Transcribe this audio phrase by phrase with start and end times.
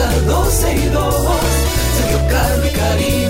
[0.00, 1.14] comienza 12 y 2.
[1.96, 3.29] Sergio Carlos y Karina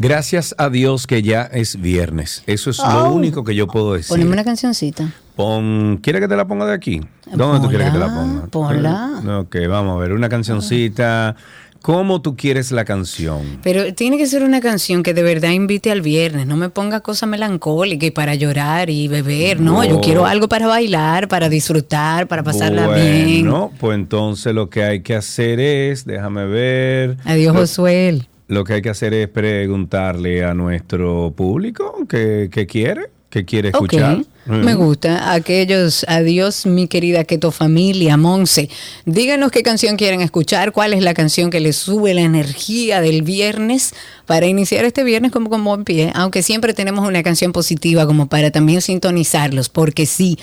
[0.00, 2.42] Gracias a Dios que ya es viernes.
[2.46, 2.90] Eso es Oh.
[2.90, 4.08] lo único que yo puedo decir.
[4.08, 5.12] Poneme una cancioncita.
[5.36, 7.02] Pon, ¿Quieres que te la ponga de aquí?
[7.30, 8.46] ¿Dónde tú quieres que te la ponga?
[8.46, 9.20] Ponla.
[9.22, 11.36] Eh, Ok, vamos a ver, una cancioncita.
[11.82, 13.58] ¿Cómo tú quieres la canción?
[13.62, 16.46] Pero tiene que ser una canción que de verdad invite al viernes.
[16.46, 19.60] No me ponga cosas melancólicas y para llorar y beber.
[19.60, 20.00] No, yo No.
[20.02, 23.42] quiero algo para bailar, para disfrutar, para pasarla bien.
[23.50, 27.16] Bueno, pues entonces lo que hay que hacer es, déjame ver.
[27.24, 28.26] Adiós, Josuel.
[28.50, 33.68] Lo que hay que hacer es preguntarle a nuestro público qué, qué quiere, qué quiere
[33.68, 34.24] escuchar.
[34.44, 34.76] me Mm.
[34.76, 35.32] gusta.
[35.32, 38.68] Aquellos, adiós mi querida Keto Familia, Monse.
[39.04, 43.22] Díganos qué canción quieren escuchar, cuál es la canción que les sube la energía del
[43.22, 43.94] viernes
[44.26, 48.28] para iniciar este viernes como con buen pie, aunque siempre tenemos una canción positiva como
[48.28, 50.36] para también sintonizarlos, porque sí,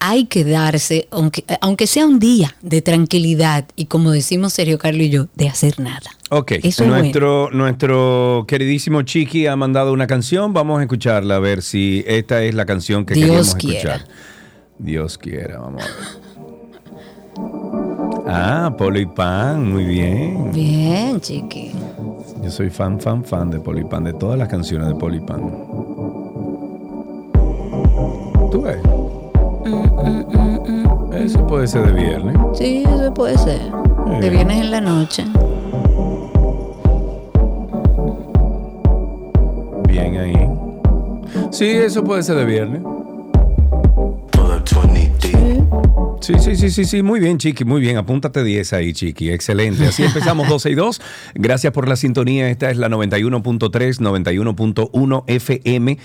[0.00, 5.02] hay que darse, aunque, aunque sea un día de tranquilidad y como decimos Sergio Carlos
[5.02, 6.10] y yo, de hacer nada.
[6.30, 10.52] Ok, Eso es nuestro, nuestro queridísimo Chiqui ha mandado una canción.
[10.52, 13.94] Vamos a escucharla a ver si esta es la canción que Dios quiera.
[13.96, 14.08] escuchar.
[14.78, 16.28] Dios quiera, vamos a ver.
[18.26, 20.52] Ah, Polo y Pan, muy bien.
[20.52, 21.72] Bien, chiqui.
[22.42, 25.16] Yo soy fan, fan, fan de Polo y Pan, de todas las canciones de Polo
[25.16, 25.40] y Pan.
[28.50, 28.78] ¿Tú ves?
[31.14, 32.36] Eso puede ser de viernes.
[32.54, 33.60] Sí, eso puede ser.
[34.20, 34.30] De Eh.
[34.30, 35.24] viernes en la noche.
[39.86, 40.50] Bien ahí.
[41.50, 42.82] Sí, eso puede ser de viernes.
[45.20, 45.57] Sí,
[46.20, 47.96] sí, sí, sí, sí, muy bien, Chiqui, muy bien.
[47.96, 49.30] Apúntate 10 ahí, Chiqui.
[49.30, 49.86] Excelente.
[49.86, 51.00] Así empezamos 12 y 2.
[51.34, 52.50] Gracias por la sintonía.
[52.50, 55.98] Esta es la 91.3, 91.1 FM,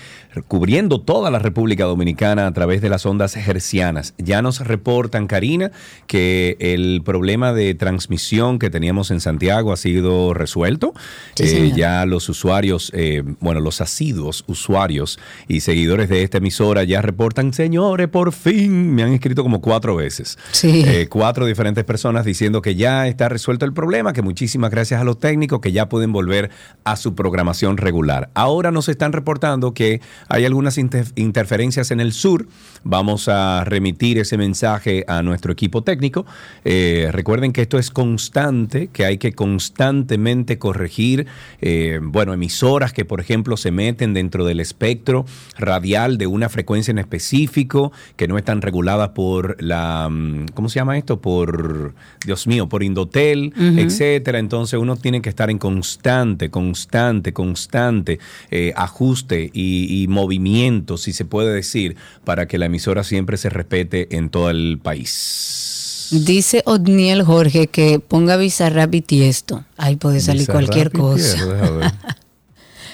[0.48, 4.14] cubriendo toda la República Dominicana a través de las ondas hercianas.
[4.18, 5.72] Ya nos reportan, Karina,
[6.06, 10.94] que el problema de transmisión que teníamos en Santiago ha sido resuelto.
[11.34, 16.84] Sí, Eh, ya los usuarios, eh, bueno, los asiduos usuarios y seguidores de esta emisora
[16.84, 20.38] ya reportan, señores, por fin, me han escrito como cuatro veces.
[20.52, 20.82] Sí.
[20.86, 25.04] Eh, cuatro diferentes personas diciendo que ya está resuelto el problema, que muchísimas gracias a
[25.04, 26.50] los técnicos que ya pueden volver
[26.84, 28.30] a su programación regular.
[28.34, 32.46] Ahora nos están reportando que hay algunas inter- interferencias en el sur.
[32.82, 36.26] Vamos a remitir ese mensaje a nuestro equipo técnico.
[36.64, 41.26] Eh, recuerden que esto es constante, que hay que constantemente corregir,
[41.60, 45.24] eh, bueno, emisoras que, por ejemplo, se meten dentro del espectro
[45.58, 50.76] radial de una frecuencia en específico, que no están reguladas por la, mm, ¿cómo se
[50.76, 51.20] llama esto?
[51.20, 51.94] Por,
[52.24, 54.38] Dios mío, por Indotel, etcétera.
[54.38, 58.18] Entonces uno tiene que estar en constante, constante, constante
[58.50, 63.50] eh, ajuste y, y movimiento, si se puede decir, para que la emisora siempre se
[63.50, 66.08] respete en todo el país.
[66.10, 69.64] Dice Odniel Jorge que ponga Bizarrap y Tiesto.
[69.76, 71.92] Ahí puede salir Bizarrap cualquier cosa.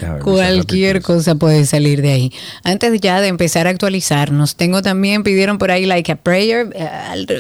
[0.01, 0.23] ver.
[0.23, 2.33] Cualquier cosa puede salir de ahí.
[2.65, 6.71] Antes ya de empezar a actualizarnos, tengo también, pidieron por ahí Like a Prayer.
[6.75, 6.89] eh,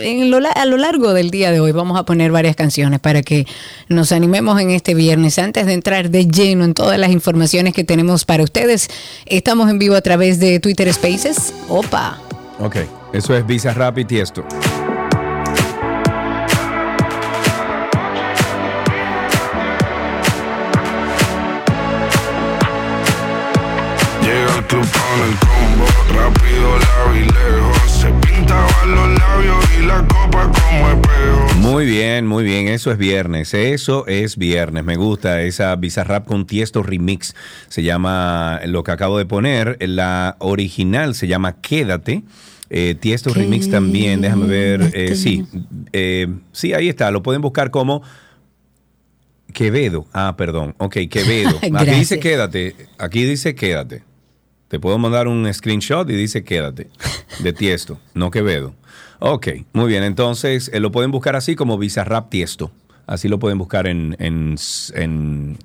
[0.02, 3.22] en lo a lo largo del día de hoy vamos a poner varias canciones para
[3.22, 3.46] que
[3.88, 5.38] nos animemos en este viernes.
[5.38, 8.88] Antes de entrar de lleno en todas las informaciones que tenemos para ustedes,
[9.26, 11.52] estamos en vivo a través de Twitter Spaces.
[11.68, 12.18] Opa.
[12.58, 12.76] Ok,
[13.12, 14.44] eso es Visa Rap y Tiesto.
[24.70, 27.90] Club con el combo, rápido la vi lejos.
[27.90, 31.58] Se pintaban los labios y la copa como espejo.
[31.58, 32.68] Muy bien, muy bien.
[32.68, 33.52] Eso es viernes.
[33.52, 34.84] Eso es viernes.
[34.84, 37.34] Me gusta esa Bizarrap con Tiesto remix.
[37.68, 39.76] Se llama lo que acabo de poner.
[39.80, 42.22] La original se llama Quédate.
[42.70, 44.20] Eh, Tiesto remix también.
[44.20, 44.92] Déjame ver.
[44.94, 45.46] eh, sí,
[45.92, 47.10] eh, sí, ahí está.
[47.10, 48.02] Lo pueden buscar como
[49.52, 50.06] Quevedo.
[50.12, 50.76] Ah, perdón.
[50.78, 51.58] Ok, Quevedo.
[51.76, 52.76] Aquí dice Quédate.
[52.98, 54.09] Aquí dice Quédate.
[54.70, 56.88] Te puedo mandar un screenshot y dice quédate,
[57.40, 58.72] de Tiesto, no Quevedo.
[59.18, 62.70] Ok, muy bien, entonces eh, lo pueden buscar así como Bizarrap Tiesto.
[63.04, 64.54] Así lo pueden buscar en, en,
[64.94, 65.58] en-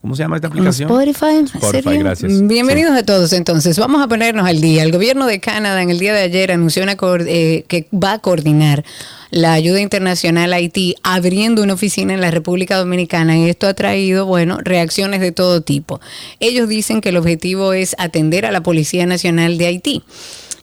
[0.00, 0.88] ¿cómo se llama esta aplicación?
[0.90, 1.44] Spotify.
[1.58, 2.02] Spotify, ¿sería?
[2.02, 2.48] gracias.
[2.48, 3.78] Bienvenidos a todos entonces.
[3.78, 4.82] Vamos a ponernos al día.
[4.82, 6.96] El gobierno de Canadá en el día de ayer anunció una
[7.26, 8.82] eh, que va a coordinar
[9.30, 13.74] la ayuda internacional a Haití abriendo una oficina en la República Dominicana y esto ha
[13.74, 16.00] traído, bueno, reacciones de todo tipo.
[16.40, 20.02] Ellos dicen que el objetivo es atender a la Policía Nacional de Haití.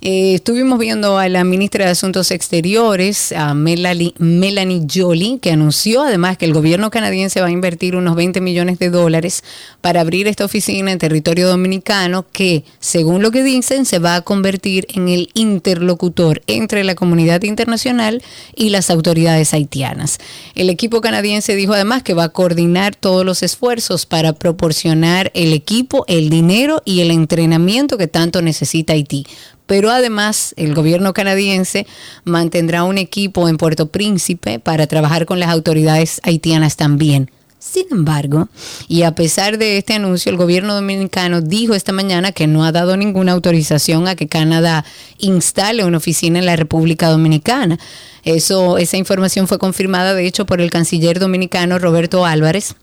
[0.07, 6.03] Eh, estuvimos viendo a la ministra de Asuntos Exteriores, a Melanie, Melanie Jolie, que anunció
[6.03, 9.43] además que el gobierno canadiense va a invertir unos 20 millones de dólares
[9.81, 14.21] para abrir esta oficina en territorio dominicano que, según lo que dicen, se va a
[14.21, 18.21] convertir en el interlocutor entre la comunidad internacional
[18.55, 20.19] y las autoridades haitianas.
[20.53, 25.51] El equipo canadiense dijo además que va a coordinar todos los esfuerzos para proporcionar el
[25.51, 29.25] equipo, el dinero y el entrenamiento que tanto necesita Haití
[29.65, 31.87] pero además el gobierno canadiense
[32.23, 37.29] mantendrá un equipo en Puerto Príncipe para trabajar con las autoridades haitianas también.
[37.57, 38.47] Sin embargo,
[38.87, 42.71] y a pesar de este anuncio, el gobierno dominicano dijo esta mañana que no ha
[42.71, 44.85] dado ninguna autorización a que Canadá
[45.17, 47.79] instale una oficina en la República Dominicana.
[48.23, 52.75] Eso, esa información fue confirmada, de hecho, por el canciller dominicano Roberto Álvarez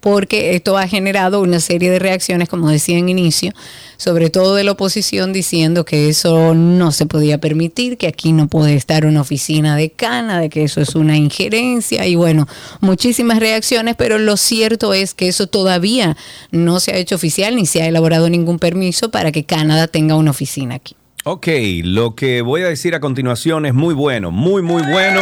[0.00, 3.52] porque esto ha generado una serie de reacciones, como decía en inicio,
[3.96, 8.48] sobre todo de la oposición diciendo que eso no se podía permitir, que aquí no
[8.48, 12.48] puede estar una oficina de Cana, de que eso es una injerencia y bueno,
[12.80, 16.16] muchísimas reacciones, pero lo cierto es que eso todavía
[16.50, 20.16] no se ha hecho oficial ni se ha elaborado ningún permiso para que Canadá tenga
[20.16, 20.96] una oficina aquí.
[21.24, 21.48] Ok,
[21.84, 25.20] lo que voy a decir a continuación es muy bueno, muy, muy bueno.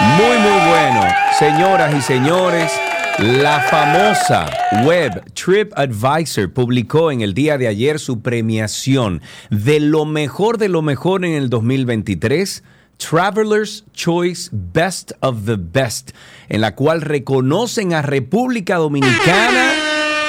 [0.00, 1.02] Muy, muy bueno.
[1.38, 2.72] Señoras y señores,
[3.18, 4.48] la famosa
[4.84, 10.82] web TripAdvisor publicó en el día de ayer su premiación de lo mejor de lo
[10.82, 12.62] mejor en el 2023.
[12.98, 16.10] Traveler's Choice Best of the Best,
[16.48, 19.72] en la cual reconocen a República Dominicana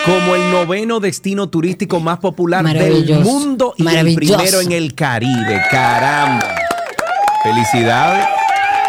[0.06, 5.62] como el noveno destino turístico más popular del mundo y el primero en el Caribe.
[5.70, 6.56] Caramba.
[7.44, 8.39] Felicidades.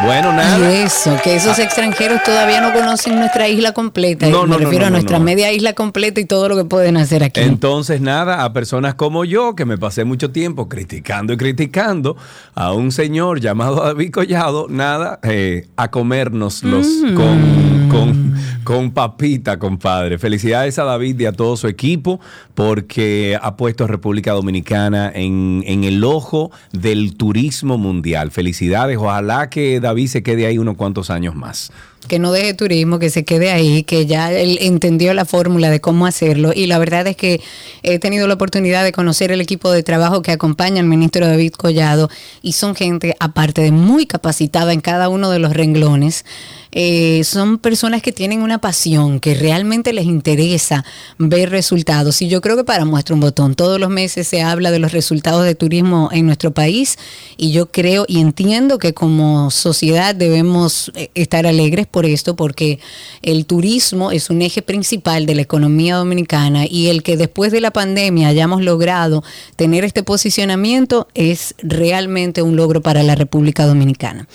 [0.04, 0.72] Bueno, Y nada.
[0.72, 4.26] eso, que esos extranjeros todavía no conocen nuestra isla completa.
[4.28, 5.24] No, Me no, no, refiero no, a no, nuestra no.
[5.24, 7.40] media isla completa y todo lo que pueden hacer aquí.
[7.40, 12.16] Entonces, nada, a personas como yo, que me pasé mucho tiempo criticando y criticando
[12.54, 17.14] a un señor llamado David Collado, nada, eh, a comérnoslos Mm.
[17.14, 20.18] con, con, con papita, compadre.
[20.18, 22.20] Felicidades a David y a todo su equipo,
[22.54, 28.30] porque ha puesto a República Dominicana en, en el ojo del turismo mundial.
[28.30, 31.72] Felicidades, ojalá que David se quede ahí unos cuantos años más.
[32.08, 35.80] Que no deje turismo, que se quede ahí, que ya él entendió la fórmula de
[35.80, 36.52] cómo hacerlo.
[36.54, 37.40] Y la verdad es que
[37.82, 41.52] he tenido la oportunidad de conocer el equipo de trabajo que acompaña al ministro David
[41.52, 42.10] Collado
[42.42, 46.24] y son gente, aparte de muy capacitada en cada uno de los renglones,
[46.72, 50.84] eh, son personas que tienen una pasión, que realmente les interesa
[51.18, 52.22] ver resultados.
[52.22, 54.92] Y yo creo que para muestra un botón, todos los meses se habla de los
[54.92, 56.98] resultados de turismo en nuestro país
[57.36, 62.78] y yo creo y entiendo que como sociedad debemos eh, estar alegres esto porque
[63.22, 67.60] el turismo es un eje principal de la economía dominicana y el que después de
[67.60, 69.22] la pandemia hayamos logrado
[69.56, 74.26] tener este posicionamiento es realmente un logro para la República Dominicana.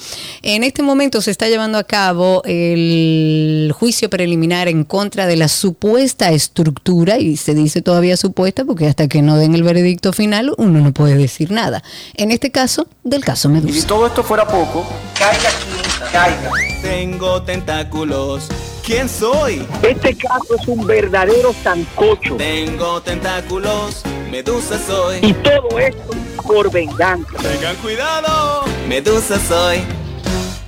[0.41, 5.47] En este momento se está llevando a cabo el juicio preliminar en contra de la
[5.47, 10.53] supuesta estructura y se dice todavía supuesta porque hasta que no den el veredicto final
[10.57, 11.83] uno no puede decir nada.
[12.15, 13.87] En este caso, del caso Y si Medusa.
[13.87, 14.85] todo esto fuera poco,
[15.17, 15.74] caiga quien
[16.11, 16.51] caiga.
[16.81, 18.47] Tengo tentáculos.
[18.85, 19.65] ¿Quién soy?
[19.81, 22.35] Este caso es un verdadero sancocho.
[22.35, 24.03] Tengo tentáculos.
[24.29, 25.19] Medusa soy.
[25.21, 27.37] Y todo esto por venganza.
[27.41, 28.65] Tengan cuidado.
[28.87, 29.79] Medusa soy.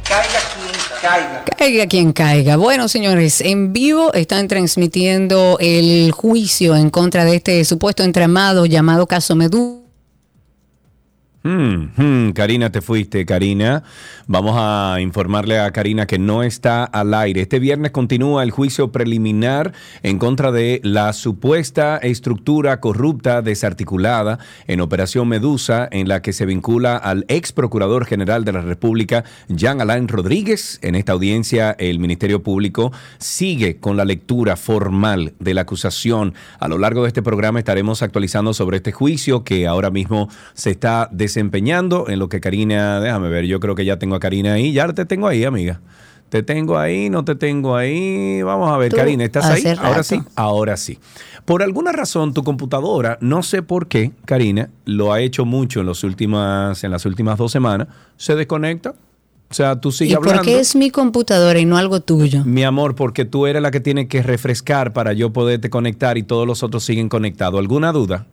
[0.03, 1.43] Caiga quien caiga.
[1.57, 2.55] Caiga quien caiga.
[2.55, 9.05] Bueno, señores, en vivo están transmitiendo el juicio en contra de este supuesto entramado llamado
[9.05, 9.86] caso Medusa.
[11.47, 13.81] Hmm, hmm, Karina, te fuiste, Karina.
[14.27, 17.39] Vamos a informarle a Karina que no está al aire.
[17.39, 19.71] Este viernes continúa el juicio preliminar
[20.03, 26.45] en contra de la supuesta estructura corrupta desarticulada en Operación Medusa, en la que se
[26.45, 30.79] vincula al ex procurador general de la República, Jean Alain Rodríguez.
[30.81, 36.33] En esta audiencia, el Ministerio Público sigue con la lectura formal de la acusación.
[36.59, 40.71] A lo largo de este programa estaremos actualizando sobre este juicio que ahora mismo se
[40.71, 44.53] está desempeñando en lo que Karina, déjame ver, yo creo que ya tengo a Karina
[44.53, 45.79] ahí, ya te tengo ahí, amiga.
[46.29, 48.41] Te tengo ahí, no te tengo ahí.
[48.41, 49.63] Vamos a ver, Tú, Karina, ¿estás ahí?
[49.79, 50.97] Ahora sí, ahora sí.
[51.45, 55.85] Por alguna razón, tu computadora, no sé por qué, Karina, lo ha hecho mucho en,
[55.85, 58.95] los últimas, en las últimas dos semanas, se desconecta.
[59.49, 60.43] O sea, tú ¿Y sigues por hablando.
[60.43, 62.43] qué es mi computadora y no algo tuyo?
[62.43, 66.23] Mi amor, porque tú eres la que tiene que refrescar para yo poderte conectar y
[66.23, 67.59] todos los otros siguen conectados.
[67.59, 68.25] ¿Alguna duda?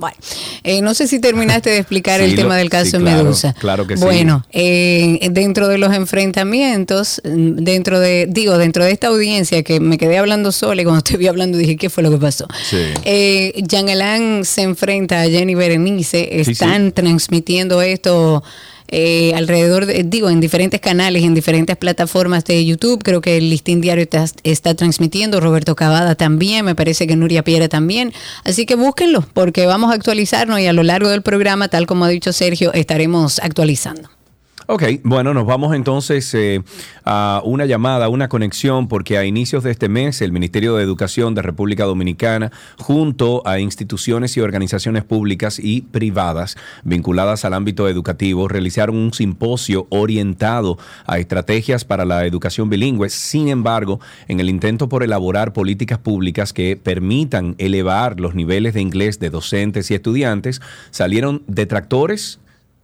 [0.00, 0.16] Bueno,
[0.64, 3.22] eh, no sé si terminaste de explicar Sí, el lo- tema del sí, caso claro,
[3.22, 3.54] Medusa.
[3.58, 4.02] claro que sí.
[4.02, 9.78] Bueno, eh, dentro de los enfrentamientos, mm, dentro de, digo, dentro de esta audiencia que
[9.80, 12.46] me quedé hablando sola y cuando te vi hablando dije, ¿qué fue lo que pasó?
[12.68, 12.78] Sí.
[13.04, 16.50] Eh, Jean Alain se enfrenta a Jenny Berenice, Sí, sí.
[16.52, 18.42] están transmitiendo esto
[18.90, 23.02] eh, alrededor, de, digo, en diferentes canales, en diferentes plataformas de YouTube.
[23.02, 27.44] Creo que el Listín Diario está, está transmitiendo, Roberto Cavada también, me parece que Nuria
[27.44, 28.12] Piera también.
[28.44, 32.04] Así que búsquenlo, porque vamos a actualizarnos y a lo largo del programa, tal como
[32.04, 34.19] ha dicho Sergio, estaremos actualizando.
[34.72, 36.62] Ok, bueno, nos vamos entonces eh,
[37.04, 41.34] a una llamada, una conexión, porque a inicios de este mes el Ministerio de Educación
[41.34, 48.46] de República Dominicana, junto a instituciones y organizaciones públicas y privadas vinculadas al ámbito educativo,
[48.46, 53.10] realizaron un simposio orientado a estrategias para la educación bilingüe.
[53.10, 53.98] Sin embargo,
[54.28, 59.30] en el intento por elaborar políticas públicas que permitan elevar los niveles de inglés de
[59.30, 60.62] docentes y estudiantes,
[60.92, 62.38] salieron detractores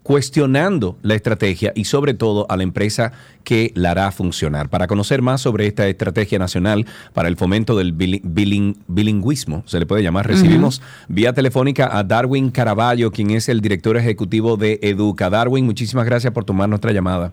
[0.07, 3.11] cuestionando la estrategia y sobre todo a la empresa
[3.43, 4.69] que la hará funcionar.
[4.69, 9.81] Para conocer más sobre esta estrategia nacional para el fomento del bili- bilin- bilingüismo, se
[9.81, 14.79] le puede llamar, recibimos vía telefónica a Darwin Caraballo, quien es el director ejecutivo de
[14.81, 15.29] Educa.
[15.29, 17.33] Darwin, muchísimas gracias por tomar nuestra llamada.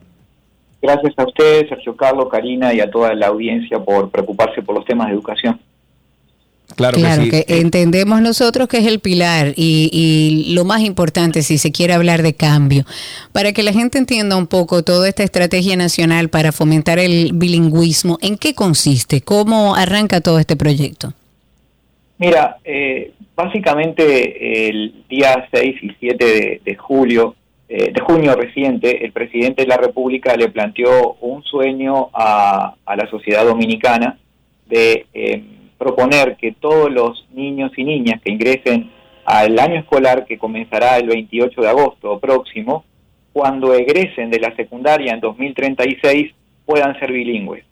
[0.81, 4.85] Gracias a ustedes, Sergio Carlos, Karina y a toda la audiencia por preocuparse por los
[4.85, 5.59] temas de educación.
[6.75, 7.43] Claro, Claro, que sí.
[7.45, 11.93] que entendemos nosotros que es el pilar y, y lo más importante si se quiere
[11.93, 12.85] hablar de cambio.
[13.31, 18.17] Para que la gente entienda un poco toda esta estrategia nacional para fomentar el bilingüismo,
[18.21, 19.21] ¿en qué consiste?
[19.21, 21.13] ¿Cómo arranca todo este proyecto?
[22.17, 27.35] Mira, eh, básicamente el día 6 y 7 de, de julio,
[27.67, 32.95] eh, de junio reciente, el presidente de la República le planteó un sueño a, a
[32.95, 34.17] la sociedad dominicana
[34.67, 35.43] de eh,
[35.77, 38.91] proponer que todos los niños y niñas que ingresen
[39.25, 42.83] al año escolar que comenzará el 28 de agosto próximo,
[43.31, 46.33] cuando egresen de la secundaria en 2036
[46.65, 47.63] puedan ser bilingües.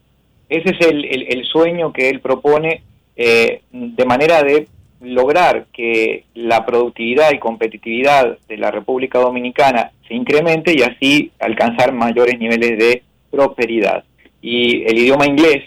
[0.50, 2.81] Ese es el, el- sueño que él propone
[3.15, 4.67] eh, de manera de
[5.01, 11.91] lograr que la productividad y competitividad de la República Dominicana se incremente y así alcanzar
[11.93, 14.03] mayores niveles de prosperidad.
[14.41, 15.63] Y el idioma inglés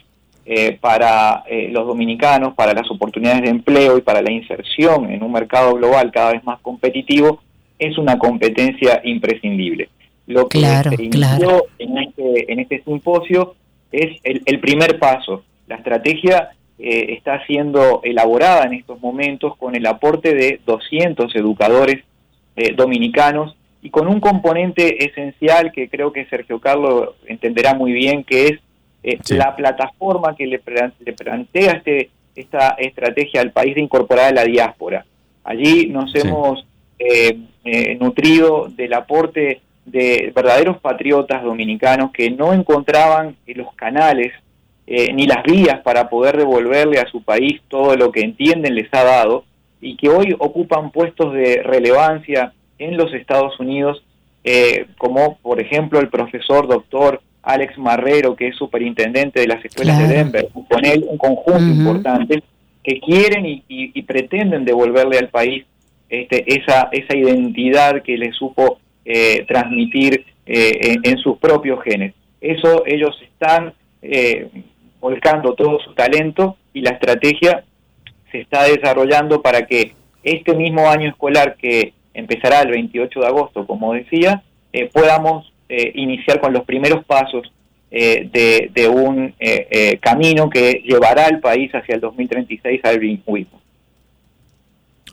[0.46, 5.22] eh, para eh, los dominicanos, para las oportunidades de empleo y para la inserción en
[5.22, 7.42] un mercado global cada vez más competitivo,
[7.78, 9.88] es una competencia imprescindible.
[10.26, 11.66] Lo que Claro, se inició claro.
[11.78, 13.54] en, este, en este simposio
[13.92, 15.44] es el, el primer paso.
[15.66, 22.02] La estrategia eh, está siendo elaborada en estos momentos con el aporte de 200 educadores
[22.56, 28.24] eh, dominicanos y con un componente esencial que creo que Sergio Carlos entenderá muy bien,
[28.24, 28.60] que es
[29.04, 29.34] eh, Sí.
[29.36, 34.32] la plataforma que le, plan- le plantea este, esta estrategia al país de incorporar a
[34.32, 35.04] la diáspora.
[35.44, 36.18] Allí nos Sí.
[36.22, 36.66] hemos
[36.98, 44.32] eh, eh, nutrido del aporte de verdaderos patriotas dominicanos que no encontraban los canales
[44.86, 48.88] eh, ni las vías para poder devolverle a su país todo lo que entienden les
[48.92, 49.44] ha dado
[49.80, 54.02] y que hoy ocupan puestos de relevancia en los Estados Unidos,
[54.44, 59.96] eh, como por ejemplo el profesor doctor Alex Marrero, que es superintendente de las escuelas
[59.96, 60.10] Claro.
[60.10, 62.42] de Denver, con él un conjunto importante
[62.82, 65.64] que quieren y, y- y pretenden devolverle al país
[66.08, 72.14] este, esa, esa identidad que le supo eh, transmitir eh, en, en sus propios genes.
[72.40, 73.72] Eso ellos están
[74.02, 74.48] eh,
[75.00, 77.64] volcando todo su talento y la estrategia
[78.30, 83.66] se está desarrollando para que este mismo año escolar que empezará el 28 de agosto,
[83.66, 87.50] como decía, eh, podamos eh, iniciar con los primeros pasos
[87.96, 93.60] eh, de, un eh, eh, camino que llevará al país hacia el 2036 al bilingüismo.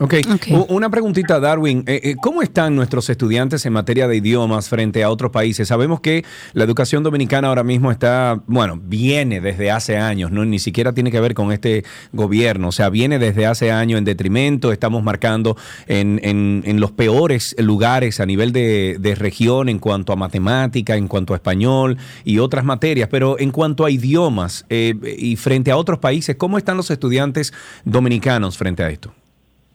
[0.03, 0.47] Ok, Ok.
[0.69, 1.83] Una preguntita, Darwin.
[1.85, 5.67] Eh, eh, ¿Cómo están nuestros estudiantes en materia de idiomas frente a otros países?
[5.67, 10.57] Sabemos que la educación dominicana ahora mismo está, bueno, viene desde hace años, no ni
[10.57, 14.71] siquiera tiene que ver con este gobierno, o sea, viene desde hace años en detrimento,
[14.71, 15.55] estamos marcando
[15.85, 20.95] en, en- en los peores lugares a nivel de, de región en cuanto a matemática,
[20.95, 25.69] en cuanto a español y otras materias, pero en cuanto a idiomas eh, y frente
[25.69, 27.53] a otros países, ¿cómo están los estudiantes
[27.85, 29.13] dominicanos frente a esto?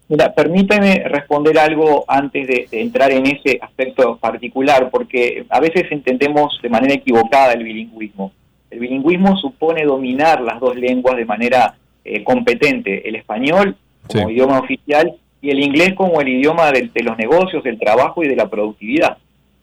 [0.09, 5.85] Mira, permíteme responder algo antes de, de entrar en ese aspecto particular, porque a veces
[5.91, 8.33] entendemos de manera equivocada el bilingüismo.
[8.71, 14.35] El bilingüismo supone dominar las dos lenguas de manera eh, competente, el español como Sí.
[14.35, 18.37] idioma oficial y el inglés como el idioma de, los negocios, del trabajo y de
[18.37, 19.19] la productividad.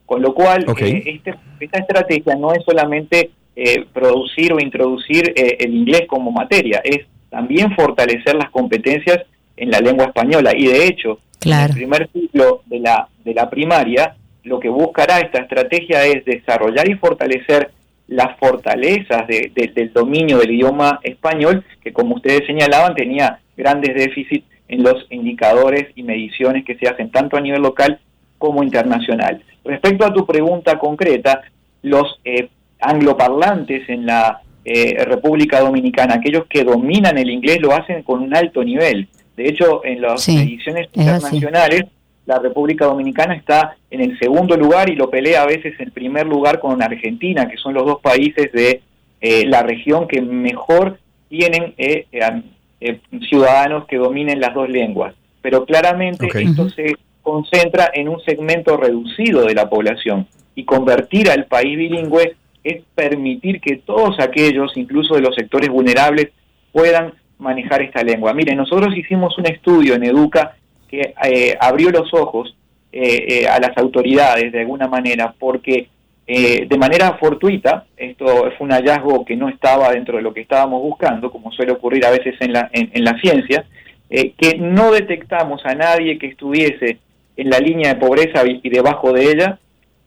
[0.06, 5.58] Con lo cual, eh, este- esta estrategia no es solamente eh, producir o introducir eh,
[5.60, 9.20] el inglés como materia, es también fortalecer las competencias
[9.58, 10.52] en la lengua española.
[10.56, 11.66] Y de hecho, Claro.
[11.66, 16.24] en el primer ciclo de la, de la primaria, lo que buscará esta estrategia es
[16.26, 17.72] desarrollar y fortalecer
[18.08, 23.96] las fortalezas de- de- del dominio del idioma español, que como ustedes señalaban tenía grandes
[23.96, 28.00] déficits en los indicadores y mediciones que se hacen tanto a nivel local
[28.38, 29.42] como internacional.
[29.64, 31.42] Respecto a tu pregunta concreta,
[31.82, 38.04] los eh, angloparlantes en la eh, República Dominicana, aquellos que dominan el inglés, lo hacen
[38.04, 39.08] con un alto nivel.
[39.36, 41.38] De hecho, en las Sí, mediciones es así.
[41.38, 41.86] internacionales,
[42.26, 46.26] la República Dominicana está en el segundo lugar y lo pelea a veces en primer
[46.26, 48.82] lugar con Argentina, que son los dos países de
[49.22, 51.00] eh, la región que mejor
[51.30, 52.42] tienen eh, eh,
[52.80, 53.00] eh,
[53.30, 55.16] ciudadanos que dominen las dos lenguas.
[55.42, 61.46] Pero claramente esto se concentra en un segmento reducido de la población y convertir al
[61.46, 66.30] país bilingüe es permitir que todos aquellos, incluso de los sectores vulnerables,
[66.72, 67.14] puedan
[67.44, 68.34] manejar esta lengua.
[68.34, 70.56] Miren, nosotros hicimos un estudio en Educa
[70.90, 72.56] que eh, abrió los ojos
[72.92, 75.88] eh, eh, a las autoridades de alguna manera, porque
[76.26, 80.42] eh, de manera fortuita, esto fue un hallazgo que no estaba dentro de lo que
[80.42, 83.66] estábamos buscando, como suele ocurrir a veces en la, en, la ciencia,
[84.10, 87.00] eh, que no detectamos a nadie que estuviese
[87.36, 89.60] en la línea de pobreza y debajo de ella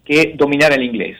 [0.04, 1.16] que dominara el inglés.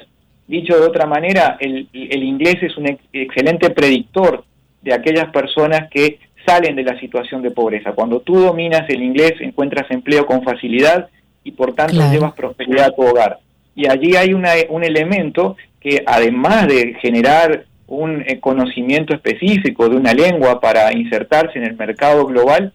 [0.47, 4.45] Dicho de otra manera, el, el inglés es un ex- excelente predictor
[4.87, 7.93] de aquellas personas que salen de la situación de pobreza.
[7.93, 11.09] Cuando tú dominas el inglés, encuentras empleo con facilidad
[11.43, 12.13] y por tanto Claro.
[12.13, 13.39] llevas prosperidad a tu hogar.
[13.75, 19.97] Y allí hay una- un elemento que además de generar un eh, conocimiento específico de
[19.97, 22.73] una lengua para insertarse en el mercado global,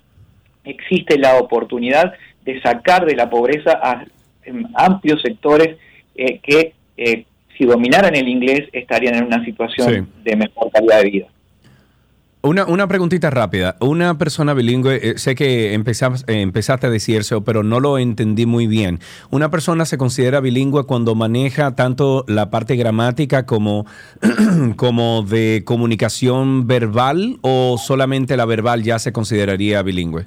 [0.65, 2.13] existe la oportunidad
[2.45, 4.03] de sacar de la pobreza a
[4.45, 5.77] em, amplios sectores
[6.15, 7.25] eh, que eh,
[7.57, 10.21] si dominaran el inglés estarían en una situación Sí.
[10.23, 11.27] de mejor calidad de vida.
[12.43, 13.75] Una, una preguntita rápida.
[13.81, 17.99] Una persona bilingüe, eh, sé que empezas- eh, empezaste a decir eso, pero no lo
[17.99, 18.99] entendí muy bien.
[19.29, 23.85] ¿Una persona se considera bilingüe cuando maneja tanto la parte gramática como,
[24.75, 30.25] como de comunicación verbal o solamente la verbal ya se consideraría bilingüe?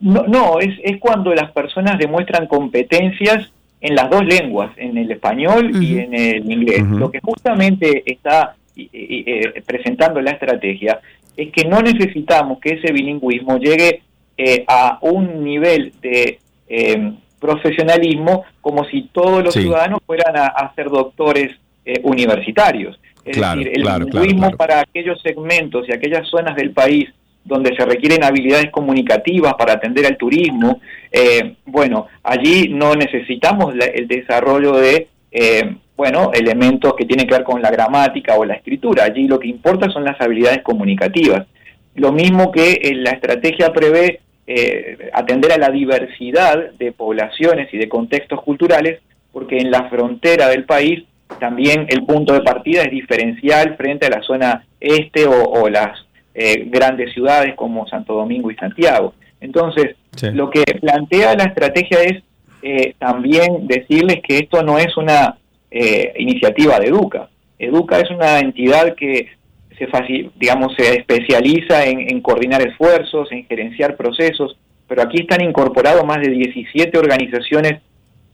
[0.00, 5.10] No, no es, es cuando las personas demuestran competencias en las dos lenguas, en el
[5.10, 6.82] español y en el inglés.
[6.82, 11.00] Lo que justamente está y- y- eh, presentando la estrategia
[11.36, 14.00] es que no necesitamos que ese bilingüismo llegue
[14.36, 19.62] eh, a un nivel de eh, profesionalismo como si todos los Sí.
[19.62, 21.50] ciudadanos fueran a, a ser doctores
[21.84, 22.98] eh, universitarios.
[23.24, 24.56] Es Claro, decir, el claro, bilingüismo claro.
[24.56, 27.08] para aquellos segmentos y aquellas zonas del país
[27.44, 30.80] donde se requieren habilidades comunicativas para atender al turismo,
[31.12, 37.34] eh, bueno, allí no necesitamos la- el desarrollo de, eh, bueno, elementos que tienen que
[37.34, 39.04] ver con la gramática o la escritura.
[39.04, 41.46] Allí lo que importa son las habilidades comunicativas.
[41.94, 47.78] Lo mismo que eh, la estrategia prevé eh, atender a la diversidad de poblaciones y
[47.78, 49.00] de contextos culturales,
[49.32, 51.04] porque en la frontera del país
[51.40, 56.04] también el punto de partida es diferencial frente a la zona este o, o las
[56.34, 59.14] eh, grandes ciudades como Santo Domingo y Santiago.
[59.40, 60.28] Entonces, Sí.
[60.32, 62.22] lo que plantea la estrategia es
[62.62, 65.36] eh, también decirles que esto no es una
[65.76, 67.28] eh, iniciativa de Educa.
[67.58, 69.28] Educa es una entidad que
[69.76, 69.88] se
[70.36, 74.56] digamos se especializa en, coordinar esfuerzos, en gerenciar procesos,
[74.86, 77.82] pero aquí están incorporados más de 17 organizaciones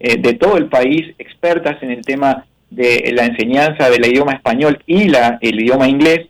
[0.01, 4.83] eh, de todo el país expertas en el tema de la enseñanza del idioma español
[4.87, 6.27] y la, el idioma inglés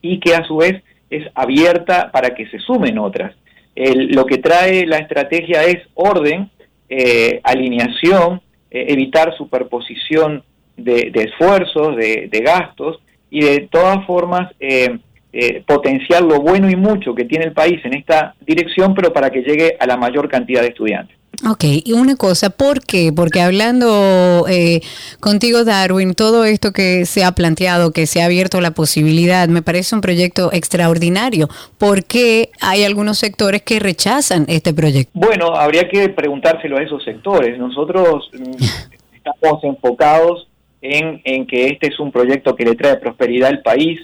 [0.00, 0.80] y que a su vez
[1.10, 3.34] es abierta para que se sumen otras.
[3.74, 6.50] Lo que trae la estrategia es orden,
[6.88, 10.42] eh, alineación, eh, evitar superposición
[10.76, 12.98] de, de esfuerzos, de, de gastos
[13.30, 14.98] y de todas formas eh,
[15.38, 19.28] eh, potenciar lo bueno y mucho que tiene el país en esta dirección, pero para
[19.28, 21.14] que llegue a la mayor cantidad de estudiantes.
[21.46, 23.12] Ok, y una cosa, ¿por qué?
[23.14, 24.80] Porque hablando eh,
[25.20, 29.60] contigo, Darwin, todo esto que se ha planteado, que se ha abierto la posibilidad, me
[29.60, 31.48] parece un proyecto extraordinario.
[31.76, 35.10] ¿Por qué hay algunos sectores que rechazan este proyecto?
[35.12, 37.58] Bueno, habría que preguntárselo a esos sectores.
[37.58, 38.64] Nosotros mm,
[39.16, 40.48] estamos enfocados
[40.80, 44.00] en, en que este es un proyecto que le trae prosperidad al país,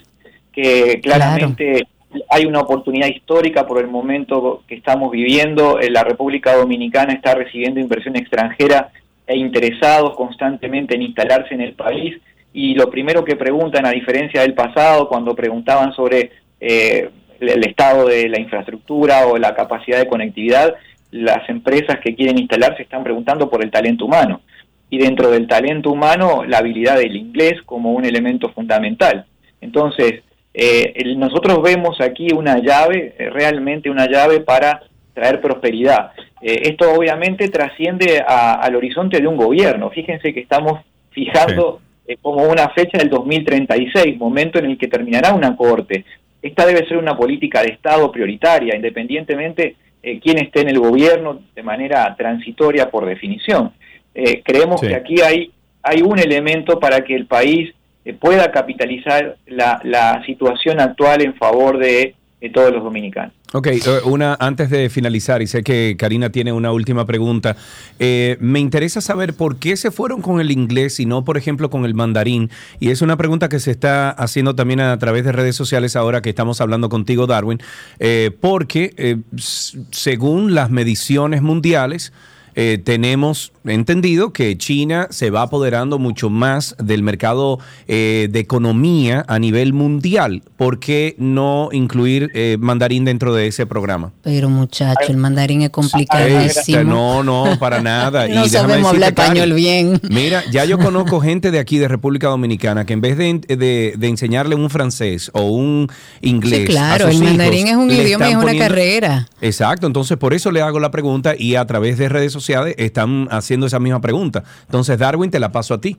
[0.53, 1.87] que claramente
[2.29, 5.79] hay una oportunidad histórica por el momento que estamos viviendo.
[5.79, 8.91] Eh, La República Dominicana está recibiendo inversión extranjera
[9.25, 12.17] e interesados constantemente en instalarse en el país.
[12.53, 18.07] Y lo primero que preguntan, a diferencia del pasado, cuando preguntaban sobre eh, el estado
[18.07, 20.75] de la infraestructura o la capacidad de conectividad,
[21.11, 24.41] las empresas que quieren instalarse están preguntando por el talento humano.
[24.89, 29.25] Y dentro del talento humano, la habilidad del inglés como un elemento fundamental.
[29.61, 30.21] Entonces,
[30.53, 34.81] eh, el- nosotros vemos aquí una llave, eh, realmente una llave para
[35.13, 36.11] traer prosperidad.
[36.41, 39.89] Eh, esto obviamente trasciende a- al horizonte de un gobierno.
[39.89, 40.79] Fíjense que estamos
[41.11, 46.03] fijando eh, como una fecha del 2036, momento en el que terminará una corte.
[46.41, 51.39] Esta debe ser una política de Estado prioritaria, independientemente eh, quién esté en el gobierno
[51.55, 53.71] de manera transitoria por definición.
[54.13, 54.87] Eh, creemos Sí.
[54.89, 57.73] que aquí hay, hay un elemento para que el país
[58.19, 62.15] pueda capitalizar la, situación actual en favor de,
[62.53, 63.31] todos los dominicanos.
[63.53, 67.55] Ok, eh, una antes de finalizar, y sé que Karina tiene una última pregunta,
[67.99, 71.69] eh, me interesa saber por qué se fueron con el inglés y no, por ejemplo,
[71.69, 72.49] con el mandarín.
[72.81, 76.21] Y es una pregunta que se está haciendo también a través de redes sociales ahora
[76.21, 77.59] que estamos hablando contigo, Darwin,
[77.99, 82.11] eh, porque eh, según las mediciones mundiales,
[82.55, 89.23] eh, tenemos entendido que China se va apoderando mucho más del mercado eh, de economía
[89.27, 90.43] a nivel mundial.
[90.57, 94.11] ¿Por qué no incluir eh, mandarín dentro de ese programa?
[94.21, 96.83] Pero muchacho, el mandarín es Este, complicadísimo.
[96.83, 98.27] no, no, para nada.
[98.33, 100.01] No sabemos hablar Karen, español bien.
[100.09, 103.93] Mira, ya yo conozco gente de aquí, de República Dominicana, que en vez de, de-
[103.97, 105.87] de enseñarle un francés o un
[106.21, 106.61] inglés.
[106.61, 109.27] Sí, claro, a sus el mandarín hijos, es un idioma y es una poniendo- carrera.
[109.41, 113.27] Exacto, entonces por eso le hago la pregunta y a través de redes sociales están
[113.31, 114.43] haciendo esa misma pregunta.
[114.65, 115.95] Entonces, Darwin, te la paso a ti.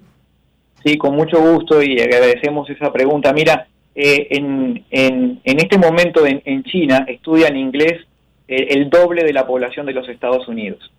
[0.85, 3.33] Sí, con mucho gusto y agradecemos esa pregunta.
[3.33, 8.00] Mira, eh, en, en, en este momento en, en China estudian inglés
[8.48, 10.90] eh, el doble de la población de los Estados Unidos.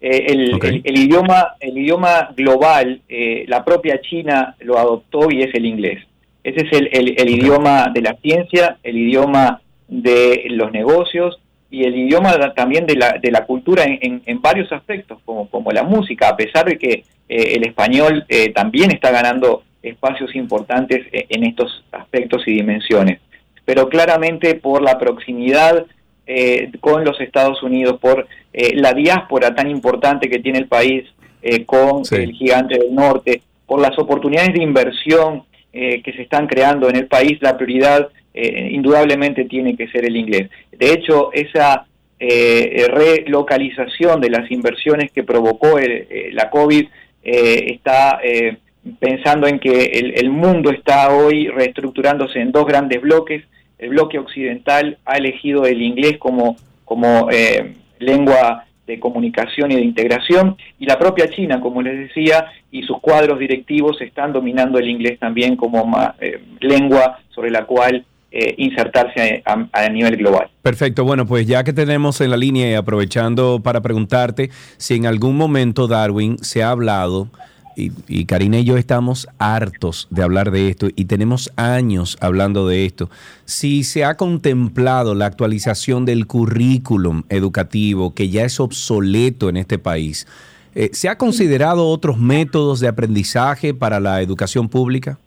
[0.00, 0.64] Eh, el, Ok.
[0.64, 3.00] el- el idioma, el idioma global,
[3.46, 6.02] la propia China lo adoptó y es el inglés.
[6.42, 11.38] Ese es el, el- el idioma de la ciencia, el idioma de los negocios
[11.74, 15.48] y el idioma también de la, de la cultura en, en- en varios aspectos, como,
[15.50, 16.92] como la música, a pesar de que
[17.28, 23.18] eh, el español eh, también está ganando espacios importantes eh, en estos aspectos y dimensiones.
[23.64, 25.84] Pero claramente por la proximidad
[26.26, 31.04] eh, con los Estados Unidos, por eh, la diáspora tan importante que tiene el país
[31.42, 32.16] eh, con Sí.
[32.16, 36.96] el gigante del norte, por las oportunidades de inversión eh, que se están creando en
[36.96, 40.50] el país, la prioridad eh, indudablemente tiene que ser el inglés.
[40.72, 41.86] De hecho, esa
[42.18, 46.86] eh, relocalización de las inversiones que provocó eh, la COVID
[47.22, 48.56] eh, está eh,
[48.98, 53.44] pensando en que el, mundo está hoy reestructurándose en dos grandes bloques.
[53.78, 59.80] El bloque occidental ha elegido el inglés como, como eh, lengua de comunicación y de
[59.80, 64.90] integración, y la propia China, como les decía, y sus cuadros directivos están dominando el
[64.90, 68.04] inglés también como ma- eh, lengua sobre la cual
[68.36, 70.50] eh, insertarse a, nivel global.
[70.60, 75.06] Perfecto, bueno, pues ya que tenemos en la línea y aprovechando para preguntarte si en
[75.06, 77.28] algún momento, Darwin, se ha hablado,
[77.76, 82.66] y, y Karina y yo estamos hartos de hablar de esto y tenemos años hablando
[82.66, 83.08] de esto,
[83.44, 89.78] si se ha contemplado la actualización del currículum educativo que ya es obsoleto en este
[89.78, 90.26] país,
[90.74, 95.18] eh, ¿se ha considerado otros métodos de aprendizaje para la educación pública?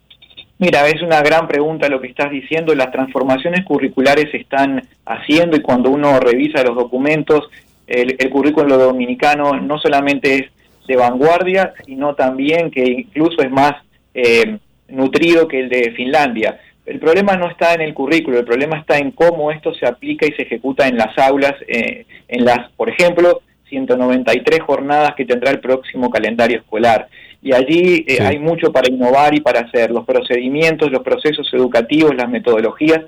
[0.59, 2.73] Mira, es una gran pregunta lo que estás diciendo.
[2.73, 7.49] Las transformaciones curriculares se están haciendo y cuando uno revisa los documentos,
[7.85, 10.51] el, el currículo dominicano no solamente es
[10.87, 13.73] de vanguardia, sino también que incluso es más
[14.13, 16.59] eh, nutrido que el de Finlandia.
[16.85, 20.25] El problema no está en el currículo, el problema está en cómo esto se aplica
[20.25, 25.51] y se ejecuta en las aulas, eh, en las, por ejemplo, 193 jornadas que tendrá
[25.51, 27.09] el próximo calendario escolar.
[27.41, 28.23] Y allí eh, Sí.
[28.23, 29.91] hay mucho para innovar y para hacer.
[29.91, 33.01] Los procedimientos, los procesos educativos, las metodologías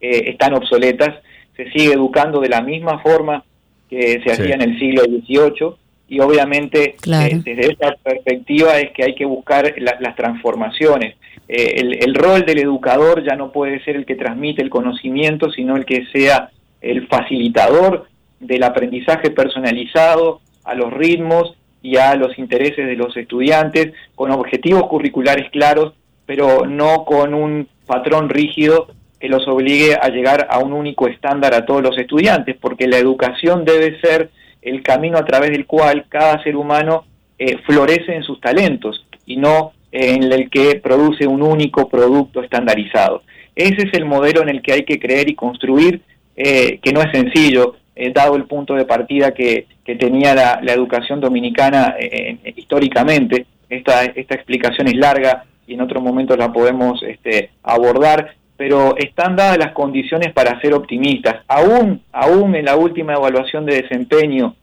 [0.00, 1.16] eh, están obsoletas.
[1.56, 3.44] Se sigue educando de la misma forma
[3.90, 4.30] que se Sí.
[4.30, 5.74] hacía en el siglo XVIII
[6.08, 7.36] y obviamente Claro.
[7.36, 11.16] eh, desde esa perspectiva es que hay que buscar la- las transformaciones.
[11.48, 15.50] Eh, el, el rol del educador ya no puede ser el que transmite el conocimiento,
[15.50, 18.06] sino el que sea el facilitador
[18.40, 24.84] del aprendizaje personalizado a los ritmos y a los intereses de los estudiantes, con objetivos
[24.88, 25.94] curriculares claros,
[26.26, 28.88] pero no con un patrón rígido
[29.18, 32.98] que los obligue a llegar a un único estándar a todos los estudiantes, porque la
[32.98, 34.30] educación debe ser
[34.62, 37.04] el camino a través del cual cada ser humano
[37.38, 43.22] eh, florece en sus talentos y no en el que produce un único producto estandarizado.
[43.54, 46.02] ese es el modelo en el que hay que creer y construir,
[46.36, 49.66] eh, que no es sencillo, eh, dado el punto de partida que,
[49.98, 53.46] tenía la, educación dominicana eh, eh, históricamente.
[53.68, 59.58] Esta, explicación es larga y en otros momentos la podemos este, abordar, pero están dadas
[59.58, 61.42] las condiciones para ser optimistas.
[61.48, 64.54] Aún, aún en la última evaluación de desempeño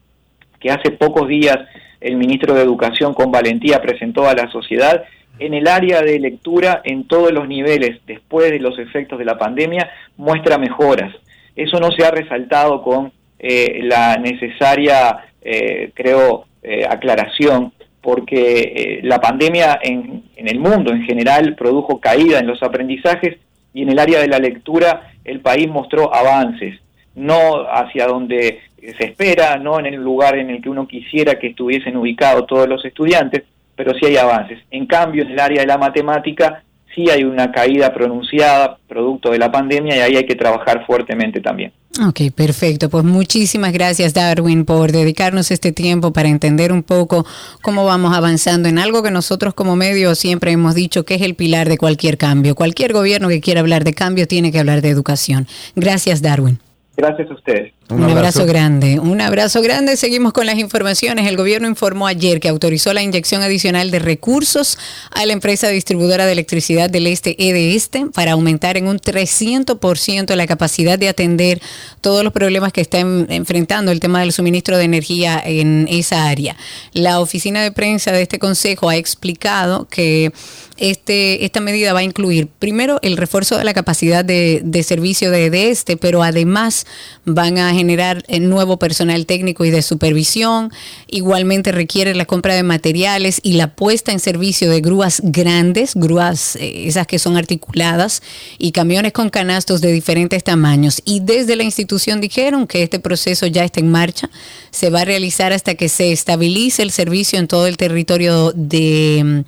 [0.60, 1.58] que hace pocos días
[2.00, 5.04] el ministro de Educación con valentía presentó a la sociedad,
[5.40, 9.38] en el área de lectura en todos los niveles después de los efectos de la
[9.38, 11.14] pandemia muestra mejoras.
[11.56, 19.00] Eso no se ha resaltado con eh, la necesaria, eh, creo, eh, aclaración, porque eh,
[19.04, 23.38] la pandemia en, en el mundo en general produjo caída en los aprendizajes
[23.74, 26.80] y en el área de la lectura el país mostró avances,
[27.16, 31.48] no hacia donde se espera, no en el lugar en el que uno quisiera que
[31.48, 33.44] estuviesen ubicados todos los estudiantes,
[33.76, 34.60] pero sí hay avances.
[34.72, 36.64] En cambio, en el área de la matemática
[36.96, 41.42] sí hay una caída pronunciada producto de la pandemia y ahí hay que trabajar fuertemente
[41.42, 41.74] también.
[42.08, 42.90] Ok, perfecto.
[42.90, 47.26] Pues muchísimas gracias Darwin por dedicarnos este tiempo para entender un poco
[47.62, 51.36] cómo vamos avanzando en algo que nosotros como medio siempre hemos dicho que es el
[51.36, 52.56] pilar de cualquier cambio.
[52.56, 55.48] Cualquier gobierno que quiera hablar de cambio tiene que hablar de educación.
[55.76, 56.60] Gracias Darwin.
[56.98, 57.74] Gracias a ustedes.
[57.88, 58.46] Un, abrazo.
[58.48, 59.96] grande, un abrazo grande.
[59.96, 61.28] Seguimos con las informaciones.
[61.28, 64.80] El gobierno informó ayer que autorizó la inyección adicional de recursos
[65.12, 70.48] a la empresa distribuidora de electricidad del Este, EDESTE, para aumentar en un 300% la
[70.48, 71.62] capacidad de atender
[72.02, 76.28] todos los problemas que está en- enfrentando el tema del suministro de energía en esa
[76.28, 76.56] área.
[76.94, 80.32] La oficina de prensa de este consejo ha explicado que
[80.78, 85.32] este, esta medida va a incluir primero el refuerzo de la capacidad de, de servicio
[85.32, 86.86] de, de este, pero además
[87.24, 90.72] van a generar eh, nuevo personal técnico y de supervisión.
[91.08, 96.56] Igualmente requiere la compra de materiales y la puesta en servicio de grúas grandes, grúas
[96.56, 98.22] eh, esas que son articuladas
[98.58, 101.02] y camiones con canastos de diferentes tamaños.
[101.06, 104.30] Y desde la institución dijeron que este proceso ya está en marcha.
[104.72, 109.44] Se va a realizar hasta que se estabilice el servicio en todo el territorio de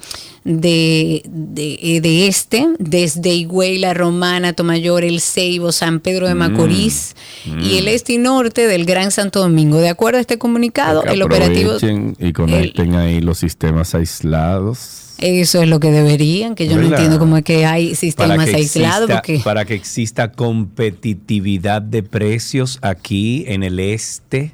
[0.48, 7.16] de, de, de este, desde Higüey, La Romana, Tomayor, El Ceibo, San Pedro de Macorís
[7.46, 9.78] y el este y norte del Gran Santo Domingo.
[9.80, 11.74] De acuerdo a este comunicado, el operativo...
[12.20, 15.04] y conecten ahí los sistemas aislados.
[15.20, 18.56] Eso es lo que deberían, que yo no entiendo cómo es que hay sistemas que
[18.56, 19.10] aislados.
[19.10, 19.42] exista- Porque...
[19.44, 24.54] para que exista competitividad de precios aquí en el este,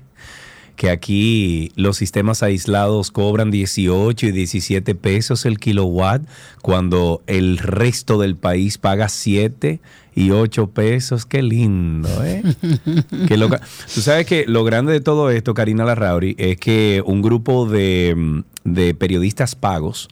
[0.83, 6.23] que aquí los sistemas aislados cobran 18 y 17 pesos el kilowatt,
[6.61, 9.79] cuando el resto del país paga 7
[10.13, 11.25] y 8 pesos.
[11.25, 12.43] Qué lindo, ¿eh?
[13.29, 13.61] Qué loca.
[13.95, 18.13] Tú sabes que lo grande de todo esto, Karina Larrauri, es que un grupo de,
[18.17, 20.09] mm, de periodistas pagos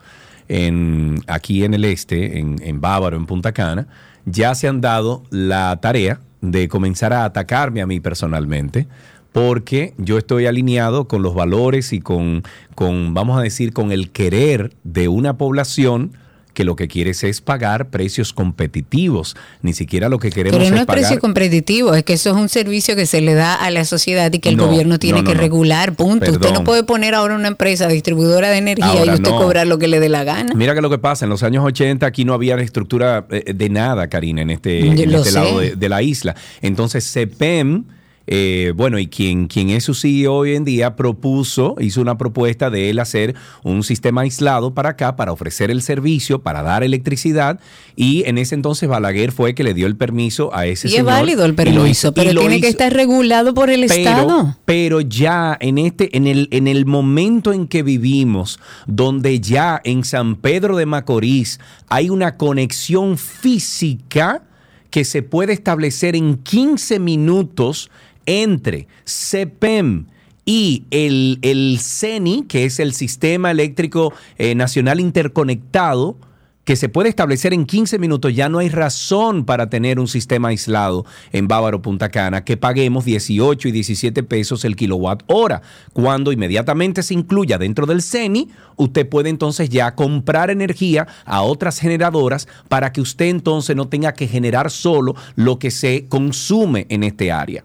[0.48, 3.88] en, aquí en el este, en, en Bávaro, en Punta Cana,
[4.26, 8.88] ya se han dado la tarea de comenzar a atacarme a mí personalmente,
[9.32, 12.44] porque yo estoy alineado con los valores y con,
[12.76, 16.12] con, vamos a decir, con el querer de una población
[16.54, 20.76] que lo que quieres es pagar precios competitivos, ni siquiera lo que queremos Pero no
[20.76, 23.56] es es pagar precio competitivo, es que eso es un servicio que se le da
[23.56, 26.30] a la sociedad y que el No, gobierno tiene no, no, que regular, punto.
[26.30, 29.78] Usted no puede poner ahora una empresa distribuidora de energía Ahora y usted cobrar lo
[29.78, 30.54] que le dé la gana.
[30.54, 33.70] Mira que lo que pasa, en los años 80 aquí no había estructura eh, de
[33.70, 36.36] nada, Karina, en este, en este lado de, de la isla.
[36.62, 37.86] Entonces, CEPEM,
[38.28, 42.70] eh, bueno, y quien, quien es su CEO hoy en día, propuso, hizo una propuesta
[42.70, 47.60] de él hacer un sistema aislado para acá, para ofrecer el servicio, para dar electricidad,
[47.96, 50.96] y en ese entonces Balaguer fue que le dio el permiso a ese Y es
[50.98, 51.12] señor.
[51.12, 52.78] válido el y lo hizo- permiso, y pero tiene que hizo.
[52.78, 54.56] estar regulado por el Estado.
[54.66, 60.04] Pero ya en este, en el, en el momento en que vivimos, donde ya en
[60.06, 64.44] San Pedro de Macorís hay una conexión física
[64.90, 67.90] que se puede establecer en 15 minutos
[68.26, 70.06] entre CEPEM
[70.46, 76.18] y el, el CENI, que es el Sistema Eléctrico eh, Nacional Interconectado,
[76.64, 80.50] que se puede establecer en 15 minutos, ya no hay razón para tener un sistema
[80.50, 85.62] aislado en Bávaro Punta Cana que paguemos 18 y 17 pesos el kilowatt hora.
[85.94, 91.80] Cuando inmediatamente se incluya dentro del CENI, usted puede entonces ya comprar energía a otras
[91.80, 97.04] generadoras para que usted entonces no tenga que generar solo lo que se consume en
[97.04, 97.64] este área.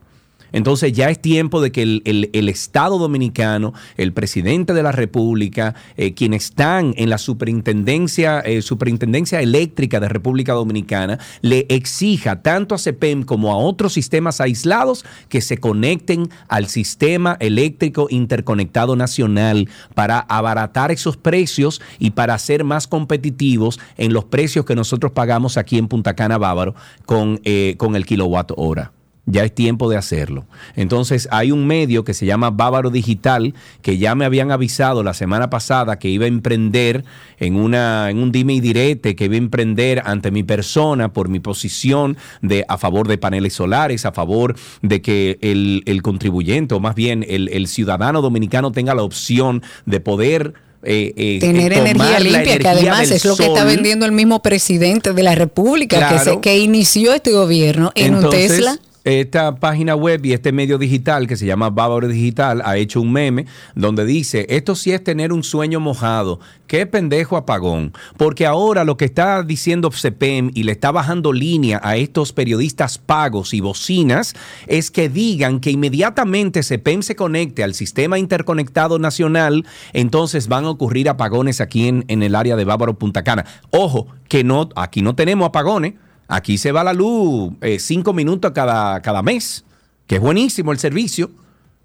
[0.57, 5.75] Entonces ya es tiempo de que el, el- Estado dominicano, el presidente de la República,
[5.99, 12.75] eh, quienes están en la superintendencia, eh, superintendencia eléctrica de República Dominicana, le exija tanto
[12.75, 19.69] a CEPEM como a otros sistemas aislados que se conecten al sistema eléctrico interconectado nacional
[19.95, 25.59] para abaratar esos precios y para ser más competitivos en los precios que nosotros pagamos
[25.59, 28.93] aquí en Punta Cana Bávaro con, eh, con el kilowatt hora.
[29.29, 30.47] Ya es tiempo de hacerlo.
[30.77, 35.15] Entonces hay un medio que se llama Bávaro Digital que ya me habían avisado la
[35.15, 37.05] semana pasada que iba a emprender
[37.41, 41.29] en, una, en un dime y direte, que iba a emprender ante mi persona por
[41.29, 46.75] mi posición de, a favor de paneles solares, a favor de que el, el contribuyente
[46.77, 50.55] o más bien el, el ciudadano dominicano tenga la opción de poder...
[50.85, 54.41] eh, eh, Tener eh, energía limpia, que además es lo que está vendiendo el mismo
[54.41, 58.79] presidente de la República, que, se- que inició este gobierno en un Tesla.
[59.07, 63.13] Esta página web y este medio digital que se llama Bávaro Digital ha hecho un
[63.13, 66.41] meme donde dice, esto sí es tener un sueño mojado.
[66.67, 67.93] Qué pendejo apagón.
[68.17, 72.99] Porque ahora lo que está diciendo CEPEM y le está bajando línea a estos periodistas
[72.99, 74.35] pagos y bocinas
[74.67, 80.71] es que digan que inmediatamente CEPEM se conecte al sistema interconectado nacional, entonces van a
[80.71, 83.47] ocurrir apagones aquí en, el área de Bávaro Punta Cana.
[83.71, 85.95] Ojo, que no, aquí no tenemos apagones.
[86.29, 89.65] Aquí se va la luz eh, cinco minutos cada, cada mes,
[90.07, 91.31] que es buenísimo el servicio,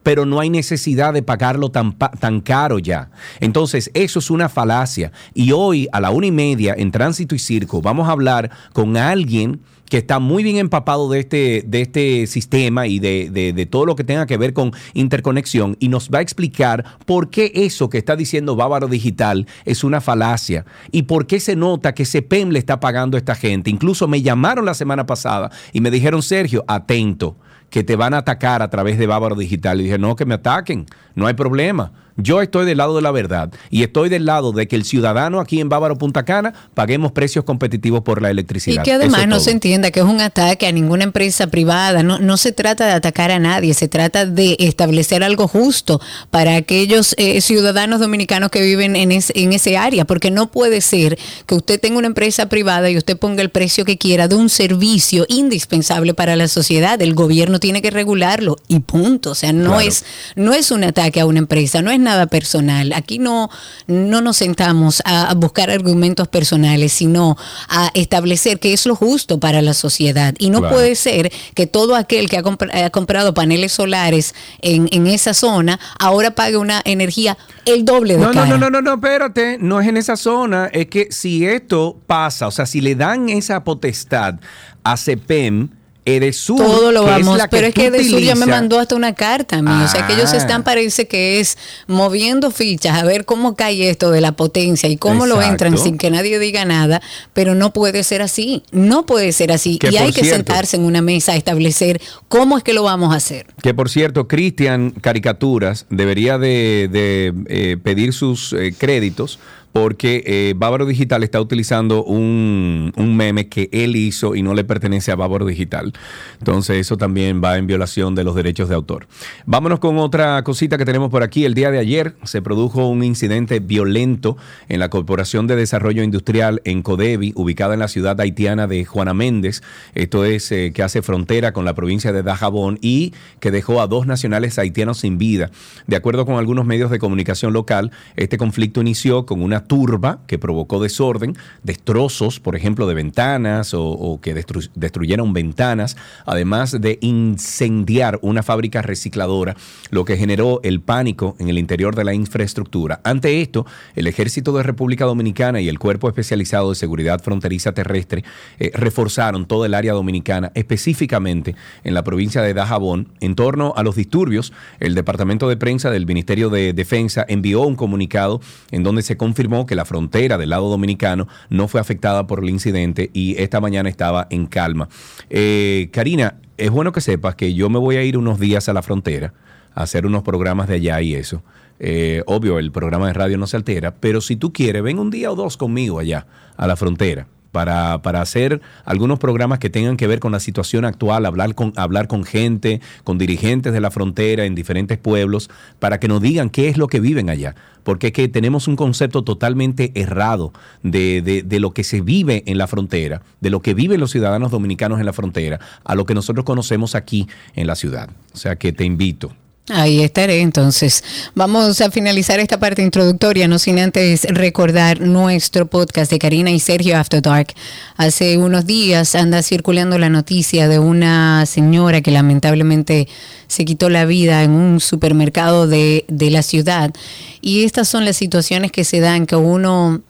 [0.04, 3.12] pero no hay necesidad de pagarlo tan, tan caro ya.
[3.40, 5.12] Entonces, eso es una falacia.
[5.34, 8.98] Y hoy, a la una y media, en Tránsito y Circo, vamos a hablar con
[8.98, 13.66] alguien que está muy bien empapado de este, de este sistema y de, de- de
[13.66, 17.52] todo lo que tenga que ver con interconexión y nos va a explicar por qué
[17.54, 22.06] eso que está diciendo Bávaro Digital es una falacia y por qué se nota que
[22.06, 23.70] CEPEM le está pagando a esta gente.
[23.70, 27.36] Incluso me llamaron la semana pasada y me dijeron, Sergio, atento,
[27.70, 29.82] que te van a atacar a través de Bávaro Digital.
[29.82, 31.92] Y dije, no, que me ataquen, no hay problema.
[32.18, 35.40] Yo estoy del lado de la verdad y estoy del lado de que el ciudadano
[35.40, 38.84] aquí en Bávaro Punta Cana paguemos precios competitivos por la Y electricidad.
[38.84, 39.46] que además es no todo.
[39.46, 42.04] se entienda que es un ataque a ninguna empresa privada.
[42.04, 46.56] No, no se trata de atacar a nadie, se trata de establecer algo justo para
[46.56, 50.06] aquellos eh, ciudadanos dominicanos que viven en, es- en ese área.
[50.06, 53.86] Porque no puede ser que usted tenga una empresa privada y usted ponga el precio
[53.86, 57.02] que quiera de un servicio indispensable para la sociedad.
[57.02, 59.32] El gobierno tiene que regularlo y punto.
[59.32, 59.82] O sea, no, Claro.
[59.88, 60.04] es,
[60.36, 62.92] no es un ataque a una empresa, no es nada personal.
[62.94, 63.50] Aquí no,
[63.88, 67.38] no nos sentamos a, buscar argumentos personales, sino
[67.70, 70.34] a establecer qué es lo justo para la sociedad.
[70.40, 70.76] Y no Claro.
[70.76, 75.34] puede ser que todo aquel que ha, compra- ha comprado paneles solares en, en esa
[75.34, 78.48] zona ahora pague una energía el doble de No, no, cara.
[78.48, 82.48] no, no, no, no, espérate, no es en esa zona, es que si esto pasa,
[82.48, 84.36] o sea, si le dan esa potestad
[84.84, 85.70] a CEPEM,
[86.04, 89.62] Edesur, Todo lo vamos, pero es que Edesur ya me mandó hasta una carta a
[89.62, 89.70] mí.
[89.84, 90.38] O sea que ellos Ah.
[90.38, 94.98] están, parece que es moviendo fichas a ver cómo cae esto de la potencia y
[94.98, 97.02] cómo lo entran sin que nadie diga nada,
[97.34, 98.64] pero no puede ser así.
[98.72, 99.78] No puede ser así.
[99.78, 102.84] Que y hay que cierto- sentarse en una mesa a establecer cómo es que lo
[102.84, 103.46] vamos a hacer.
[103.62, 109.38] Que por cierto, Cristian Caricaturas debería de, de, eh, pedir sus eh, créditos
[109.72, 114.64] porque eh, Bávaro Digital está utilizando un, un meme que él hizo y no le
[114.64, 115.94] pertenece a Bávaro Digital.
[116.40, 119.08] Entonces eso también va en violación de los derechos de autor.
[119.46, 121.46] Vámonos con otra cosita que tenemos por aquí.
[121.46, 124.38] El día de ayer se produjo un incidente violento
[124.70, 129.14] en la Corporación de Desarrollo Industrial en Codevi, ubicada en la ciudad haitiana de Juana
[129.14, 129.62] Méndez.
[129.96, 133.88] Esto es eh, que hace frontera con la provincia de Dajabón y que dejó a
[133.88, 135.52] dos nacionales haitianos sin vida.
[135.88, 140.40] De acuerdo con algunos medios de comunicación local, este conflicto inició con una turba que
[140.40, 148.20] provocó desorden, destrozos, por ejemplo, de ventanas o, que destru- destruyeron ventanas, además de incendiar
[148.22, 149.56] una fábrica recicladora,
[149.90, 153.02] lo que generó el pánico en el interior de la infraestructura.
[153.04, 158.24] Ante esto, el Ejército de República Dominicana y el Cuerpo Especializado de Seguridad Fronteriza Terrestre
[158.60, 163.10] eh, reforzaron toda el área dominicana, específicamente en la provincia de Dajabón.
[163.20, 167.76] En torno a los disturbios, el Departamento de Prensa del Ministerio de Defensa envió un
[167.76, 169.18] comunicado en donde se
[169.66, 173.90] que la frontera del lado dominicano no fue afectada por el incidente y esta mañana
[173.90, 174.90] estaba en calma.
[175.30, 178.74] Eh, Karina, es bueno que sepas que yo me voy a ir unos días a
[178.74, 179.34] la frontera
[179.74, 181.44] a hacer unos programas de allá y eso.
[181.80, 185.10] Eh, obvio, el programa de radio no se altera, pero si tú quieres, ven un
[185.10, 187.28] día o dos conmigo allá, a la frontera.
[187.52, 191.74] Para, para hacer algunos programas que tengan que ver con la situación actual, hablar con,
[191.76, 196.50] hablar con gente, con dirigentes de la frontera en diferentes pueblos, para que nos digan
[196.50, 197.56] qué es lo que viven allá.
[197.84, 202.44] Porque es que tenemos un concepto totalmente errado de, de, de lo que se vive
[202.46, 206.06] en la frontera, de lo que viven los ciudadanos dominicanos en la frontera, a lo
[206.06, 208.10] que nosotros conocemos aquí en la ciudad.
[208.34, 209.32] O sea que te invito.
[209.70, 211.04] Ahí estaré entonces.
[211.36, 216.60] Vamos a finalizar esta parte introductoria, no sin antes recordar nuestro podcast de Karina y
[216.60, 217.54] Sergio After Dark.
[217.96, 223.08] Hace unos días anda circulando la noticia de una señora que lamentablemente
[223.48, 226.92] se quitó la vida en un supermercado de, de la ciudad.
[227.40, 230.02] Y estas son las situaciones que se dan que uno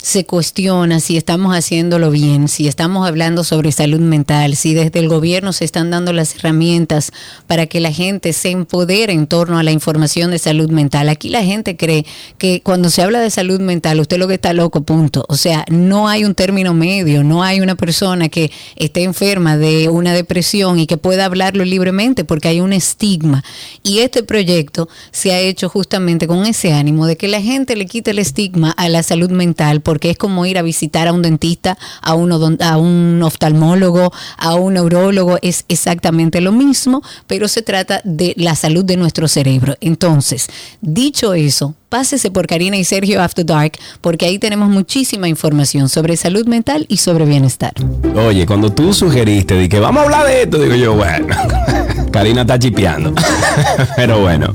[0.00, 5.08] se cuestiona si estamos haciéndolo bien, si estamos hablando sobre salud mental, si desde el
[5.08, 7.10] gobierno se están dando las herramientas
[7.46, 11.08] para que la gente se empodere en torno a la información de salud mental.
[11.08, 12.06] Aquí la gente cree
[12.38, 15.24] que cuando se habla de salud mental, usted lo que está loco, punto.
[15.28, 19.88] O sea, no hay un término medio, no hay una persona que esté enferma de
[19.88, 23.42] una depresión y que pueda hablarlo libremente porque hay un estigma.
[23.82, 27.86] Y este proyecto se ha hecho justamente con ese ánimo de que la gente le
[27.86, 31.22] quite el estigma a la salud mental porque es como ir a visitar a un
[31.22, 37.62] dentista, a, un, a un oftalmólogo, a un neurólogo, es exactamente lo mismo, pero se
[37.62, 39.76] trata de la salud de nuestro cerebro.
[39.80, 40.48] Entonces,
[40.82, 46.18] dicho eso, pásese por Karina y Sergio After Dark, porque ahí tenemos muchísima información sobre
[46.18, 47.72] salud mental y sobre bienestar.
[48.14, 51.34] Oye, cuando tú sugeriste de que vamos a hablar de esto, digo yo, bueno,
[52.10, 53.12] Karina está chipeando.
[53.96, 54.48] Pero bueno.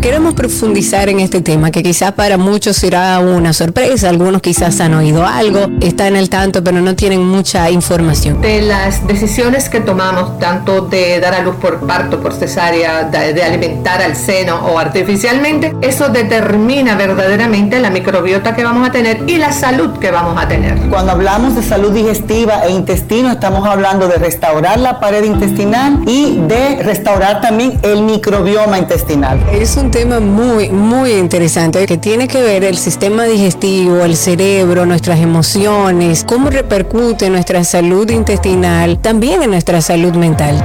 [0.00, 4.94] Queremos profundizar en este tema que quizás para muchos será una sorpresa, algunos quizás han
[4.94, 8.40] oído algo, están al tanto, pero no tienen mucha información.
[8.40, 13.32] De las decisiones que tomamos, tanto de dar a luz por parto, por cesárea, de,
[13.32, 19.24] de alimentar al seno o artificialmente, eso determina verdaderamente la microbiota que vamos a tener
[19.26, 20.78] y la salud que vamos a tener.
[20.88, 26.38] Cuando hablamos de salud digestiva e intestino, estamos hablando de restaurar la pared intestinal y
[26.46, 29.40] de restaurar también el microbioma intestinal.
[29.52, 34.86] Es un tema muy, muy interesante que tiene que ver el sistema digestivo, el cerebro,
[34.86, 40.62] nuestras emociones, cómo repercute nuestra salud intestinal, también en nuestra salud mental.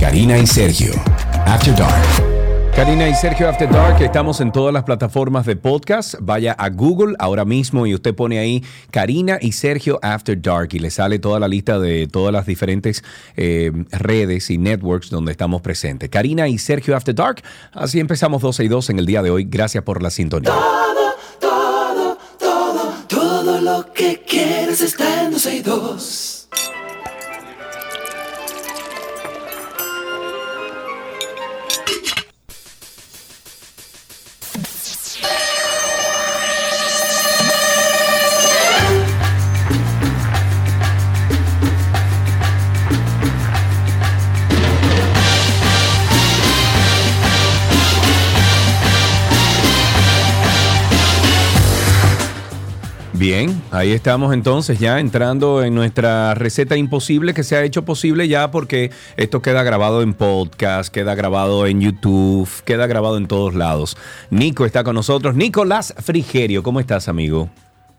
[0.00, 0.92] Karina y Sergio,
[1.46, 2.31] After Dark.
[2.74, 6.14] Karina y Sergio After Dark, estamos en todas las plataformas de podcast.
[6.20, 10.78] Vaya a Google ahora mismo y usted pone ahí Karina y Sergio After Dark y
[10.78, 13.04] le sale toda la lista de todas las diferentes
[13.36, 16.08] eh, redes y networks donde estamos presentes.
[16.08, 17.42] Karina y Sergio After Dark,
[17.72, 19.44] así empezamos 12 y 2 en el día de hoy.
[19.44, 20.50] Gracias por la sintonía.
[20.50, 26.31] Todo, todo, todo, todo lo que quieres está en 12 y 2.
[53.22, 58.26] Bien, ahí estamos entonces ya entrando en nuestra receta imposible que se ha hecho posible
[58.26, 63.54] ya porque esto queda grabado en podcast, queda grabado en YouTube, queda grabado en todos
[63.54, 63.96] lados.
[64.30, 65.36] Nico está con nosotros.
[65.36, 67.48] Nicolás Frigerio, ¿cómo estás, amigo?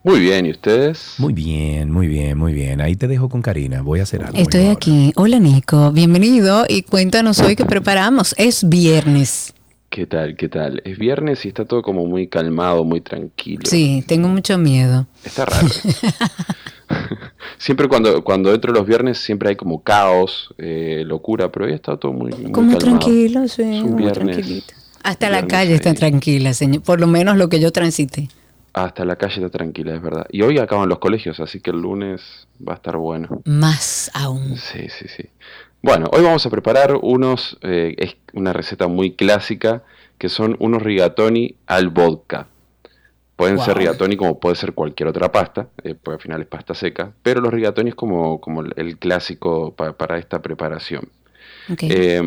[0.04, 1.14] Muy bien, ¿y ustedes?
[1.20, 2.82] Muy bien, muy bien, muy bien.
[2.82, 3.82] Ahí te dejo con Karina.
[3.82, 4.38] Voy a hacer algo.
[4.38, 5.14] Estoy aquí.
[5.16, 8.36] Hola Nico, bienvenido y cuéntanos hoy qué preparamos.
[8.38, 9.54] Es viernes.
[9.94, 10.36] ¿Qué tal?
[10.36, 10.82] ¿Qué tal?
[10.86, 13.62] Es viernes y está todo como muy calmado, muy tranquilo.
[13.66, 15.06] Sí, tengo mucho miedo.
[15.24, 15.68] Está raro.
[17.60, 21.96] siempre cuando, cuando entro los viernes siempre hay como caos, eh, locura, pero hoy está
[21.98, 22.80] todo muy, muy Como calmado.
[22.80, 24.74] tranquilo, sí, Es un muy viernes- tranquilito.
[25.04, 25.96] Hasta la calle está ahí.
[25.96, 26.82] tranquila, señor.
[26.82, 28.30] Por lo menos lo que yo transité.
[28.74, 30.26] Hasta la calle está tranquila, es verdad.
[30.32, 33.44] Y hoy acaban los colegios, así que el lunes va a estar bueno.
[33.46, 34.58] Más aún.
[34.58, 35.26] Sí, sí, sí.
[35.84, 39.84] Bueno, hoy vamos a preparar unos, eh, es una receta muy clásica,
[40.18, 42.48] que son unos rigatoni al vodka.
[43.36, 46.76] Pueden ser rigatoni como puede ser cualquier otra pasta, eh, porque al final es pasta
[46.76, 51.10] seca, pero los rigatoni es como, como el, clásico pa- para esta preparación.
[51.90, 52.22] Eh,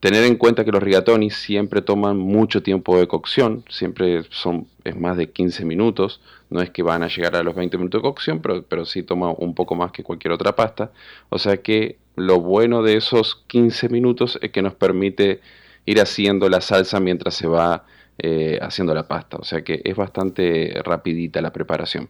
[0.00, 4.96] tener en cuenta que los rigatoni siempre toman mucho tiempo de cocción, siempre son es
[4.96, 6.20] más de 15 minutos,
[6.50, 9.02] no es que van a llegar a los 20 minutos de cocción, pero, pero sí
[9.02, 10.92] toma un poco más que cualquier otra pasta.
[11.30, 15.40] O sea que lo bueno de esos 15 minutos es que nos permite
[15.86, 17.84] ir haciendo la salsa mientras se va
[18.18, 19.38] eh, haciendo la pasta.
[19.38, 22.08] O sea que es bastante rapidita la preparación.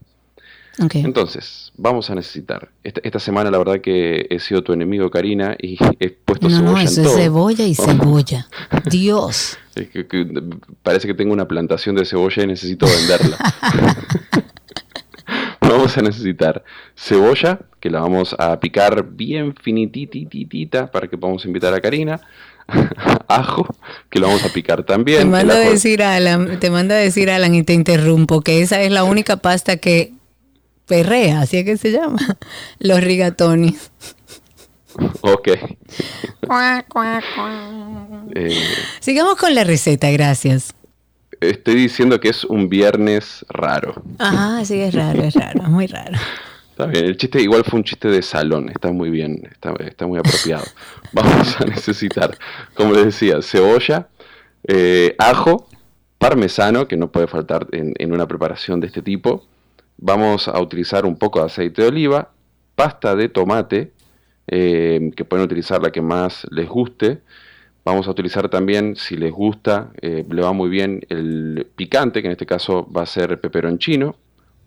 [0.93, 2.69] Entonces, vamos a necesitar.
[2.83, 6.57] Esta, esta semana la verdad que he sido tu enemigo, Karina, y he puesto No,
[6.57, 7.17] cebolla no, en eso es todo.
[7.17, 8.49] cebolla y cebolla.
[8.91, 9.59] Dios.
[9.75, 10.25] Es que- que
[10.85, 13.37] parece que tengo una plantación de cebolla y necesito venderla.
[15.61, 16.63] vamos a necesitar
[16.97, 22.21] cebolla, que la vamos a picar bien finitititita para que podamos invitar a Karina.
[23.29, 23.67] Ajo,
[24.11, 25.19] que lo vamos a picar también.
[25.21, 28.81] Te manda, a decir Alan, te manda a decir Alan y te interrumpo que esa
[28.83, 30.13] es la única pasta que
[30.87, 32.19] perrea, así es que se llama.
[32.79, 33.91] Los rigatonis.
[35.23, 35.49] Ok.
[38.35, 40.75] Eh, Sigamos con la receta, gracias.
[41.41, 44.03] estoy diciendo que es un viernes raro.
[44.19, 46.19] Ajá, sí, es raro, es raro, es muy raro.
[46.71, 50.07] Está bien, el chiste igual fue un chiste de salón, está muy bien, está, está
[50.07, 50.65] muy apropiado.
[51.13, 52.37] Vamos a necesitar,
[52.75, 54.09] como les decía, cebolla,
[54.67, 55.69] eh, ajo,
[56.19, 59.47] parmesano, que no puede faltar en, en una preparación de este tipo.
[59.97, 62.31] Vamos a utilizar un poco de aceite de oliva,
[62.75, 63.93] pasta de tomate,
[64.47, 67.23] eh, que pueden utilizar la que más les guste.
[67.85, 72.29] Vamos a utilizar también, si les gusta, eh, le va muy bien el picante, que
[72.29, 74.17] en este caso va a ser peperoncino,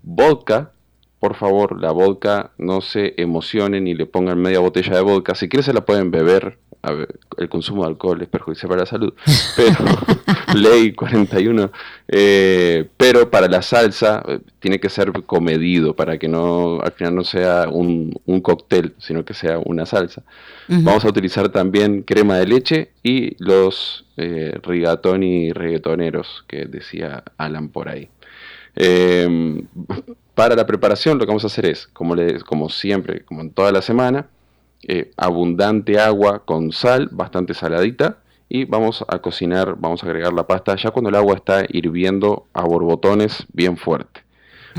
[0.04, 0.72] vodka,
[1.20, 5.34] por favor, la vodka no se emocionen y le pongan media botella de vodka.
[5.34, 6.60] Si quieren se la pueden beber.
[6.84, 9.14] A ver, el consumo de alcohol es perjudicial para la salud.
[9.56, 9.76] Pero,
[10.56, 11.72] ley 41.
[12.08, 17.16] eh, pero para la salsa eh, tiene que ser comedido para que no al final
[17.16, 20.24] no sea un, un cóctel, sino que sea una salsa.
[20.70, 27.70] Vamos a utilizar también crema de leche y los eh, rigatoni reggaetoneros que decía Alan
[27.70, 28.10] por ahí.
[28.76, 29.64] Eh,
[30.38, 33.82] para la preparación lo que vamos a hacer es, como, siempre, como en toda la
[33.82, 34.28] semana,
[34.88, 40.46] eh, abundante agua con sal, bastante saladita, y vamos a cocinar, vamos a agregar la
[40.46, 44.22] pasta ya cuando el agua está hirviendo a borbotones bien fuerte.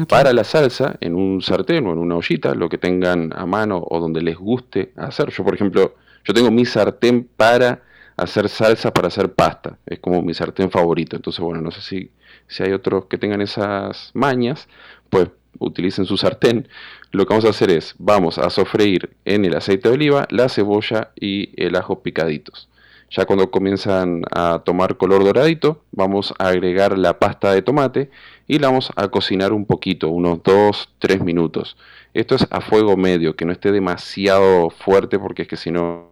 [0.09, 3.85] Para la salsa, en un sartén o en una ollita, lo que tengan a mano
[3.85, 5.31] o donde les guste hacer.
[5.31, 7.83] Yo, por ejemplo, yo tengo mi sartén para
[8.17, 9.77] hacer salsa, para hacer pasta.
[9.87, 11.17] Es como mi sartén favorito.
[11.17, 12.13] Entonces, bueno, no sé si,
[12.47, 14.69] si hay otros que tengan esas mañas,
[15.11, 16.69] pues utilicen su sartén.
[17.11, 20.49] Lo que vamos a hacer es, vamos a sofreír en el aceite de oliva la
[20.49, 22.69] cebolla y el ajo picaditos.
[23.11, 28.11] Ya cuando comienzan a tomar color doradito, vamos a agregar la pasta de tomate
[28.47, 31.79] y la vamos a cocinar un poquito, unos 2-3 minutos.
[32.13, 36.11] Esto es a fuego medio, que no esté demasiado fuerte porque es que si no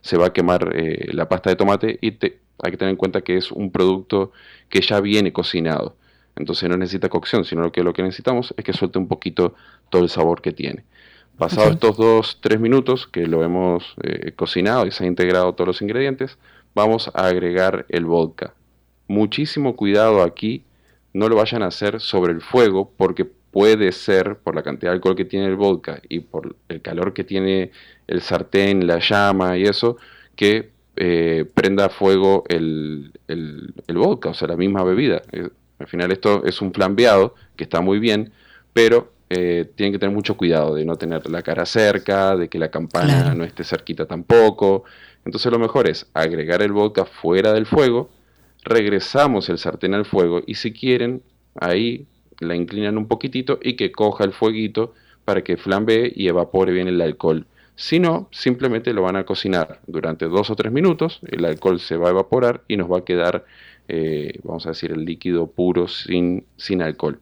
[0.00, 2.16] se va a quemar eh, la pasta de tomate y
[2.62, 4.32] hay que tener en cuenta que es un producto
[4.70, 5.96] que ya viene cocinado.
[6.38, 9.54] Entonces no necesita cocción, sino que lo que necesitamos es que suelte un poquito
[9.90, 10.84] todo el sabor que tiene.
[11.36, 15.68] Pasados estos dos, tres minutos que lo hemos eh, cocinado y se han integrado todos
[15.68, 16.38] los ingredientes,
[16.74, 18.54] vamos a agregar el vodka.
[19.06, 20.64] Muchísimo cuidado aquí,
[21.12, 24.96] no lo vayan a hacer sobre el fuego porque puede ser, por la cantidad de
[24.96, 27.70] alcohol que tiene el vodka y por el calor que tiene
[28.06, 29.96] el sartén, la llama y eso,
[30.36, 35.22] que eh, prenda fuego el, el, el vodka, o sea, la misma bebida.
[35.78, 38.32] Al final esto es un flambeado que está muy bien,
[38.72, 42.58] pero eh, tienen que tener mucho cuidado de no tener la cara cerca, de que
[42.58, 43.34] la campana Claro.
[43.34, 44.84] no esté cerquita tampoco.
[45.24, 48.08] Entonces lo mejor es agregar el vodka fuera del fuego,
[48.64, 51.22] regresamos el sartén al fuego y si quieren,
[51.54, 52.06] ahí
[52.40, 56.88] la inclinan un poquitito y que coja el fueguito para que flambee y evapore bien
[56.88, 57.46] el alcohol.
[57.76, 61.96] Si no, simplemente lo van a cocinar durante dos o tres minutos, el alcohol se
[61.96, 63.44] va a evaporar y nos va a quedar,
[63.88, 67.20] eh, vamos a decir, el líquido puro sin, sin alcohol.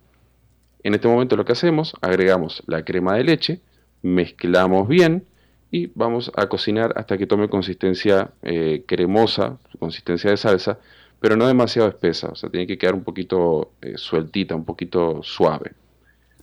[0.83, 3.61] En este momento lo que hacemos, agregamos la crema de leche,
[4.03, 5.25] mezclamos bien
[5.71, 10.79] y vamos a cocinar hasta que tome consistencia eh, cremosa, consistencia de salsa,
[11.21, 15.23] pero no demasiado espesa, o sea, tiene que quedar un poquito eh, sueltita, un poquito
[15.23, 15.73] suave.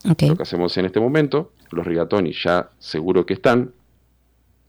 [0.04, 3.72] Lo que hacemos en este momento, los rigatoni ya seguro que están,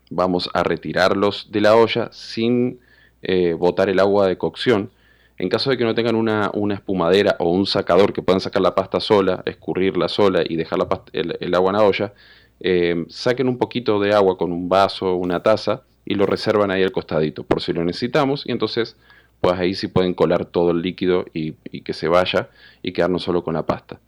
[0.10, 2.80] vamos a retirarlos de la olla sin
[3.22, 4.91] eh, botar el agua de cocción.
[5.38, 8.61] En caso de que no tengan una, una espumadera o un sacador que puedan sacar
[8.61, 12.13] la pasta sola, escurrirla sola y dejar la pasta- el, el agua en la olla,
[12.61, 16.83] eh, saquen un poquito de agua con un vaso, una taza y lo reservan ahí
[16.83, 18.95] al costadito por si lo necesitamos y entonces
[19.41, 22.49] pues ahí sí pueden colar todo el líquido y, y que se vaya
[22.81, 23.99] y quedarnos solo con la pasta.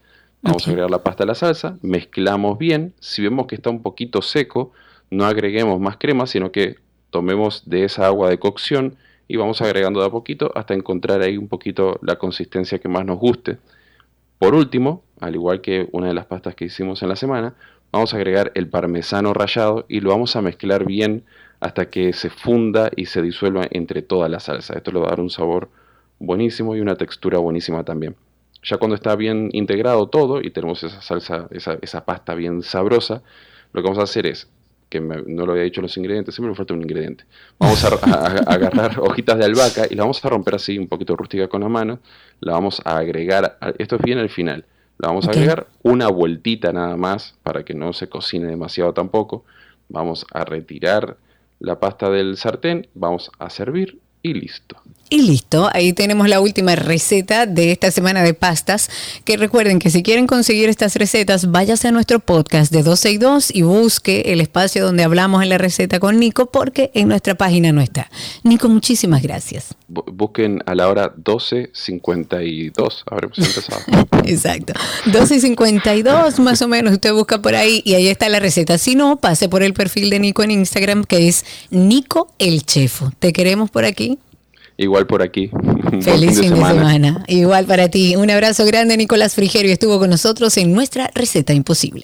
[0.41, 3.81] Vamos a agregar la pasta a la salsa, mezclamos bien, si vemos que está un
[3.81, 4.71] poquito seco,
[5.09, 6.77] no agreguemos más crema, sino que
[7.09, 8.95] tomemos de esa agua de cocción
[9.27, 13.05] y vamos agregando de a poquito hasta encontrar ahí un poquito la consistencia que más
[13.05, 13.57] nos guste.
[14.39, 17.55] Por último, al igual que una de las pastas que hicimos en la semana,
[17.91, 21.23] vamos a agregar el parmesano rallado y lo vamos a mezclar bien
[21.59, 24.75] hasta que se funda y se disuelva entre toda la salsa.
[24.75, 25.69] Esto le va a dar un sabor
[26.19, 28.15] buenísimo y una textura buenísima también.
[28.63, 33.23] Ya cuando está bien integrado todo y tenemos esa salsa, esa, esa pasta bien sabrosa,
[33.73, 34.49] lo que vamos a hacer es,
[34.89, 37.25] que me- no lo había dicho los ingredientes, siempre me falta un ingrediente.
[37.59, 40.87] Vamos a, a- a agarrar hojitas de albahaca y la vamos a romper así un
[40.87, 41.99] poquito rústica con la mano,
[42.39, 44.65] la vamos a agregar, esto es bien al final,
[44.99, 49.45] La vamos a agregar una vueltita nada más para que no se cocine demasiado tampoco.
[49.89, 51.17] Vamos a retirar
[51.59, 54.77] la pasta del sartén, vamos a servir y listo.
[55.09, 58.89] Y listo, ahí tenemos la última receta de esta semana de pastas.
[59.23, 63.17] Que recuerden que si quieren conseguir estas recetas, váyase a nuestro podcast de 12 y
[63.17, 67.35] 2 y busque el espacio donde hablamos en la receta con Nico, porque en nuestra
[67.35, 68.09] página no está.
[68.43, 69.75] Nico, muchísimas gracias.
[69.89, 73.81] Bu- Busquen a la hora 12.52, habremos empezado.
[74.25, 74.73] Exacto.
[75.05, 78.77] 12 y 52 más o menos, usted busca por ahí y ahí está la receta.
[78.77, 83.11] Si no, pase por el perfil de Nico en Instagram que es Nico el Chefo.
[83.19, 84.19] Te queremos por aquí.
[84.75, 85.49] Igual por aquí.
[86.01, 87.23] Feliz fin de semana.
[87.27, 88.15] Igual para ti.
[88.15, 88.95] Un abrazo grande.
[88.97, 92.03] Nicolás Frigerio estuvo con nosotros en nuestra receta imposible.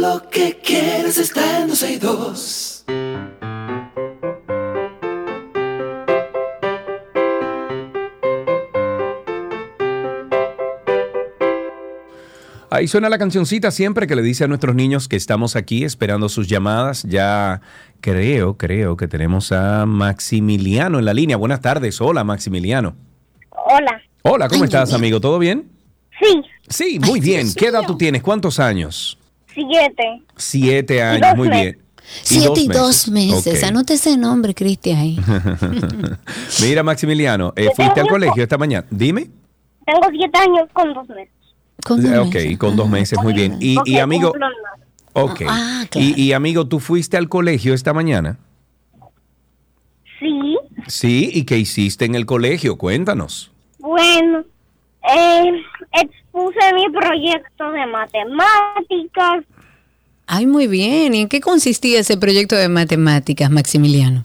[0.00, 2.84] Lo que quieres está en 12 y 2.
[12.70, 16.28] Ahí suena la cancioncita siempre que le dice a nuestros niños que estamos aquí esperando
[16.28, 17.02] sus llamadas.
[17.02, 17.60] Ya
[18.00, 21.36] creo, creo que tenemos a Maximiliano en la línea.
[21.36, 22.00] Buenas tardes.
[22.00, 22.94] Hola, Maximiliano.
[23.50, 24.00] Hola.
[24.22, 25.20] Hola, ¿cómo estás, amigo?
[25.20, 25.68] ¿Todo bien?
[26.20, 27.52] Sí, Sí, muy bien.
[27.54, 28.22] ¿Qué edad tú tienes?
[28.22, 29.17] ¿Cuántos años?
[29.68, 30.22] Siete.
[30.36, 31.62] Siete años, dos muy meses.
[31.76, 31.88] bien.
[32.22, 33.62] Siete y dos meses.
[33.62, 33.68] Ok.
[33.68, 34.98] Anote ese nombre, Cristian.
[34.98, 35.18] ahí.
[36.62, 38.86] Mira, Maximiliano, eh, ¿fuiste al colegio esta mañana?
[38.90, 39.28] Dime.
[39.84, 41.32] Tengo siete años con dos meses.
[42.04, 43.56] Eh, ok, con dos meses, muy bien.
[43.60, 44.32] Y, amigo,
[45.12, 45.42] ok.
[45.48, 48.38] Ah, y, y amigo, ¿tú fuiste al colegio esta mañana?
[50.18, 50.56] Sí,
[50.86, 52.76] Sí, ¿y qué hiciste en el colegio?
[52.78, 53.50] Cuéntanos.
[53.78, 54.42] bueno,
[55.02, 55.62] eh,
[56.32, 59.44] expuse mi proyecto de matemáticas.
[60.26, 61.14] Ay, muy bien.
[61.14, 64.24] ¿Y en qué consistía ese proyecto de matemáticas, Maximiliano?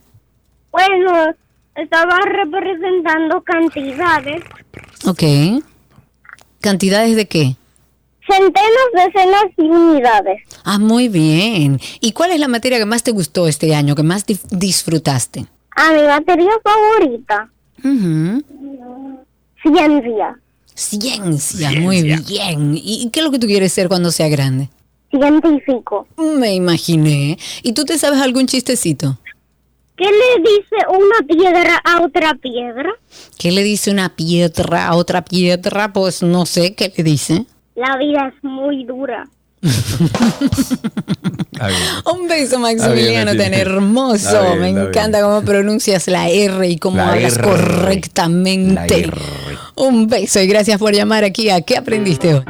[0.71, 1.33] Bueno,
[1.75, 4.43] estaba representando cantidades,
[5.05, 5.23] Ok.
[6.61, 7.55] ¿Cantidades de qué?
[8.25, 10.41] centenas, decenas y unidades.
[10.63, 11.77] Ah, muy bien.
[11.99, 15.45] ¿Y cuál es la materia que más te gustó este año, que más disfrutaste?
[15.75, 17.49] A mi materia favorita,
[17.83, 18.41] Ujú.
[19.61, 20.39] ciencia.
[20.75, 22.23] Ciencia, muy bien.
[22.75, 24.69] ¿Y qué es lo que tú quieres ser cuando sea grande?
[25.11, 26.07] Científico.
[26.17, 27.37] Me imaginé.
[27.61, 29.19] ¿Y tú te sabes algún chistecito?
[29.95, 32.91] ¿Qué le dice una piedra a otra piedra?
[33.37, 35.93] ¿Qué le dice una piedra a otra piedra?
[35.93, 37.45] Pues no sé qué le dice.
[37.75, 39.29] La vida es muy dura.
[42.13, 44.41] Un beso, Maximiliano, bien, tan hermoso.
[44.41, 44.87] Bien, Me bien.
[44.87, 47.43] encanta cómo pronuncias la R y cómo La hablas R.
[47.43, 48.75] correctamente.
[48.75, 49.13] La R.
[49.75, 52.43] Un beso y gracias por llamar aquí a ¿Qué aprendiste hoy?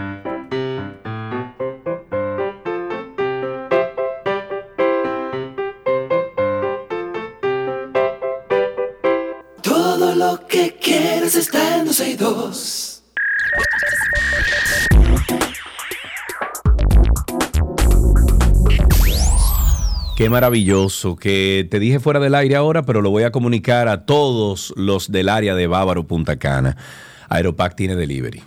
[9.62, 12.83] Todo lo que quieres está en 12 y 2.
[20.24, 24.06] Qué maravilloso que te dije fuera del aire ahora, pero lo voy a comunicar a
[24.06, 26.78] todos los del área de Bávaro Punta Cana.
[27.28, 28.42] Aeropac tiene delivery.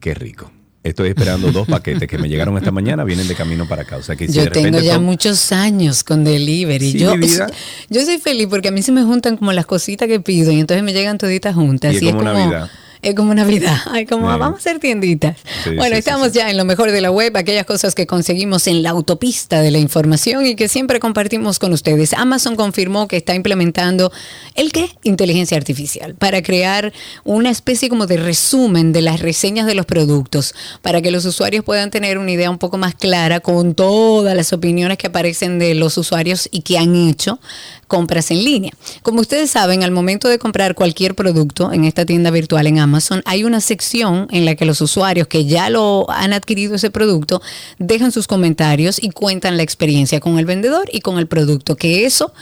[0.00, 0.50] Qué rico.
[0.82, 3.98] Estoy esperando dos paquetes que me llegaron esta mañana, vienen de camino para acá.
[3.98, 6.90] O sea que si Yo de tengo ya son- muchos años con delivery.
[6.90, 6.98] Sí,
[7.90, 10.58] yo, soy feliz porque a mí se me juntan como las cositas que pido y
[10.58, 11.94] entonces me llegan toditas juntas.
[11.94, 12.68] Y es como Navidad.
[13.04, 13.76] Es como Navidad.
[13.90, 14.38] Ay, como Sí.
[14.38, 15.36] vamos a hacer tienditas.
[15.64, 18.66] Sí, bueno, sí, estamos ya en lo mejor de la web, aquellas cosas que conseguimos
[18.66, 22.14] en la autopista de la información y que siempre compartimos con ustedes.
[22.14, 24.10] Amazon confirmó que está implementando
[24.54, 24.88] el qué?
[25.02, 26.92] Inteligencia artificial para crear
[27.24, 31.64] una especie como de resumen de las reseñas de los productos para que los usuarios
[31.64, 35.74] puedan tener una idea un poco más clara con todas las opiniones que aparecen de
[35.74, 37.38] los usuarios y que han hecho
[37.86, 38.72] compras en línea.
[39.02, 42.93] Como ustedes saben, al momento de comprar cualquier producto en esta tienda virtual en Amazon,
[43.24, 47.42] hay una sección en la que los usuarios que ya lo han adquirido ese producto
[47.78, 52.04] dejan sus comentarios y cuentan la experiencia con el vendedor y con el producto, que
[52.04, 52.32] eso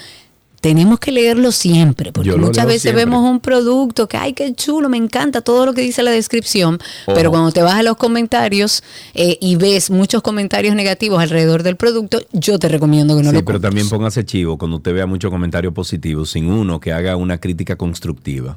[0.62, 3.04] tenemos que leerlo siempre, porque muchas veces siempre.
[3.04, 6.78] vemos un producto que, ay, qué chulo, me encanta todo lo que dice la descripción,
[7.04, 11.74] pero cuando te vas a los comentarios eh, y ves muchos comentarios negativos alrededor del
[11.74, 15.04] producto, yo te recomiendo que no sí, lo pero también póngase chivo cuando usted vea
[15.06, 18.56] muchos comentarios positivos, sin uno que haga una crítica constructiva.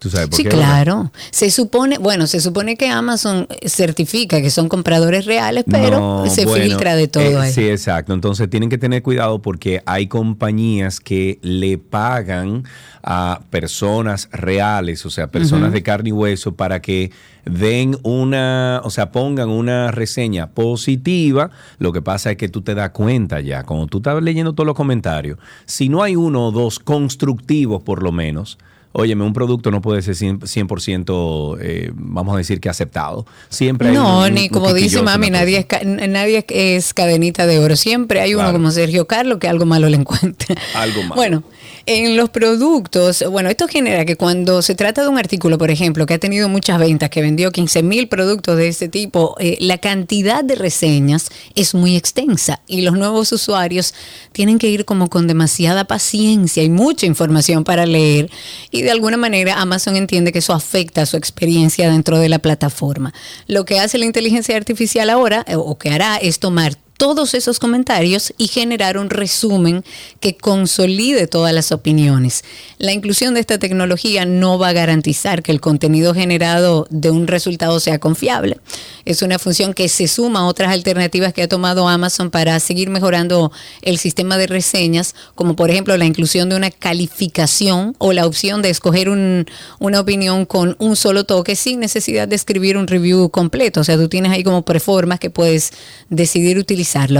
[0.00, 0.48] ¿Tú sabes por Sí, qué?
[0.48, 1.12] claro.
[1.30, 6.46] Se supone, bueno, se supone que Amazon certifica que son compradores reales, pero No, se
[6.46, 7.52] bueno, filtra de todo eh, ahí.
[7.52, 8.14] Sí, exacto.
[8.14, 12.64] Entonces tienen que tener cuidado porque hay compañías que le pagan
[13.02, 17.12] a personas reales, o sea, personas de carne y hueso, para que
[17.44, 21.50] den una, o sea, pongan una reseña positiva.
[21.78, 24.66] Lo que pasa es que tú te das cuenta ya, cuando tú estás leyendo todos
[24.66, 28.58] los comentarios, si no hay uno o dos constructivos por lo menos,
[28.92, 33.24] Óyeme, un producto no puede ser 100%, 100% eh, vamos a decir que aceptado.
[33.48, 37.60] Siempre hay No, un- ni un como dice mami, nadie es, nadie es cadenita de
[37.60, 37.76] oro.
[37.76, 40.56] Siempre hay uno como Sergio Carlos que algo malo le encuentra.
[40.74, 41.14] Algo más.
[41.14, 41.44] Bueno,
[41.86, 46.06] en los productos, bueno, esto genera que cuando se trata de un artículo, por ejemplo,
[46.06, 49.78] que ha tenido muchas ventas, que vendió 15 mil productos de este tipo, eh, la
[49.78, 53.94] cantidad de reseñas es muy extensa y los nuevos usuarios
[54.32, 58.30] tienen que ir como con demasiada paciencia y mucha información para leer
[58.70, 63.12] y de alguna manera Amazon entiende que eso afecta su experiencia dentro de la plataforma.
[63.46, 67.58] Lo que hace la inteligencia artificial ahora, eh, o que hará, es tomar todos esos
[67.58, 69.82] comentarios y generar un resumen
[70.20, 72.44] que consolide todas las opiniones.
[72.76, 77.26] La inclusión de esta tecnología no va a garantizar que el contenido generado de un
[77.26, 78.58] resultado sea confiable.
[79.06, 82.90] Es una función que se suma a otras alternativas que ha tomado Amazon para seguir
[82.90, 88.26] mejorando el sistema de reseñas, como por ejemplo la inclusión de una calificación o la
[88.26, 89.46] opción de escoger un-
[89.78, 93.80] una opinión con un solo toque sin necesidad de escribir un review completo.
[93.80, 95.72] O sea, tú tienes ahí como preformas que puedes
[96.10, 96.58] decidir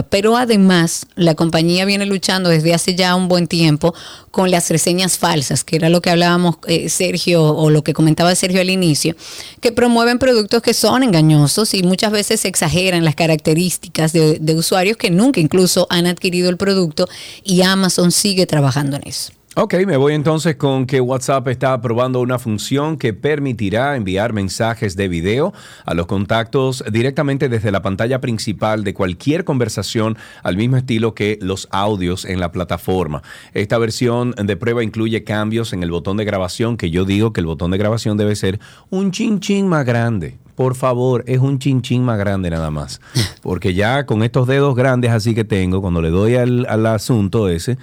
[0.09, 3.95] Pero además, la compañía viene luchando desde hace ya un buen tiempo
[4.31, 8.35] con las reseñas falsas, que era lo que hablábamos eh, Sergio o lo que comentaba
[8.35, 9.15] Sergio al inicio,
[9.61, 15.11] que promueven productos que son engañosos y muchas veces exageran las características de usuarios que
[15.11, 17.09] nunca incluso han adquirido el producto
[17.45, 19.33] y Amazon sigue trabajando en eso.
[19.57, 24.95] Ok, me voy entonces con que WhatsApp está probando una función que permitirá enviar mensajes
[24.95, 25.53] de video
[25.85, 31.37] a los contactos directamente desde la pantalla principal de cualquier conversación al mismo estilo que
[31.43, 33.25] los audios en la plataforma.
[33.53, 37.41] Esta versión de prueba incluye cambios en el botón de grabación, que yo digo que
[37.41, 40.39] el botón de grabación debe ser un chin chin más grande.
[40.55, 43.01] Por favor, es un chin chin más grande nada más.
[43.43, 47.49] Porque ya con estos dedos grandes así que tengo, cuando le doy al, al asunto
[47.49, 47.79] ese,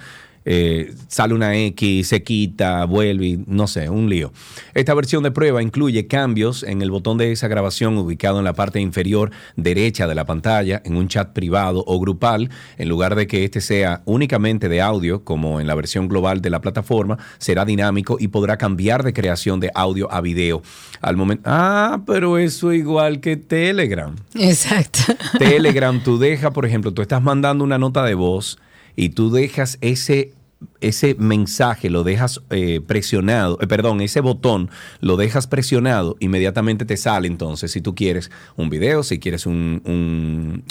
[0.50, 4.32] eh, sale una X, se quita, vuelve, y no sé, un lío.
[4.72, 8.54] Esta versión de prueba incluye cambios en el botón de esa grabación ubicado en la
[8.54, 13.26] parte inferior derecha de la pantalla, en un chat privado o grupal, en lugar de
[13.26, 17.66] que este sea únicamente de audio, como en la versión global de la plataforma, será
[17.66, 20.62] dinámico y podrá cambiar de creación de audio a video.
[21.02, 24.16] Al momento, ah, pero eso igual que Telegram.
[24.34, 25.00] Exacto.
[25.38, 28.58] Telegram, tú dejas, por ejemplo, tú estás mandando una nota de voz
[28.98, 30.32] y tú dejas ese,
[30.80, 36.96] ese mensaje, lo dejas eh, presionado, eh, perdón, ese botón lo dejas presionado, inmediatamente te
[36.96, 39.82] sale entonces si tú quieres un video, si quieres un,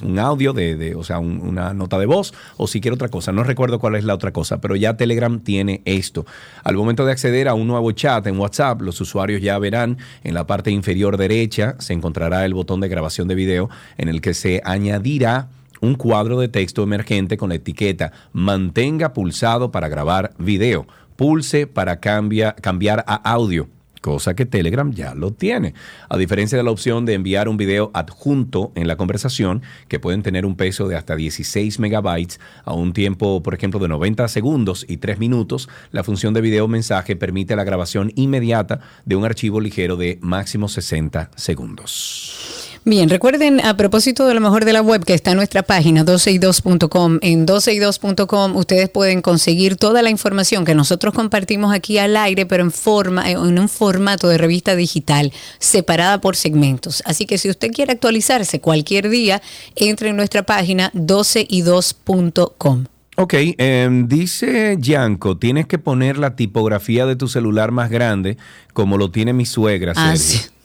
[0.04, 3.10] un- audio, de, de- o sea, un- una nota de voz, o si quieres otra
[3.10, 3.32] cosa.
[3.32, 6.26] No recuerdo cuál es la otra cosa, pero ya Telegram tiene esto.
[6.64, 10.34] Al momento de acceder a un nuevo chat en WhatsApp, los usuarios ya verán en
[10.34, 14.34] la parte inferior derecha se encontrará el botón de grabación de video en el que
[14.34, 15.50] se añadirá
[15.82, 21.99] un cuadro de texto emergente con la etiqueta mantenga pulsado para grabar video, pulse para
[21.99, 23.67] cambia- cambiar a audio.
[23.99, 25.73] Cosa que Telegram ya lo tiene.
[26.07, 30.21] A diferencia de la opción de enviar un video adjunto en la conversación, que pueden
[30.21, 34.86] tener un peso de hasta 16 megabytes a un tiempo, por ejemplo, de 90 segundos
[34.88, 39.59] y 3 minutos, la función de video mensaje permite la grabación inmediata de un archivo
[39.59, 42.57] ligero de máximo 60 segundos.
[42.88, 46.06] Bien, recuerden a propósito de lo mejor de la web que está en nuestra página
[46.06, 47.20] 12y2.com.
[47.22, 52.64] En 12y2.com ustedes pueden conseguir toda la información que nosotros compartimos aquí al aire, pero
[52.64, 57.04] en forma en un formato de revista digital separada por segmentos.
[57.06, 59.42] Así que si usted quiere actualizarse cualquier día,
[59.76, 62.86] entre en nuestra página 12y2.com.
[63.18, 68.38] Ok, em, dice Yanko, tienes que poner la tipografía de tu celular más grande
[68.72, 69.92] como lo tiene mi suegra.
[69.94, 70.48] Ah, Sergio.
[70.48, 70.57] sí.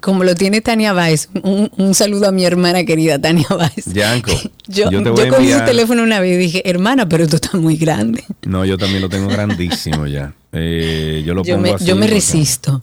[0.00, 1.28] Como lo tiene Tania Báez.
[1.42, 3.46] Un, un saludo a mi hermana querida Tania.
[3.86, 4.30] Yanko,
[4.68, 7.36] Yo, yo te voy cogí su enviar- teléfono una vez y dije, hermana, pero esto
[7.36, 8.24] está muy grande.
[8.42, 10.34] No, yo también lo tengo grandísimo ya.
[10.52, 12.82] Eh, yo lo Yo pongo me, así yo me resisto.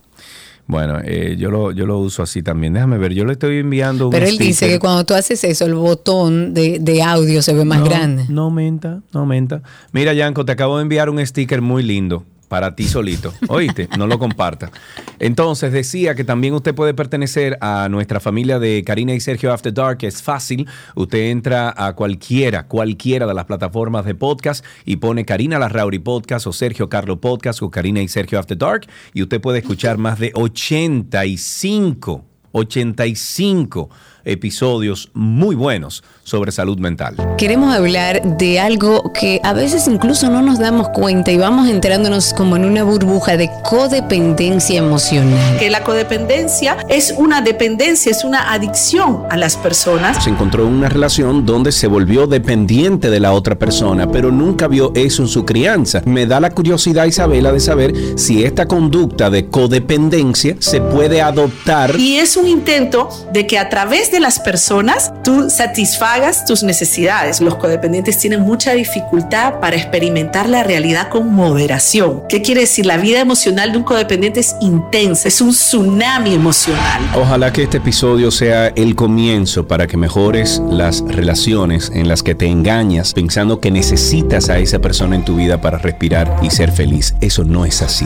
[0.68, 2.74] Bueno, eh, yo, lo, yo lo uso así también.
[2.74, 5.66] Déjame ver, yo le estoy enviando un Pero él dice que cuando tú haces eso,
[5.66, 8.26] el botón de, de audio se ve más No, grande.
[8.30, 9.62] No aumenta, no aumenta.
[9.92, 13.34] Mira, Yanko, te acabo de enviar un sticker muy lindo para ti solito.
[13.48, 13.88] ¿Oíste?
[13.98, 14.72] No lo compartas.
[15.20, 19.74] Entonces, decía que también usted puede pertenecer a nuestra familia de Karina y Sergio After
[19.74, 20.00] Dark.
[20.02, 20.68] Es fácil.
[20.96, 26.46] Usted entra a cualquiera, cualquiera de las plataformas de podcast y pone Karina Larrauri Podcast
[26.46, 30.20] o Sergio Carlo Podcast o Karina y Sergio After Dark y usted puede escuchar más
[30.20, 33.90] de 85 85
[34.26, 37.16] episodios muy buenos sobre salud mental.
[37.38, 42.34] Queremos hablar de algo que a veces incluso no nos damos cuenta y vamos enterándonos
[42.34, 45.58] como en una burbuja de codependencia emocional.
[45.58, 50.24] Que la codependencia es una dependencia, es una adicción a las personas.
[50.24, 54.68] Se encontró en una relación donde se volvió dependiente de la otra persona, pero nunca
[54.68, 56.02] vio eso en su crianza.
[56.06, 62.00] Me da la curiosidad, Isabela, de saber si esta conducta de codependencia se puede adoptar.
[62.00, 67.42] Y es un intento de que a través de las personas tú satisfagas tus necesidades.
[67.42, 72.24] Los codependientes tienen mucha dificultad para experimentar la realidad con moderación.
[72.28, 72.86] ¿Qué quiere decir?
[72.86, 77.02] La vida emocional de un codependiente es intensa, es un tsunami emocional.
[77.16, 82.36] Ojalá que este episodio sea el comienzo para que mejores las relaciones en las que
[82.36, 86.72] te engañas pensando que necesitas a esa persona en tu vida para respirar y ser
[86.72, 87.16] feliz.
[87.22, 88.06] Eso no es así.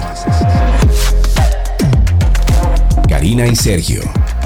[3.08, 4.02] Karina y Sergio,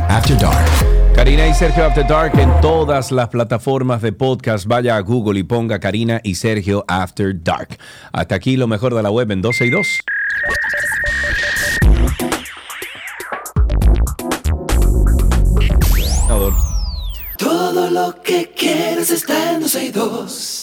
[0.10, 0.99] After Dark.
[1.20, 4.65] Karina y Sergio After Dark en todas las plataformas de podcast.
[4.65, 7.78] Vaya a Google y ponga Karina y Sergio After Dark.
[8.13, 9.88] Hasta aquí lo mejor de la web en 12 y 2.
[17.38, 20.59] Todo lo que quieres está en 12 y 2.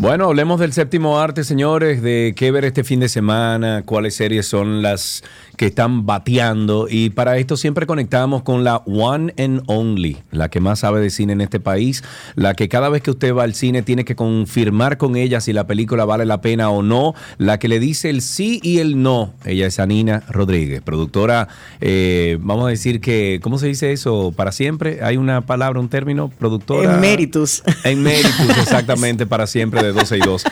[0.00, 4.46] Bueno, hablemos del séptimo arte, señores, de qué ver este fin de semana, cuáles series
[4.46, 5.22] son las
[5.60, 6.86] que están bateando.
[6.88, 11.10] Y para esto siempre conectamos con la One and Only, la que más sabe de
[11.10, 12.02] cine en este país,
[12.34, 15.52] la que cada vez que usted va al cine tiene que confirmar con ella si
[15.52, 19.02] la película vale la pena o no, la que le dice el sí y el
[19.02, 19.34] no.
[19.44, 21.48] Ella es Anina Rodríguez, productora,
[21.82, 24.32] eh, vamos a decir que, ¿cómo se dice eso?
[24.34, 26.96] Para siempre, hay una palabra, un término, productora.
[26.96, 27.62] Emeritus.
[27.84, 30.44] Emeritus, exactamente, para siempre de 12 y 2.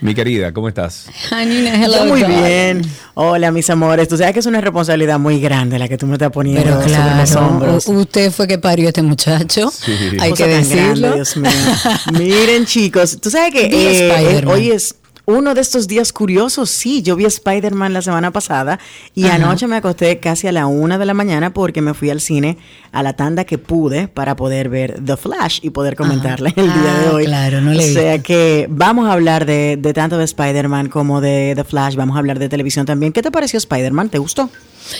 [0.00, 1.06] Mi querida, ¿cómo estás?
[1.30, 1.98] Anina, hello.
[1.98, 2.82] Yo muy bien.
[3.14, 4.08] Hola, mis amores.
[4.08, 6.76] Tú sabes que es una responsabilidad muy grande la que tú me estás poniendo Pero
[6.82, 7.86] sobre los claro, hombros.
[7.88, 9.72] usted fue que parió a este muchacho.
[10.20, 10.84] Hay Cosa que decirlo.
[10.94, 11.50] grande, Dios mío.
[12.18, 14.94] Miren, chicos, tú sabes que eh, hoy es
[15.26, 16.70] uno de estos días curiosos.
[16.70, 18.78] Sí, yo vi Spider-Man la semana pasada
[19.14, 19.36] y Ajá.
[19.36, 22.58] anoche me acosté casi a la una de la mañana porque me fui al cine
[22.92, 26.94] a la tanda que pude para poder ver The Flash y poder comentarla el día
[27.00, 27.24] de Ah, hoy.
[27.24, 31.20] claro, no le O sea que vamos a hablar de, de tanto de Spider-Man como
[31.20, 31.94] de The Flash.
[31.96, 33.12] Vamos a hablar de televisión también.
[33.12, 34.10] ¿Qué te pareció Spider-Man?
[34.10, 34.50] ¿Te gustó?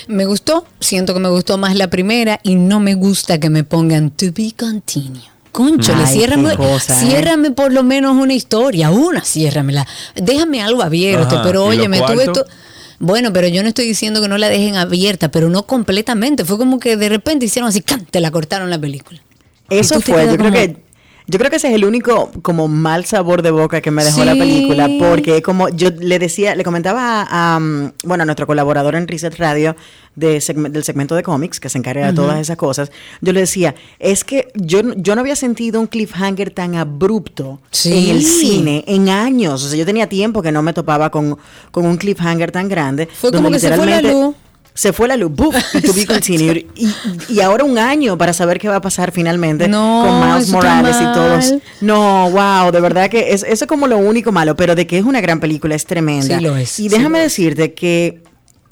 [0.08, 3.64] Me gustó, siento que me gustó más la primera y no me gusta que me
[3.64, 5.33] pongan to be continued.
[5.54, 7.06] Concho, le Ay, qué ciérrame, cosa, ¿eh?
[7.06, 9.86] ciérrame por lo menos una historia, una, ciérramela.
[10.16, 12.44] Déjame algo abierto, Ajá, pero ¿y oye, me tuve cuarto?
[12.44, 12.46] to-
[12.98, 16.44] Bueno, pero yo no estoy diciendo que no la dejen abierta, pero no completamente.
[16.44, 18.04] Fue como que de repente hicieron así, ¡can!
[18.04, 19.20] te la cortaron la película.
[19.70, 20.83] Eso fue, yo creo como- que
[21.26, 24.24] yo creo que ese es el único como mal sabor de boca que me dejó
[24.24, 28.94] la película, porque como yo le decía, le comentaba a, um, bueno, a nuestro colaborador
[28.94, 29.74] en Reset Radio
[30.16, 33.40] de segme- del segmento de cómics, que se encarga de todas esas cosas, yo le
[33.40, 38.10] decía, es que yo, no- yo no había sentido un cliffhanger tan abrupto Sí.
[38.10, 41.38] en el cine en años, o sea, yo tenía tiempo que no me topaba con,
[41.70, 43.06] con un cliffhanger tan grande.
[43.12, 44.34] Fue como que se fue la literalmente- luz.
[44.74, 45.54] Se fue la luz, ¡buf!
[45.74, 46.64] y to be continued.
[46.74, 46.88] Y,
[47.28, 50.96] y ahora un año para saber qué va a pasar finalmente No, con Miles Morales
[51.00, 51.54] y todos.
[51.80, 54.98] No, wow, de verdad que es, eso es como lo único malo, pero de que
[54.98, 56.38] es una gran película, es tremenda.
[56.38, 58.22] Sí lo es, Y déjame decirte que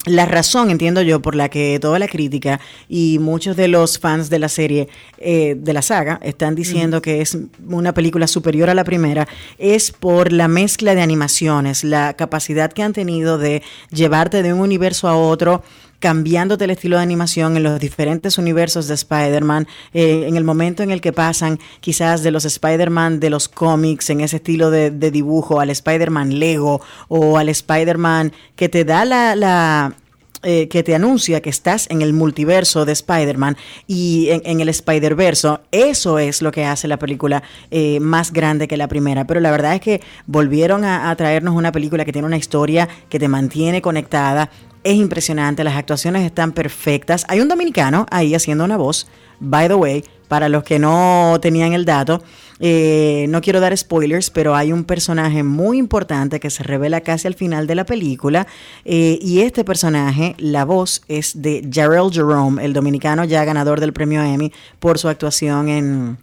[0.05, 4.31] la razón, entiendo yo, por la que toda la crítica y muchos de los fans
[4.31, 4.89] de la serie,
[5.19, 7.39] eh, de la saga, están diciendo que es
[7.69, 9.29] una película superior a la primera,
[9.59, 14.59] es por la mezcla de animaciones, la capacidad que han tenido de llevarte de un
[14.59, 15.63] universo a otro
[16.03, 20.83] cambiándote el estilo de animación en los diferentes universos de Spider-Man, eh, en el momento
[20.83, 24.91] en el que pasan quizás de los Spider-Man de los cómics, en ese estilo de,
[24.91, 29.95] dibujo, al Spider-Man Lego o al Spider-Man que te da la...
[30.43, 35.61] eh, que te anuncia que estás en el multiverso de Spider-Man y en, el Spider-Verso,
[35.71, 39.25] eso es lo que hace la película eh, más grande que la primera.
[39.25, 43.21] Pero la verdad es que volvieron a traernos una película que tiene una historia que
[43.21, 44.51] te mantiene conectada.
[44.85, 47.25] Es impresionante, las actuaciones están perfectas.
[47.29, 49.07] Hay un dominicano ahí haciendo una voz,
[49.39, 52.23] by the way, para los que no tenían el dato.
[52.65, 57.27] eh, no quiero dar spoilers, pero hay un personaje muy importante que se revela casi
[57.27, 58.47] al final de la película.
[58.85, 63.93] eh, y este personaje, la voz es de Jarrell Jerome, el dominicano ya ganador del
[63.93, 66.19] premio Emmy por su actuación en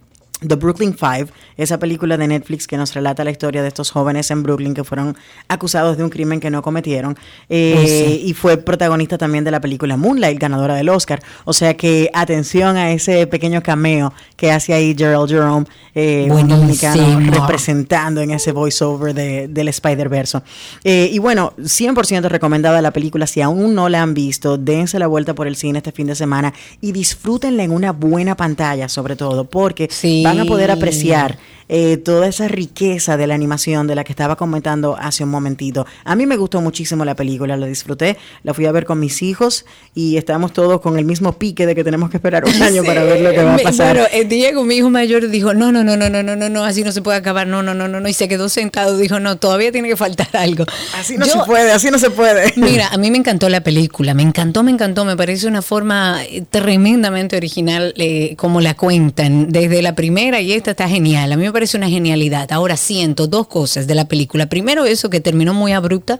[0.46, 4.30] The Brooklyn Five, esa película de Netflix que nos relata la historia de estos jóvenes
[4.30, 5.16] en Brooklyn que fueron
[5.48, 7.16] acusados de un crimen que no cometieron.
[7.48, 8.22] Eh, Oh, sí.
[8.26, 11.22] Y fue protagonista también de la película Moonlight, ganadora del Oscar.
[11.44, 16.48] O sea que atención a ese pequeño cameo que hace ahí Gerald Jerome, eh, un
[16.48, 20.40] dominicano representando en ese voiceover de, del Spider-Verse.
[20.84, 23.26] Eh, y bueno, 100% recomendada la película.
[23.26, 26.14] Si aún no la han visto, dense la vuelta por el cine este fin de
[26.14, 29.88] semana y disfrútenla en una buena pantalla, sobre todo, porque
[30.30, 31.38] van a poder apreciar
[31.72, 35.86] eh, toda esa riqueza de la animación de la que estaba comentando hace un momentito.
[36.04, 39.22] A mí me gustó muchísimo la película, la disfruté, la fui a ver con mis
[39.22, 39.64] hijos
[39.94, 43.04] y estamos todos con el mismo pique de que tenemos que esperar un año para
[43.04, 43.96] ver lo que va a pasar.
[43.96, 46.64] Bueno, eh, Diego, mi hijo mayor, dijo, no, no, no, no, no, no, no, no,
[46.64, 49.20] así no se puede acabar, no, no, no, no, no, y se quedó sentado, dijo,
[49.20, 50.64] no, todavía tiene que faltar algo.
[50.98, 52.52] Así no se puede, así no se puede.
[52.56, 56.24] Mira, a mí me encantó la película, me encantó, me encantó, me parece una forma
[56.24, 61.36] eh, tremendamente original eh, como la cuentan, desde la primera y esta está genial, a
[61.36, 62.50] mí me parece una genialidad.
[62.52, 66.18] Ahora siento dos cosas de la película, primero eso que terminó muy abrupta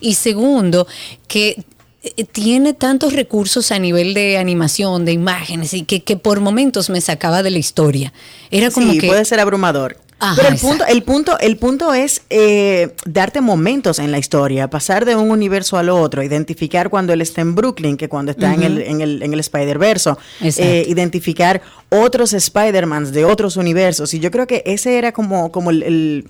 [0.00, 0.86] y segundo
[1.26, 1.62] que
[2.02, 6.88] eh, tiene tantos recursos a nivel de animación, de imágenes, y que, que por momentos
[6.88, 8.14] me sacaba de la historia.
[8.50, 9.08] Era como sí, que...
[9.08, 9.98] puede ser abrumador.
[10.20, 10.78] Ajá, Pero el exacto.
[10.78, 15.30] punto, el punto, el punto es eh, darte momentos en la historia, pasar de un
[15.30, 19.00] universo al otro, identificar cuando él está en Brooklyn, que cuando está en el, en
[19.00, 20.10] el, en el Spider-Verse,
[20.40, 20.62] Exacto.
[20.70, 24.12] eh, identificar otros Spider-Mans de otros universos.
[24.14, 26.24] Y yo creo que ese era como, como el, el-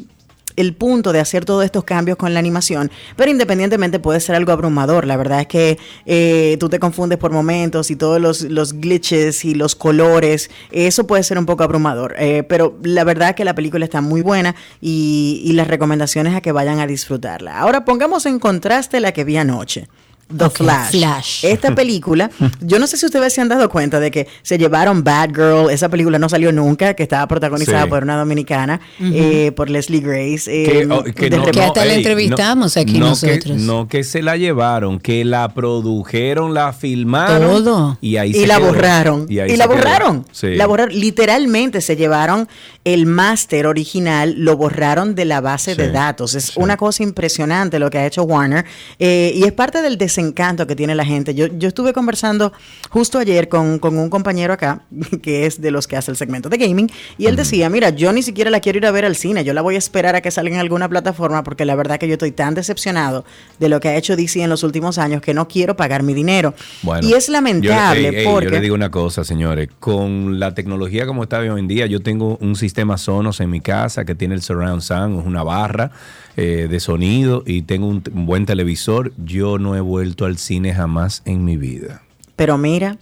[0.58, 4.52] el punto de hacer todos estos cambios con la animación, pero independientemente puede ser algo
[4.52, 5.06] abrumador.
[5.06, 9.54] La verdad es que eh, tú te confundes por momentos y todos los, glitches y
[9.54, 12.14] los colores, eso puede ser un poco abrumador.
[12.18, 16.40] Eh, pero la verdad que la película está muy buena y, y las recomendaciones a
[16.40, 17.58] que vayan a disfrutarla.
[17.58, 19.88] Ahora pongamos en contraste la que vi anoche.
[20.36, 20.90] The Flash.
[20.90, 21.44] Flash.
[21.44, 25.02] Esta película, yo no sé si ustedes se han dado cuenta de que se llevaron
[25.02, 27.88] Bad Girl, esa película no salió nunca, que estaba protagonizada Sí.
[27.88, 30.44] por una dominicana, eh, por Leslie Grace.
[30.48, 33.42] eh, Que, oh, que no- hasta la ey, entrevistamos aquí no nosotros.
[33.44, 37.64] Que, no que se la llevaron, que la produjeron, la filmaron.
[37.64, 37.98] Todo.
[38.00, 38.66] Y ahí y se la quedó.
[38.66, 39.26] borraron.
[39.28, 39.78] Y, Y, ahí la se quedó.
[39.78, 40.26] borraron.
[40.32, 40.54] Sí.
[40.56, 40.94] La borraron.
[40.98, 42.48] Literalmente se llevaron
[42.84, 46.34] el máster original, lo borraron de la base de datos.
[46.34, 48.64] Es una cosa impresionante lo que ha hecho Warner.
[48.98, 51.34] eh, y es parte del desencanto que tiene la gente.
[51.34, 52.52] Yo, yo estuve conversando
[52.90, 54.82] justo ayer con, con un compañero acá,
[55.22, 58.12] que es de los que hace el segmento de gaming, y él decía, mira, yo
[58.12, 60.20] ni siquiera la quiero ir a ver al cine, yo la voy a esperar a
[60.20, 63.24] que salga en alguna plataforma, porque la verdad que yo estoy tan decepcionado
[63.60, 66.14] de lo que ha hecho DC en los últimos años que no quiero pagar mi
[66.14, 66.54] dinero.
[66.82, 68.46] Bueno, y es lamentable yo, porque...
[68.46, 69.68] yo le digo una cosa, señores.
[69.78, 73.60] Con la tecnología como está hoy en día, yo tengo un sistema Sonos en mi
[73.60, 75.92] casa que tiene el surround sound, es una barra
[76.40, 79.12] eh, de sonido y tengo un, un buen televisor.
[79.16, 82.02] Yo no he vuelto al cine jamás en mi vida.
[82.36, 82.96] Pero mira,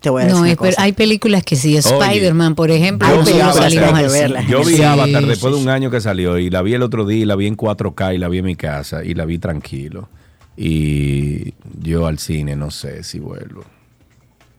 [0.00, 0.82] te voy a decir No, una cosa.
[0.82, 4.44] hay películas que sí, Spider-Man, por ejemplo, Yo vi salimos verlas.
[4.44, 4.52] cine.
[4.52, 6.82] Yo vi Sí, Avatar después sí, de un año que salió y la vi el
[6.82, 9.24] otro día y la vi en 4K y la vi en mi casa y la
[9.24, 10.08] vi tranquilo.
[10.56, 13.64] Y yo al cine no sé si vuelvo.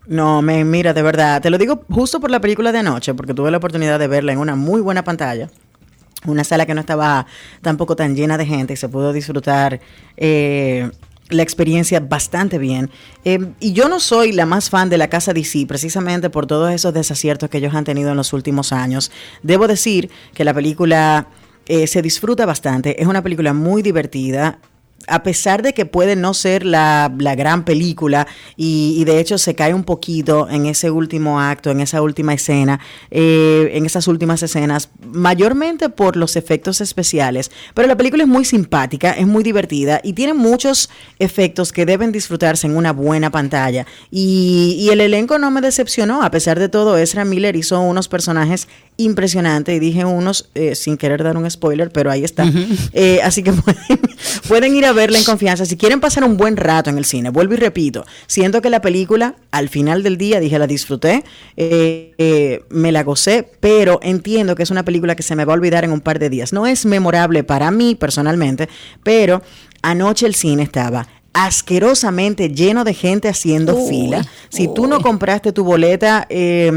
[0.08, 3.34] No, me, mira, de verdad, te lo digo justo por la película de anoche, porque
[3.34, 5.50] tuve la oportunidad de verla en una muy buena pantalla.
[6.26, 7.26] Una sala que no estaba
[7.62, 9.80] tampoco tan llena de gente se pudo disfrutar
[10.18, 10.90] eh,
[11.30, 12.90] la experiencia bastante bien.
[13.26, 16.72] Eh, y yo no soy la más fan de la casa DC, precisamente por todos
[16.72, 19.12] esos desaciertos que ellos han tenido en los últimos años.
[19.42, 21.28] Debo decir que la película
[21.66, 24.60] eh, se disfruta bastante, es una película muy divertida.
[25.08, 29.38] A pesar de que puede no ser la, la gran película y, y de hecho
[29.38, 32.80] se cae un poquito en ese último acto, en esa última escena,
[33.10, 37.52] eh, en esas últimas escenas, mayormente por los efectos especiales.
[37.74, 40.90] Pero la película es muy simpática, es muy divertida y tiene muchos
[41.20, 43.86] efectos que deben disfrutarse en una buena pantalla.
[44.10, 48.08] Y, y el elenco no me decepcionó, a pesar de todo, Ezra Miller hizo unos
[48.08, 52.50] personajes impresionantes y dije unos eh, sin querer dar un spoiler, pero ahí está.
[52.94, 54.00] Eh, así que pueden,
[54.48, 55.66] pueden ir a verla en confianza.
[55.66, 58.82] Si quieren pasar un buen rato en el cine, vuelvo y repito, siento que la
[58.82, 61.24] película al final del día, dije, la disfruté,
[61.58, 65.54] eh, eh, me la gocé, pero entiendo que es una película que se me va
[65.54, 66.54] a olvidar en un par de días.
[66.54, 68.70] No es memorable para mí personalmente,
[69.04, 69.42] pero
[69.82, 74.26] anoche el cine estaba asquerosamente lleno de gente haciendo Uy, fila.
[74.50, 76.26] Si tú no compraste tu boleta...
[76.30, 76.72] eh,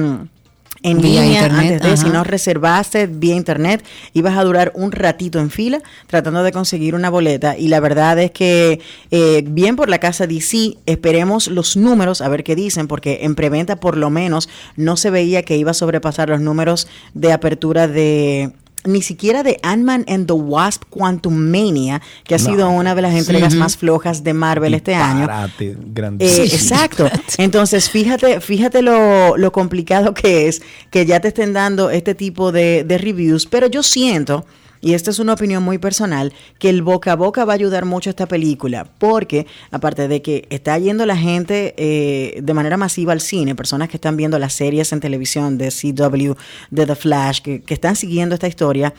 [0.84, 3.82] en Vía línea internet, antes de, si no reservaste vía internet,
[4.12, 7.56] ibas a durar un ratito en fila tratando de conseguir una boleta.
[7.56, 8.80] Y la verdad es que,
[9.10, 13.34] eh, bien por la casa DC, esperemos los números a ver qué dicen, porque en
[13.34, 17.88] preventa por lo menos no se veía que iba a sobrepasar los números de apertura
[17.88, 18.52] de
[18.84, 22.44] ni siquiera de Ant-Man and the Wasp Quantum Mania, que ha No.
[22.44, 25.20] sido una de las entregas más flojas de Marvel este año.
[25.20, 26.24] Disparate, grande.
[26.26, 27.08] Eh, exacto.
[27.38, 32.52] Entonces, fíjate, fíjate lo, lo complicado que es que ya te estén dando este tipo
[32.52, 34.44] de, de reviews, pero yo siento,
[34.84, 37.86] y esta es una opinión muy personal, que el boca a boca va a ayudar
[37.86, 42.76] mucho a esta película, porque aparte de que está yendo la gente eh, de manera
[42.76, 46.34] masiva al cine, personas que están viendo las series en televisión de CW,
[46.70, 48.92] de The Flash, que, que están siguiendo esta historia,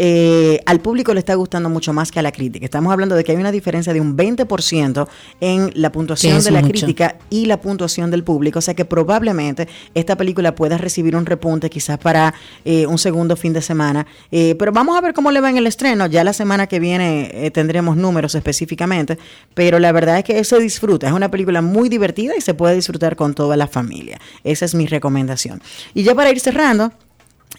[0.00, 2.64] eh, al público le está gustando mucho más que a la crítica.
[2.64, 5.08] Estamos hablando de que hay una diferencia de un 20%
[5.40, 6.70] en la puntuación de la mucho.
[6.70, 8.60] crítica y la puntuación del público.
[8.60, 12.32] O sea que probablemente esta película pueda recibir un repunte quizás para
[12.64, 14.06] eh, un segundo fin de semana.
[14.30, 16.06] Eh, pero vamos a ver cómo le va en el estreno.
[16.06, 19.18] Ya la semana que viene eh, tendremos números específicamente.
[19.54, 21.08] Pero la verdad es que se disfruta.
[21.08, 24.20] Es una película muy divertida y se puede disfrutar con toda la familia.
[24.44, 25.60] Esa es mi recomendación.
[25.92, 26.92] Y ya para ir cerrando.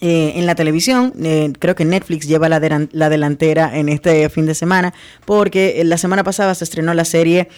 [0.00, 2.60] Eh, en la televisión, eh, creo que Netflix lleva la,
[2.92, 4.94] la delantera en este fin de semana,
[5.26, 7.48] porque eh, la semana pasada se estrenó la serie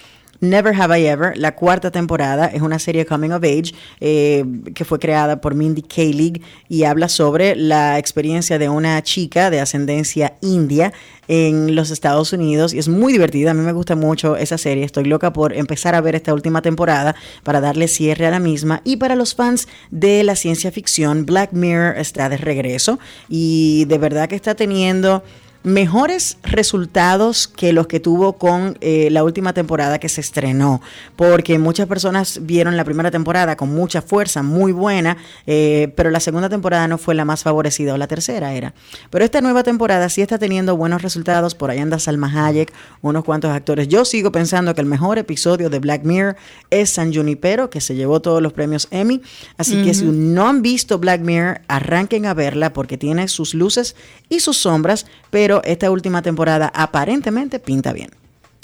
[0.43, 4.85] Never Have I Ever, la cuarta temporada, es una serie coming of age eh, que
[4.85, 10.35] fue creada por Mindy Kaling y habla sobre la experiencia de una chica de ascendencia
[10.41, 10.93] india
[11.29, 14.83] en los Estados Unidos y es muy divertida, a mí me gusta mucho esa serie,
[14.83, 17.15] estoy loca por empezar a ver esta última temporada
[17.45, 21.53] para darle cierre a la misma y para los fans de la ciencia ficción, Black
[21.53, 25.23] Mirror está de regreso y de verdad que está teniendo
[25.65, 30.81] mejores resultados que los que tuvo con eh, la última temporada que se estrenó,
[31.17, 36.21] porque muchas personas vieron la primera temporada con mucha fuerza, muy buena, eh, pero la
[36.21, 38.75] segunda temporada no fue la más favorecida, o la tercera era.
[39.11, 43.25] Pero esta nueva temporada sí está teniendo buenos resultados, por ahí anda Salma Hayek, unos
[43.25, 43.89] cuantos actores.
[43.89, 46.37] Yo sigo pensando que el mejor episodio de Black Mirror
[46.71, 49.23] es San Junipero, que se llevó todos los premios Emmy,
[49.59, 53.95] así que si no han visto Black Mirror, arranquen a verla porque tiene sus luces
[54.29, 58.09] y sus sombras, pero esta última temporada aparentemente pinta bien.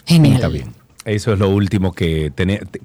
[0.06, 0.72] Pinta bien.
[1.04, 2.32] Eso es lo último que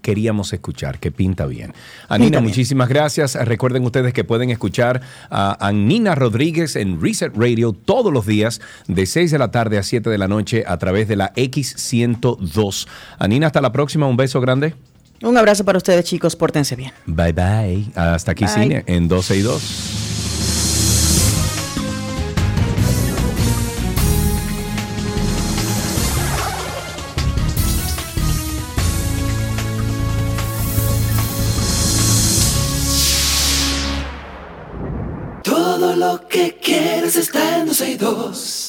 [0.02, 1.74] queríamos escuchar, que pinta bien.
[2.08, 2.50] Anina, Pinta bien.
[2.52, 3.36] muchísimas gracias.
[3.36, 9.06] Recuerden ustedes que pueden escuchar a Anina Rodríguez en Reset Radio todos los días de
[9.06, 12.88] 6 de la tarde a 7 de la noche a través de la X102.
[13.20, 14.08] Anina, hasta la próxima.
[14.08, 14.74] Un beso grande.
[15.22, 16.36] Un abrazo para ustedes, chicos.
[16.38, 16.92] Pórtense bien.
[17.06, 17.86] Bye bye.
[17.96, 18.54] Hasta aquí Bye.
[18.54, 20.13] cine en 12 y 2.
[37.14, 38.63] Quieres está en 12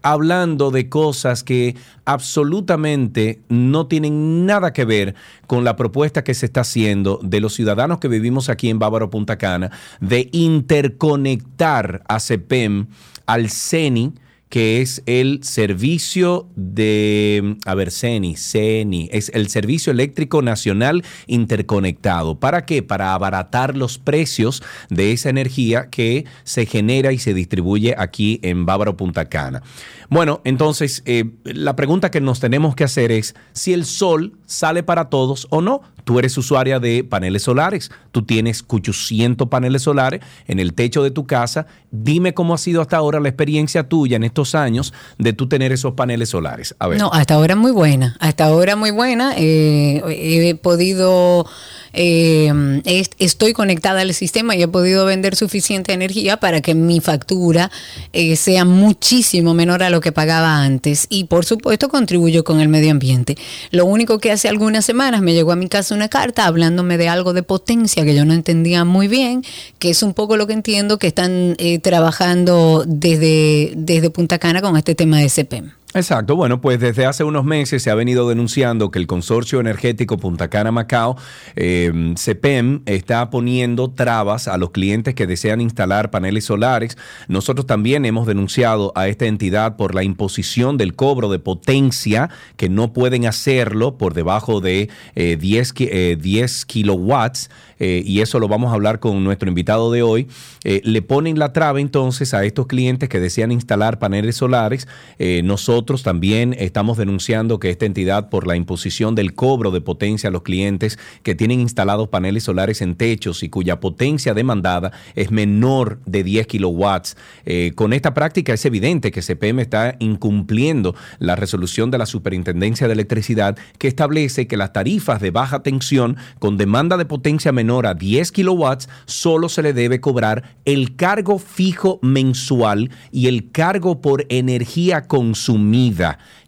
[0.02, 5.14] hablando de cosas que absolutamente no tienen nada que ver
[5.46, 9.10] con la propuesta que se está haciendo de los ciudadanos que vivimos aquí en Bávaro
[9.10, 9.70] Punta Cana
[10.00, 12.86] de interconectar a CEPEM
[13.26, 14.12] al CENI
[14.50, 22.38] que es el servicio de, a ver, CENI, CENI, es el Servicio Eléctrico Nacional Interconectado.
[22.38, 22.82] ¿Para qué?
[22.82, 28.66] Para abaratar los precios de esa energía que se genera y se distribuye aquí en
[28.66, 29.62] Bávaro Punta Cana.
[30.08, 34.82] Bueno, entonces, eh, la pregunta que nos tenemos que hacer es si el sol sale
[34.82, 35.82] para todos o no.
[36.04, 41.10] Tú eres usuaria de paneles solares, tú tienes 800 paneles solares en el techo de
[41.10, 41.66] tu casa.
[41.90, 45.72] Dime cómo ha sido hasta ahora la experiencia tuya en estos años de tú tener
[45.72, 46.74] esos paneles solares.
[46.78, 46.98] A ver.
[46.98, 48.16] No, hasta ahora muy buena.
[48.20, 49.34] Hasta ahora muy buena.
[49.36, 51.46] Eh, he podido
[51.92, 52.52] eh,
[52.84, 57.70] es- estoy conectada al sistema y he podido vender suficiente energía para que mi factura
[58.12, 61.06] eh, sea muchísimo menor a lo que pagaba antes.
[61.08, 63.36] Y por supuesto contribuyo con el medio ambiente.
[63.70, 67.08] Lo único que hace algunas semanas me llegó a mi casa una carta hablándome de
[67.08, 69.42] algo de potencia que yo no entendía muy bien,
[69.78, 74.60] que es un poco lo que entiendo que están eh, trabajando desde, desde Punta Cana
[74.62, 75.79] con este tema de CPM.
[75.92, 80.18] Exacto, bueno, pues desde hace unos meses se ha venido denunciando que el consorcio energético
[80.18, 81.16] Punta Cana Macao,
[81.56, 86.96] eh, CEPEM, está poniendo trabas a los clientes que desean instalar paneles solares.
[87.26, 92.68] Nosotros también hemos denunciado a esta entidad por la imposición del cobro de potencia, que
[92.68, 97.50] no pueden hacerlo por debajo de eh, 10, ki- eh, 10 kilowatts.
[97.80, 100.28] eh, y eso lo vamos a hablar con nuestro invitado de hoy,
[100.64, 104.86] eh, le ponen la traba entonces a estos clientes que desean instalar paneles solares.
[105.18, 105.40] Eh,
[105.80, 110.30] nosotros también estamos denunciando que esta entidad por la imposición del cobro de potencia a
[110.30, 115.98] los clientes que tienen instalados paneles solares en techos y cuya potencia demandada es menor
[116.04, 117.16] de 10 kilowatts.
[117.46, 122.86] Eh, con esta práctica es evidente que CPM está incumpliendo la resolución de la Superintendencia
[122.86, 127.86] de Electricidad que establece que las tarifas de baja tensión con demanda de potencia menor
[127.86, 134.02] a 10 kilowatts solo se le debe cobrar el cargo fijo mensual y el cargo
[134.02, 135.69] por energía consumida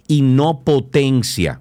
[0.08, 1.60] y no potencia.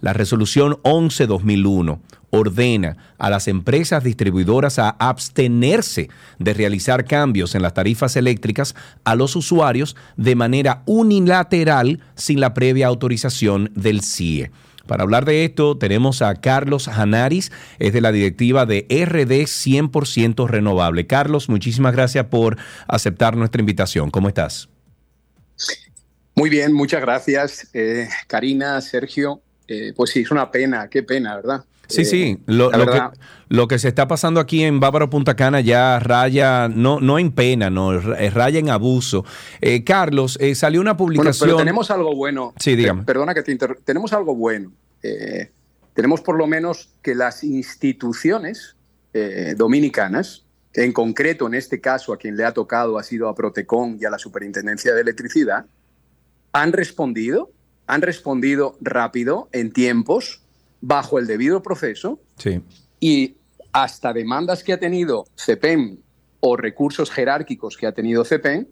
[0.00, 1.98] La resolución 11-2001
[2.30, 6.08] ordena a las empresas distribuidoras a abstenerse
[6.38, 12.54] de realizar cambios en las tarifas eléctricas a los usuarios de manera unilateral sin la
[12.54, 14.50] previa autorización del CIE.
[14.86, 20.48] Para hablar de esto tenemos a Carlos Hanaris, es de la directiva de RD 100%
[20.48, 21.06] Renovable.
[21.06, 22.56] Carlos, muchísimas gracias por
[22.86, 24.10] aceptar nuestra invitación.
[24.10, 24.70] ¿Cómo estás?
[26.38, 29.40] Muy bien, muchas gracias, eh, Karina, Sergio.
[29.66, 31.64] Eh, pues sí, es una pena, qué pena, ¿verdad?
[31.88, 32.38] Sí, Eh, sí.
[32.46, 33.00] Lo, la lo que,
[33.48, 37.32] lo que se está pasando aquí en Bávaro Punta Cana ya raya, no, no en
[37.32, 39.24] pena, no, eh, raya en abuso.
[39.60, 41.48] Eh, Carlos, eh, salió una bueno, publicación.
[41.48, 42.52] pero tenemos algo bueno.
[42.60, 43.00] Sí, dígame.
[43.00, 44.72] Per- Perdona que te inter- Tenemos algo bueno.
[45.02, 45.50] Eh,
[45.94, 48.76] tenemos por lo menos que las instituciones
[49.14, 50.44] eh, dominicanas,
[50.74, 54.04] en concreto en este caso a quien le ha tocado ha sido a Protecon y
[54.04, 55.64] a la Superintendencia de Electricidad,
[56.52, 57.50] han respondido,
[57.86, 60.42] han respondido rápido, en tiempos,
[60.80, 62.60] bajo el debido proceso, Sí.
[63.00, 63.36] y
[63.72, 65.98] hasta demandas que ha tenido CEPEM
[66.40, 68.66] o recursos jerárquicos que ha tenido CEPEM,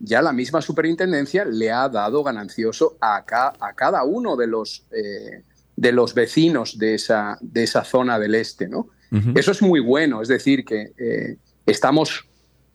[0.00, 4.84] ya la misma superintendencia le ha dado ganancioso a, ca- a cada uno de los,
[4.92, 5.42] eh,
[5.76, 8.68] de los vecinos de esa, de esa zona del este.
[8.68, 8.88] ¿no?
[9.34, 11.36] Eso es muy bueno, es decir, que eh,
[11.66, 12.27] estamos,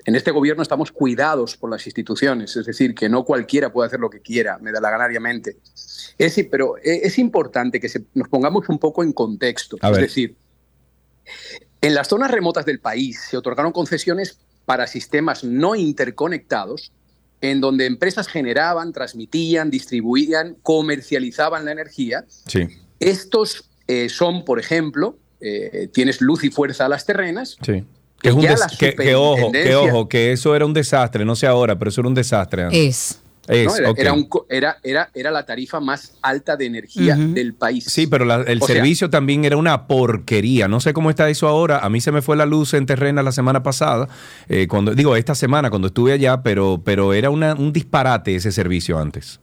[0.06, 4.00] en este gobierno estamos cuidados por las instituciones, es decir, que no cualquiera puede hacer
[4.00, 5.58] lo que quiera, medalaganariamente.
[6.18, 9.78] Es, pero es importante que se- nos pongamos un poco en contexto.
[9.82, 10.02] A es ver.
[10.02, 10.36] decir,
[11.82, 16.92] en las zonas remotas del país se otorgaron concesiones para sistemas no interconectados,
[17.42, 22.26] en donde empresas generaban, transmitían, distribuían, comercializaban la energía.
[22.48, 22.68] Sí.
[23.00, 27.84] Estos eh, son, por ejemplo, eh, tienes luz y fuerza a las terrenas, Sí.
[28.24, 28.42] Que, es un
[28.80, 32.02] que, que ojo, que ojo, que eso era un desastre, no sé ahora, pero eso
[32.02, 32.64] era un desastre.
[32.64, 32.80] antes.
[32.80, 33.20] Es.
[33.46, 33.76] Es, ¿no?
[33.76, 37.84] era, era un era, era, era la tarifa más alta de energía del país.
[37.90, 40.70] Sí, pero la- el O sea, servicio también era una porquería.
[40.70, 41.80] No sé cómo está eso ahora.
[41.80, 44.08] A mí se me fue la luz en terrena la semana pasada,
[44.48, 48.54] eh, cuando digo esta semana cuando estuve allá, pero, pero era una- un disparate ese
[48.54, 49.42] servicio antes.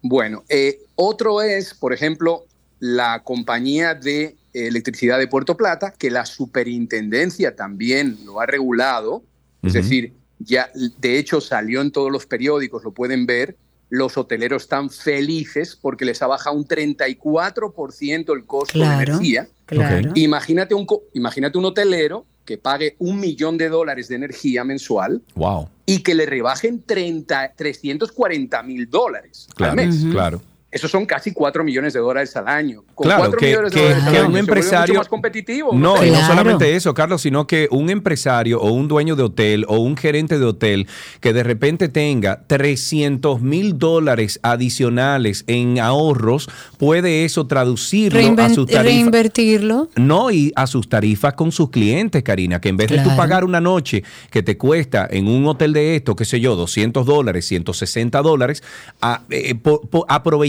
[0.00, 2.46] Bueno, eh, otro es, por ejemplo,
[2.80, 9.22] la compañía de electricidad de Puerto Plata, que la superintendencia también lo ha regulado,
[9.62, 13.56] es decir, ya de hecho salió en todos los periódicos, lo pueden ver,
[13.90, 19.48] los hoteleros están felices porque les ha bajado un 34% el costo de Claro, energía.
[19.66, 20.10] claro.
[20.14, 25.22] Imagínate, un, co- imagínate un hotelero que pague un millón de dólares de energía mensual
[25.34, 25.68] Wow.
[25.86, 30.04] y que le rebajen 30, 340 mil dólares Claro, al mes.
[30.10, 30.42] claro.
[30.70, 32.84] Esos son casi 4 millones de dólares al año.
[32.94, 34.92] Con Claro, 4 que, millones de que- dólares al que año un empresario...
[34.94, 35.70] mucho más competitivo.
[35.72, 39.64] No, y no solamente eso, Carlos, sino que un empresario o un dueño de hotel
[39.66, 40.86] o un gerente de hotel
[41.20, 48.66] que de repente tenga 300 mil dólares adicionales en ahorros, puede eso traducirlo a sus
[48.66, 48.84] tarifas.
[48.84, 49.88] reinvertirlo.
[49.96, 53.44] No, y a sus tarifas con sus clientes, Karina, que en vez de tú pagar
[53.44, 57.46] una noche que te cuesta en un hotel de esto, qué sé yo, 200 dólares,
[57.46, 58.62] 160 dólares,
[59.00, 59.54] a- eh,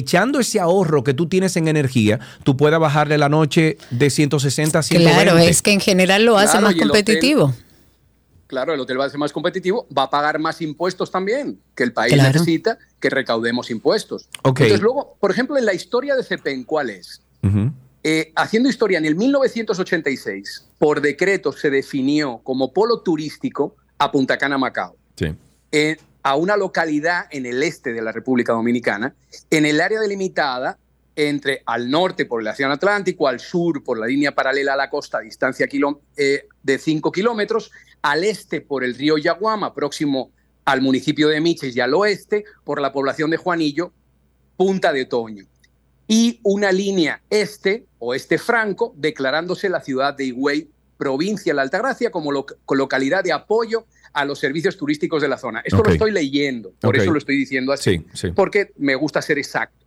[0.10, 4.80] aprovechando ese ahorro que tú tienes en energía, tú puedas bajarle la noche de 160
[4.80, 5.24] a 120.
[5.24, 7.54] Claro, es que en general lo hace Claro, más hotel- competitivo.
[8.48, 11.84] Claro, el hotel va a ser más competitivo, va a pagar más impuestos también, que
[11.84, 12.34] el país Claro.
[12.34, 14.28] necesita que recaudemos impuestos.
[14.42, 14.62] Ok.
[14.62, 17.22] Entonces, luego, por ejemplo, en la historia de CEPEN, ¿cuál es?
[18.04, 24.38] Eh, haciendo historia, en el 1986, por decreto se definió como polo turístico a Punta
[24.38, 24.96] Cana, Macao.
[25.16, 25.28] Sí.
[25.72, 29.14] eh, a una localidad en el este de la República Dominicana,
[29.50, 30.78] en el área delimitada
[31.16, 34.90] entre al norte por el Océano Atlántico, al sur por la línea paralela a la
[34.90, 35.68] costa a distancia
[36.18, 37.72] eh, de 5 kilómetros,
[38.02, 40.32] al este por el río Yaguama, próximo
[40.66, 43.92] al municipio de Miches, y al oeste por la población de Juanillo,
[44.56, 45.46] Punta de Otoño.
[46.08, 52.12] Y una línea este, oeste franco, declarándose la ciudad de Higüey, provincia de la Altagracia,
[52.12, 55.62] como lo- localidad de apoyo a los servicios turísticos de la zona.
[55.64, 58.32] Esto lo estoy leyendo, por eso lo estoy diciendo así, Sí, sí.
[58.32, 59.86] porque me gusta ser exacto.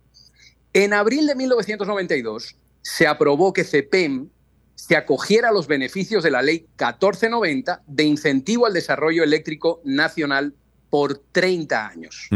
[0.73, 4.29] En abril de 1992 se aprobó que CEPEM
[4.75, 10.53] se acogiera a los beneficios de la ley 1490 de incentivo al desarrollo eléctrico nacional
[10.89, 12.29] por 30 años,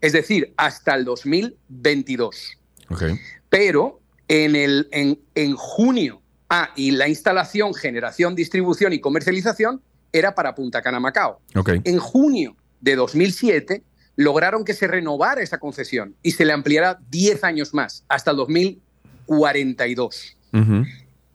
[0.00, 2.58] es decir, hasta el 2022
[2.90, 3.02] Ok.
[3.48, 9.82] pero en, el, en, en junio, ah, y la instalación, generación, distribución y comercialización
[10.12, 11.40] era para Punta Cana, Macao.
[11.84, 13.82] En junio de 2007
[14.16, 18.36] lograron que se renovara esa concesión y se le ampliara 10 años más, hasta el
[18.38, 20.36] 2042.
[20.52, 20.84] Ujú.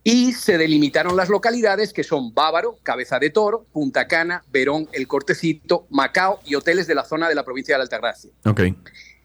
[0.03, 5.07] Y se delimitaron las localidades que son Bávaro, Cabeza de Toro, Punta Cana, Verón, El
[5.07, 8.29] Cortecito, Macao y hoteles de la zona de la provincia de la Altagracia.
[8.45, 8.61] Ok.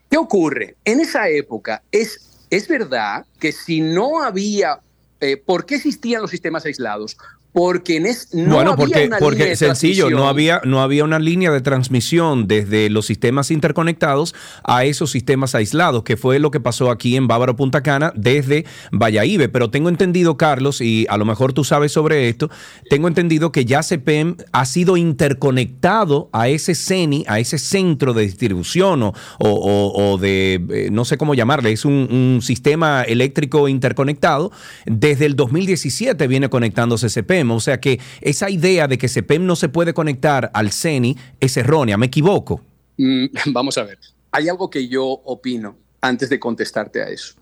[0.08, 0.76] ¿Qué ocurre?
[0.84, 4.80] En esa época es, es verdad que si no había...
[5.20, 7.18] eh, ¿Por qué existían los sistemas aislados?
[7.52, 10.82] Porque en es, no bueno, había porque, una línea porque de sencillo, no había, no
[10.82, 16.38] había una línea de transmisión desde los sistemas interconectados a esos sistemas aislados, que fue
[16.38, 19.48] lo que pasó aquí en Bávaro Punta Cana desde Valladolid.
[19.52, 22.50] Pero tengo entendido, Carlos, y a lo mejor tú sabes sobre esto,
[22.88, 28.22] tengo entendido que ya CEPEM ha sido interconectado a ese CENI, a ese centro de
[28.22, 33.68] distribución o, o- o- de, eh, no sé cómo llamarle, es un, un sistema eléctrico
[33.68, 34.52] interconectado.
[34.86, 37.08] Desde el 2017 viene conectándose
[37.40, 37.50] CEPEM.
[37.52, 41.56] O sea que esa idea de que CEPEM no se puede conectar al CENI es
[41.56, 41.96] errónea.
[41.96, 42.60] ¿Me equivoco?
[42.96, 43.98] Mm, Vamos a ver.
[44.32, 47.34] Hay algo que yo opino antes de contestarte a eso.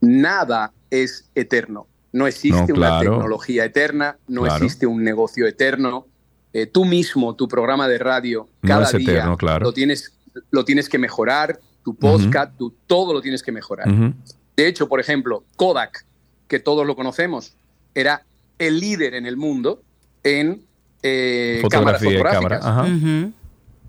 [0.00, 1.86] Nada es eterno.
[2.12, 4.64] No existe No, una tecnología eterna, no Claro.
[4.64, 6.06] existe un negocio eterno.
[6.52, 9.64] Eh, tú mismo, tu programa de radio, cada día eterno, claro.
[9.64, 10.12] lo, tienes,
[10.50, 13.86] lo tienes que mejorar, tu podcast, tu- todo lo tienes que mejorar.
[14.56, 16.04] De hecho, por ejemplo, Kodak,
[16.48, 17.54] que todos lo conocemos,
[17.94, 18.26] era
[18.66, 19.82] el líder en el mundo
[20.22, 20.62] en
[21.02, 22.60] eh, cámaras Fotografía y fotográficas.
[22.60, 23.26] cámara.
[23.26, 23.30] Ajá.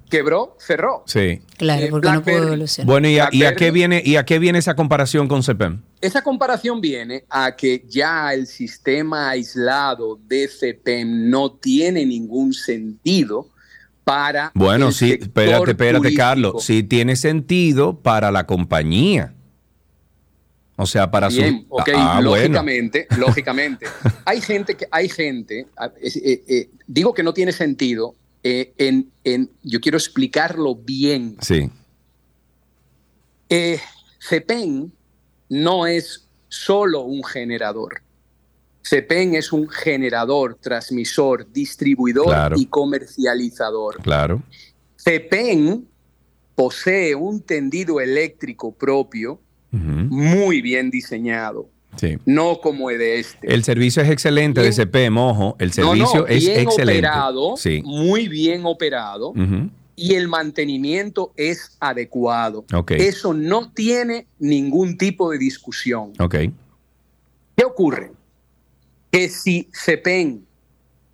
[0.09, 1.03] Quebró, cerró.
[1.07, 1.41] Sí.
[1.57, 2.45] Claro, Eh, porque no Blackberry.
[2.47, 2.85] evolucionar.
[2.87, 3.55] Bueno, ¿y a, y a Blackberry.
[3.57, 5.81] qué viene, ¿y a qué viene esa comparación con CEPEM?
[6.01, 13.49] Esa comparación viene a que ya el sistema aislado de CEPEM no tiene ningún sentido
[14.03, 14.51] para.
[14.53, 16.21] Bueno, el sí, espérate, espérate, turístico.
[16.23, 16.63] Carlos.
[16.63, 19.33] Sí tiene sentido para la compañía.
[20.75, 21.75] O sea, para Bien, su...
[21.75, 22.31] ok, Ah, bueno.
[22.35, 23.85] lógicamente, lógicamente.
[24.25, 25.67] Hay gente que, hay gente,
[26.01, 31.37] eh, eh, digo que no tiene sentido, eh, en, en- yo quiero explicarlo bien.
[31.41, 31.69] Sí.
[34.19, 34.91] CEPEN
[35.49, 38.01] no es solo un generador.
[38.83, 42.55] CEPEN es un generador, transmisor, distribuidor Claro.
[42.57, 44.01] y comercializador.
[44.01, 44.41] Claro.
[44.97, 45.87] CEPEN
[46.55, 49.39] posee un tendido eléctrico propio
[49.73, 52.17] Muy bien diseñado, Sí.
[52.25, 53.53] no como el de este.
[53.53, 55.55] El servicio es excelente de CEPEM, ojo.
[55.59, 56.99] El No, no, servicio es bien excelente.
[57.07, 57.81] operado, Sí.
[57.83, 59.33] muy bien operado
[59.95, 62.65] y el mantenimiento es adecuado.
[62.73, 62.91] Ok.
[62.91, 66.13] Eso no tiene ningún tipo de discusión.
[66.19, 66.35] Ok.
[67.55, 68.11] ¿Qué ocurre?
[69.11, 70.45] Que si CEPEN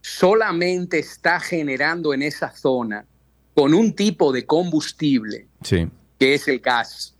[0.02, 3.06] solamente está generando en esa zona
[3.54, 5.88] con un tipo de combustible, Sí.
[6.18, 7.16] que es el gas,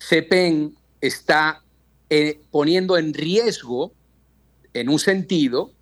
[0.00, 1.62] CEPEN está
[2.08, 3.92] eh, poniendo en riesgo,
[4.74, 5.72] en un sentido,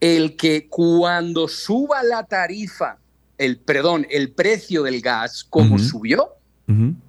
[0.00, 2.98] el que cuando suba la tarifa,
[3.38, 6.28] el perdón, el precio del gas, como subió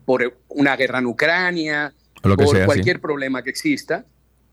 [0.06, 2.66] por una guerra en Ucrania, O lo que por sea, sí.
[2.66, 4.06] cualquier problema que exista,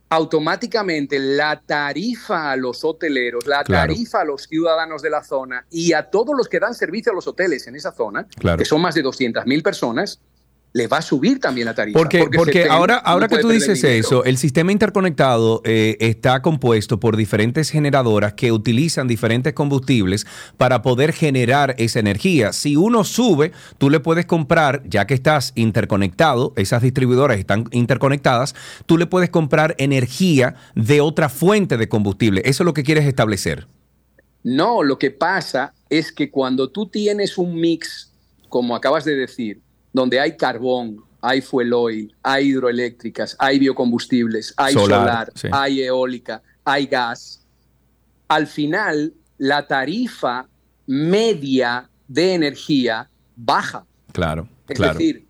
[0.09, 3.93] automáticamente la tarifa a los hoteleros, la Claro.
[3.93, 7.15] tarifa a los ciudadanos de la zona y a todos los que dan servicio a
[7.15, 8.59] los hoteles en esa zona, Claro.
[8.59, 10.21] que son más de 200.000 personas,
[10.73, 11.99] les va a subir también la tarifa.
[11.99, 17.71] Porque, ahora, no que tú dices eso, el sistema interconectado eh, está compuesto por diferentes
[17.71, 20.27] generadoras que utilizan diferentes combustibles
[20.57, 22.53] para poder generar esa energía.
[22.53, 28.55] Si uno sube, tú le puedes comprar, ya que estás interconectado, esas distribuidoras están interconectadas,
[28.87, 32.43] tú le puedes comprar energía de otra fuente de combustible.
[32.45, 33.67] Eso es lo que quieres establecer.
[34.43, 38.11] No, lo que pasa es que cuando tú tienes un mix,
[38.49, 39.61] como acabas de decir,
[39.93, 45.49] donde hay carbón, hay fuel oil, hay hidroeléctricas, hay biocombustibles, hay Solar, solar, sí.
[45.53, 47.45] hay eólica, hay gas.
[48.29, 50.47] Al final, la tarifa
[50.87, 53.85] media de energía baja.
[54.13, 54.95] Claro, Es claro.
[54.95, 55.27] decir,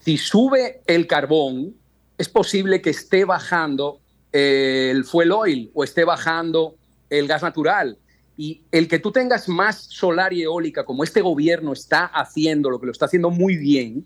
[0.00, 1.74] si sube el carbón,
[2.18, 4.00] es posible que esté bajando
[4.32, 6.76] eh, el fuel oil o esté bajando
[7.10, 7.98] el gas natural.
[8.42, 12.80] Y el que tú tengas más solar y eólica, como este gobierno está haciendo, lo
[12.80, 14.04] que lo está haciendo muy bien,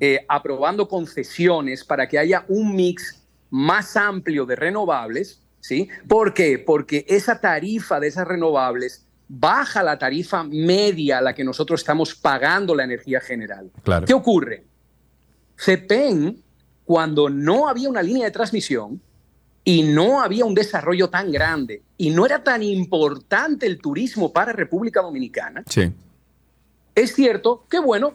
[0.00, 5.90] eh, aprobando concesiones para que haya un mix más amplio de renovables, ¿sí?
[6.08, 6.58] ¿Por qué?
[6.58, 12.14] Porque esa tarifa de esas renovables baja la tarifa media a la que nosotros estamos
[12.14, 13.70] pagando la energía general.
[13.82, 14.06] Claro.
[14.06, 14.64] ¿Qué ocurre?
[15.58, 16.42] CEPEN,
[16.86, 18.98] cuando no había una línea de transmisión
[19.64, 24.52] y no había un desarrollo tan grande y no era tan importante el turismo para
[24.52, 25.90] República Dominicana, Sí,
[26.94, 28.12] es cierto que, bueno,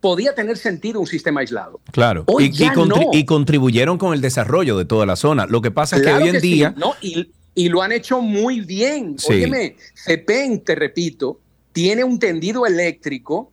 [0.00, 1.80] podía tener sentido un sistema aislado.
[1.90, 2.24] claro.
[2.26, 2.96] Hoy y, y no.
[3.12, 5.46] y contribuyeron con el desarrollo de toda la zona.
[5.46, 6.74] Lo que pasa es Claro que hoy en que sí, día...
[6.76, 6.94] ¿no?
[7.00, 9.18] y, y lo han hecho muy bien.
[9.18, 9.32] Sí.
[9.32, 11.40] Óyeme, CEPEN, te repito,
[11.72, 13.50] tiene un tendido eléctrico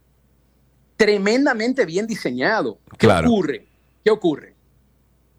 [0.98, 2.80] tremendamente bien diseñado.
[2.92, 3.28] ¿Qué Claro.
[3.30, 3.68] ocurre?
[4.04, 4.54] ¿Qué ocurre?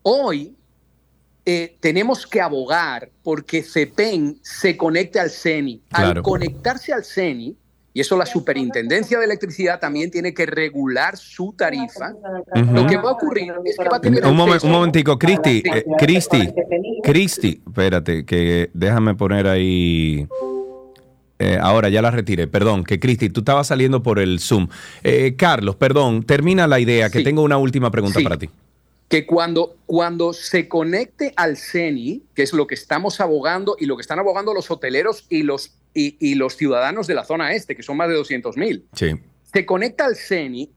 [0.03, 0.55] Hoy
[1.45, 5.83] eh, tenemos que abogar porque CEPEN se conecte al CENI.
[5.91, 6.23] Al Claro.
[6.23, 7.57] conectarse al CENI,
[7.95, 12.13] y eso la Superintendencia de Electricidad también tiene que regular su tarifa,
[12.73, 15.63] lo que va a ocurrir es que va a tener Un, momen- un momentico, Cristi,
[15.67, 16.49] eh, Cristi,
[17.03, 20.27] Cristi, espérate, que déjame poner ahí.
[21.39, 24.69] eh, ahora ya la retiré, perdón, que Cristi, tú estabas saliendo por el Zoom.
[25.03, 27.25] Eh, Carlos, perdón, termina la idea, que Sí.
[27.25, 28.25] tengo una última pregunta Sí.
[28.25, 28.49] para ti.
[29.13, 33.95] Que cuando, cuando se conecte al CENI, que es lo que estamos abogando y lo
[33.97, 37.77] que están abogando los hoteleros y los, y, y los ciudadanos de la zona este,
[37.77, 39.11] que son más de 200 mil, Sí,
[39.53, 40.71] se conecta al CENI,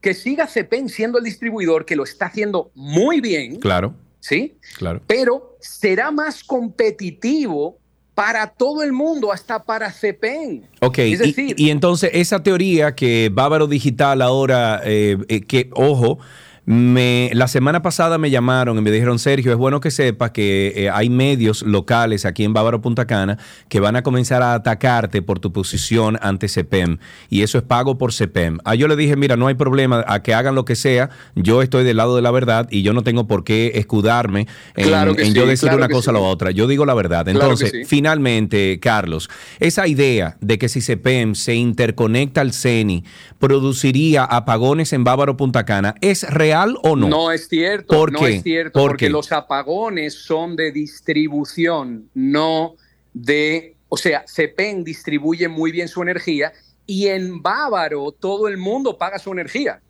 [0.00, 4.56] que siga CEPEN siendo el distribuidor, que lo está haciendo muy bien, claro, ¿sí?
[4.78, 5.00] claro.
[5.06, 7.78] Pero será más competitivo
[8.16, 10.66] para todo el mundo, hasta para CEPEN.
[10.80, 15.70] Ok, Es y- decir, y, entonces esa teoría que Bávaro Digital ahora, eh, eh, que
[15.74, 16.18] ojo,
[16.66, 20.72] me, la semana pasada me llamaron y me dijeron, Sergio, es bueno que sepas que
[20.74, 23.38] eh, hay medios locales aquí en Bávaro Punta Cana
[23.68, 26.98] que van a comenzar a atacarte por tu posición ante CEPEM
[27.30, 28.58] y eso es pago por CEPEM.
[28.64, 31.62] Ah, yo le dije, mira, no hay problema a que hagan lo que sea, yo
[31.62, 35.14] estoy del lado de la verdad y yo no tengo por qué escudarme en, Claro
[35.14, 36.16] que en sí, yo decir claro una cosa sí.
[36.16, 36.50] o la otra.
[36.50, 37.26] Yo digo la verdad.
[37.26, 37.84] Claro Entonces, sí.
[37.84, 39.30] finalmente, Carlos,
[39.60, 43.04] esa idea de que si CEPEM se interconecta al CENI,
[43.38, 47.08] produciría apagones en Bávaro Punta Cana, ¿es real o no?
[47.08, 48.36] No es cierto, ¿Por no qué?
[48.36, 49.10] es cierto, ¿Por porque qué?
[49.12, 52.74] los apagones son de distribución, no
[53.12, 56.52] de, o sea, CEPEN distribuye muy bien su energía
[56.86, 59.80] y en Bávaro todo el mundo paga su energía.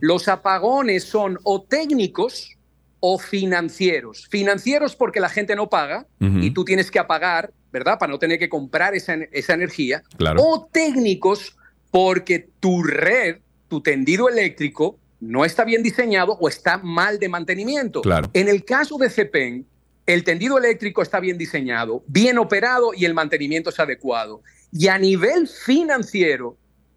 [0.00, 2.56] Los apagones son o técnicos
[3.00, 4.26] o financieros.
[4.30, 7.98] Financieros porque la gente no paga y tú tienes que apagar, ¿verdad?
[7.98, 10.02] Para no tener que comprar esa, esa energía.
[10.16, 10.42] Claro.
[10.42, 11.56] O técnicos
[11.90, 13.36] porque tu red,
[13.68, 18.02] tu tendido eléctrico, no está bien diseñado o está mal de mantenimiento.
[18.02, 18.28] Claro.
[18.32, 19.66] En el caso de CEPEN,
[20.06, 24.42] el tendido eléctrico está bien diseñado, bien operado y el mantenimiento es adecuado.
[24.70, 26.56] Y a nivel financiero,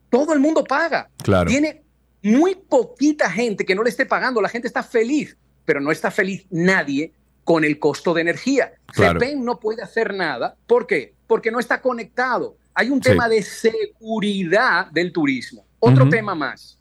[0.09, 1.09] todo el mundo paga.
[1.23, 1.49] Claro.
[1.49, 1.83] Tiene
[2.21, 4.41] muy poquita gente que no le esté pagando.
[4.41, 7.13] La gente está feliz, pero no está feliz nadie
[7.43, 8.73] con el costo de energía.
[8.87, 9.19] Claro.
[9.19, 10.57] CEPEN no puede hacer nada.
[10.67, 11.13] ¿Por qué?
[11.27, 12.57] Porque no está conectado.
[12.73, 13.09] Hay un Sí.
[13.09, 15.65] tema de seguridad del turismo.
[15.79, 16.76] Otro tema más.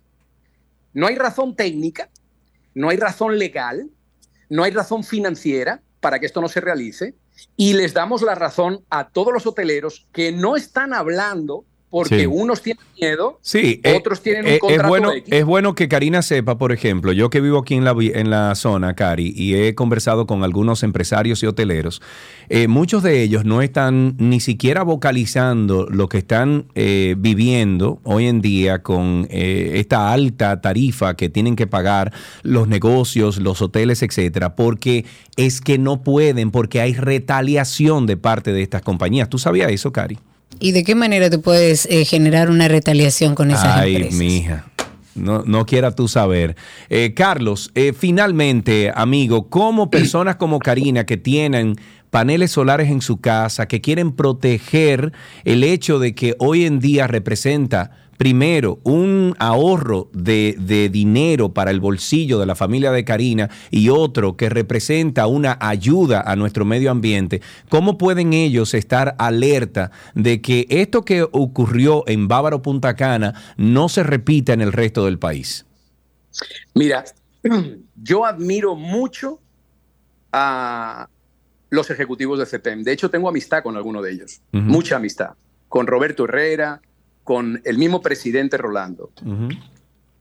[0.97, 2.09] No hay razón técnica,
[2.73, 3.91] no hay razón legal,
[4.49, 7.15] no hay razón financiera para que esto no se realice.
[7.55, 11.67] Y les damos la razón a todos los hoteleros que no están hablando
[11.99, 12.27] porque Sí.
[12.27, 15.33] unos tienen miedo, Sí, eh, otros tienen un eh, es, contrato bueno, X.
[15.33, 18.29] es bueno que Karina sepa, por ejemplo, yo que vivo aquí en la, vi- en
[18.29, 22.03] la zona, Cari, y he conversado con algunos empresarios y hoteleros,
[22.51, 28.27] eh, muchos de ellos no están ni siquiera vocalizando lo que están eh, viviendo hoy
[28.27, 32.13] en día con eh, esta alta tarifa que tienen que pagar
[32.43, 35.07] los negocios, los hoteles, etcétera, porque
[35.37, 39.31] es que no pueden, porque hay retaliación de parte de estas compañías.
[39.31, 40.19] ¿Tú sabías eso, Cari?
[40.59, 44.19] ¿Y de qué manera tú puedes eh, generar una retaliación con esas Ay, empresas?
[44.19, 44.67] mija.
[45.15, 46.57] No, no quiera tú saber.
[46.91, 51.77] Eh, Carlos, eh, finalmente, amigo, como personas como Karina que tienen
[52.11, 55.13] paneles solares en su casa, que quieren proteger
[55.45, 61.71] el hecho de que hoy en día representa primero un ahorro de, de dinero para
[61.71, 66.65] el bolsillo de la familia de Karina y otro que representa una ayuda a nuestro
[66.65, 72.97] medio ambiente, ¿cómo pueden ellos estar alerta de que esto que ocurrió en Bávaro Punta
[72.97, 75.67] Cana no se repita en el resto del país?
[76.75, 77.05] Mira,
[78.03, 79.41] yo admiro mucho
[80.33, 81.09] a
[81.71, 82.83] los ejecutivos de CEPEM.
[82.83, 85.31] De hecho, tengo amistad con alguno de ellos, mucha amistad.
[85.69, 86.81] Con Roberto Herrera,
[87.27, 89.11] con el mismo presidente Rolando.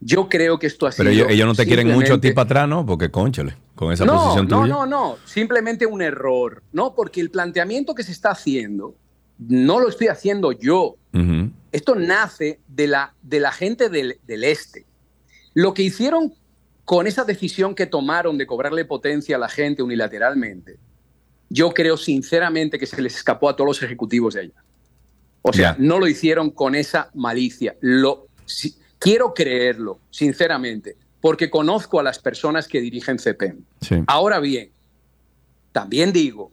[0.00, 2.32] Yo creo que esto ha Pero sido ellos, ellos no te quieren mucho a ti
[2.32, 2.84] para atrás, ¿no?
[2.84, 4.74] Porque, conchale, con esa no, posición no, tuya.
[4.74, 6.96] no, no, simplemente un error, ¿no?
[6.96, 8.96] Porque el planteamiento que se está haciendo
[9.38, 10.96] no lo estoy haciendo yo.
[11.70, 14.84] Esto nace de la, de la gente del, del este.
[15.54, 16.34] Lo que hicieron
[16.84, 20.76] con esa decisión que tomaron de cobrarle potencia a la gente unilateralmente,
[21.48, 24.65] yo creo sinceramente que se les escapó a todos los ejecutivos de allá.
[25.48, 27.76] O sea, no lo hicieron con esa malicia.
[27.80, 33.60] Lo, si- quiero creerlo, sinceramente, porque conozco a las personas que dirigen CEPEM.
[33.80, 34.02] Sí.
[34.06, 34.70] Ahora bien,
[35.72, 36.50] también digo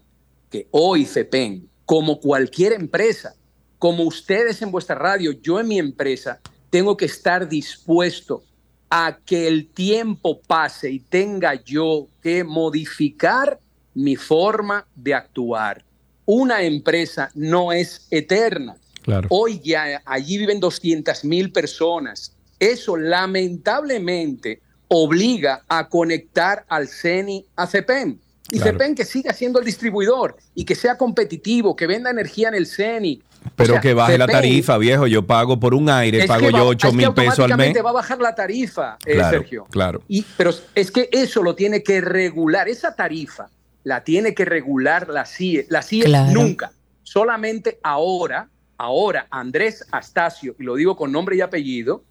[0.51, 3.35] que hoy CEPEN, como cualquier empresa,
[3.79, 6.39] como ustedes en vuestra radio, yo en mi empresa,
[6.69, 8.43] tengo que estar dispuesto
[8.89, 13.59] a que el tiempo pase y tenga yo que modificar
[13.95, 15.83] mi forma de actuar.
[16.25, 18.75] Una empresa no es eterna.
[19.03, 19.27] Claro.
[19.29, 22.33] Hoy ya allí viven 200 mil personas.
[22.59, 28.17] Eso lamentablemente obliga a conectar al CENI a CEPEM.
[28.51, 28.71] Y Claro.
[28.73, 32.67] CEPEM que siga siendo el distribuidor y que sea competitivo, que venda energía en el
[32.67, 33.21] CENI.
[33.55, 35.07] Pero O sea, que baje la CEPEM tarifa, viejo.
[35.07, 37.75] Yo pago por un aire, pago yo va- 8 es que mil pesos al mes.
[37.83, 39.65] va a bajar la tarifa, eh, Claro, Sergio.
[39.69, 40.01] claro.
[40.07, 43.49] Y, pero es que eso lo tiene que regular, esa tarifa
[43.83, 45.65] la tiene que regular la CIE.
[45.69, 46.31] La CIE Claro.
[46.31, 46.71] nunca,
[47.01, 52.03] solamente ahora, ahora Andrés Astacio, y lo digo con nombre y apellido,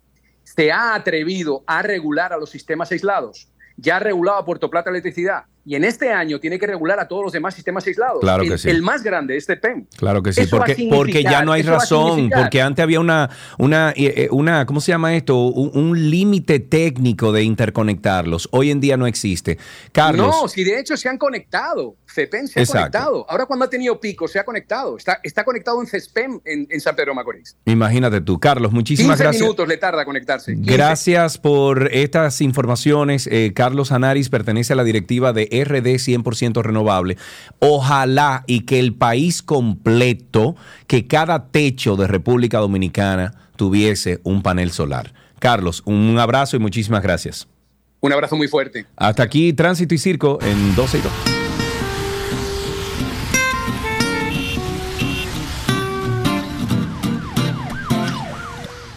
[0.45, 3.49] se ha atrevido a regular a los sistemas aislados.
[3.77, 5.45] Ya ha regulado a Puerto Plata Electricidad.
[5.65, 8.21] Y en este año tiene que regular a todos los demás sistemas aislados.
[8.21, 8.69] Claro que el, sí.
[8.69, 9.87] el más grande es PEM.
[9.97, 14.15] Claro que sí, porque, porque ya no hay razón, porque antes había una, una, eh,
[14.17, 15.37] eh, una ¿cómo se llama esto?
[15.47, 18.49] Un, un límite técnico de interconectarlos.
[18.51, 19.59] Hoy en día no existe.
[19.93, 21.97] Carlos, No, si de hecho se han conectado.
[22.13, 22.99] CEPEM se ha Exacto.
[22.99, 23.27] conectado.
[23.31, 24.97] Ahora cuando ha tenido pico se ha conectado.
[24.97, 27.57] Está, está conectado en CESPEM en, en San Pedro Macorís.
[27.65, 28.39] imagínate tú.
[28.39, 29.43] Carlos, muchísimas 15 gracias.
[29.43, 30.55] minutos le tarda conectarse.
[30.55, 30.71] 15.
[30.73, 33.27] Gracias por estas informaciones.
[33.31, 37.17] Eh, Carlos Anaris pertenece a la directiva de RD 100% renovable.
[37.59, 40.57] Ojalá y que el país completo,
[40.87, 45.13] que cada techo de República Dominicana tuviese un panel solar.
[45.39, 47.49] Carlos, un abrazo y muchísimas gracias.
[48.01, 48.87] Un abrazo muy fuerte.
[48.97, 51.13] Hasta aquí Tránsito y Circo en 12 y 2.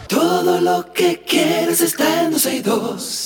[0.08, 3.25] Todo lo que quieres está en 12 y 2.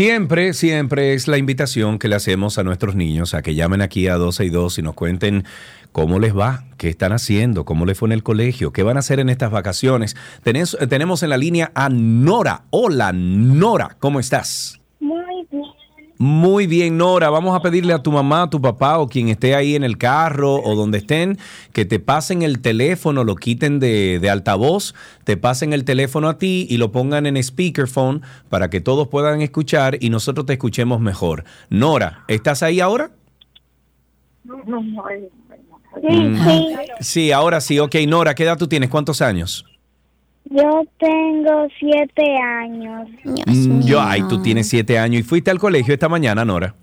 [0.00, 4.08] Siempre, siempre es la invitación que le hacemos a nuestros niños a que llamen aquí
[4.08, 5.44] a 12 y 2 y nos cuenten
[5.92, 9.00] cómo les va, qué están haciendo, cómo les fue en el colegio, qué van a
[9.00, 10.16] hacer en estas vacaciones.
[10.42, 12.62] Tenés- tenemos en la línea a Nora.
[12.70, 14.79] Hola, Nora, ¿cómo estás?
[16.22, 16.98] Muy bien.
[16.98, 17.30] Nora.
[17.30, 19.96] Vamos a pedirle a tu mamá, a tu papá o quien esté ahí en el
[19.96, 21.38] carro o donde estén,
[21.72, 24.94] que te pasen el teléfono, lo quiten de, de altavoz,
[25.24, 28.20] te pasen el teléfono a ti y lo pongan en speakerphone
[28.50, 31.44] para que todos puedan escuchar y nosotros te escuchemos mejor.
[31.70, 33.12] Nora, ¿estás ahí ahora?
[34.44, 34.50] Sí,
[36.06, 36.44] Mm.
[36.44, 36.76] sí.
[37.00, 37.78] Sí, ahora sí.
[37.78, 38.90] Ok, Nora, ¿qué edad tú tienes?
[38.90, 39.64] ¿Cuántos años?
[40.50, 43.08] Yo tengo siete años.
[43.24, 46.74] Mm, Yo, ay, tú tienes siete años y fuiste al colegio esta mañana, Nora.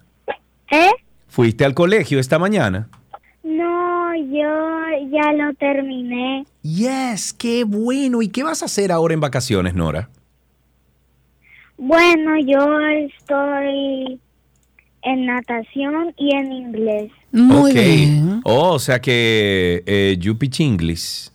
[0.72, 0.90] ¿Eh?
[1.28, 2.88] ¿Fuiste al colegio esta mañana?
[3.44, 6.46] No, yo ya lo terminé.
[6.64, 8.22] Yes, qué bueno.
[8.22, 10.10] ¿Y qué vas a hacer ahora en vacaciones, Nora?
[11.78, 14.20] Bueno, yo estoy
[15.04, 17.12] en natación y en inglés.
[17.32, 17.78] Muy ok.
[17.78, 18.42] bien.
[18.46, 21.30] Oh, o sea que eh, you pitch English.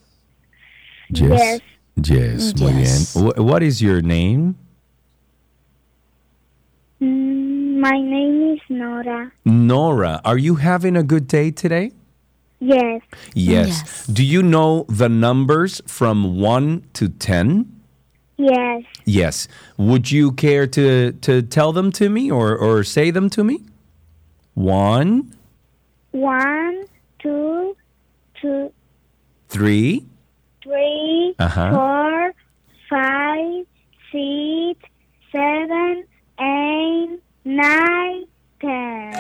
[1.10, 1.28] Yes.
[1.30, 1.62] Yes,
[1.96, 2.52] muy Yes.
[2.52, 3.24] bien.
[3.26, 4.54] Wh- What is your name?
[7.00, 9.32] Mm, My name is Nora.
[9.44, 10.20] Nora.
[10.24, 11.90] Are you having a good day today?
[12.60, 13.02] Yes.
[13.34, 14.06] Yes.
[14.06, 17.66] Do you know the numbers from 1 to 10?
[18.38, 18.84] Yes.
[19.04, 19.48] Yes.
[19.78, 23.62] Would you care to, to tell them to me or, or say them to me?
[24.54, 25.32] One.
[26.12, 26.84] One, One,
[27.18, 27.76] two,
[28.40, 28.70] two,
[29.48, 30.04] three,
[30.62, 31.70] three, Ajá.
[31.70, 32.34] four,
[32.88, 33.66] five,
[34.10, 34.80] six,
[35.30, 36.04] seven,
[36.38, 38.26] eight, nine,
[38.60, 39.12] ten.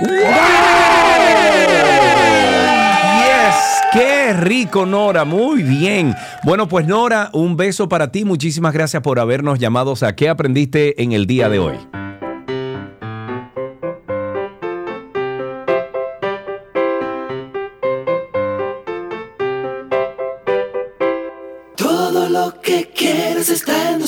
[3.18, 6.14] Yes, qué rico Nora, muy bien.
[6.44, 11.02] Bueno, pues Nora, un beso para ti, muchísimas gracias por habernos llamado a qué aprendiste
[11.02, 12.01] en el día de hoy.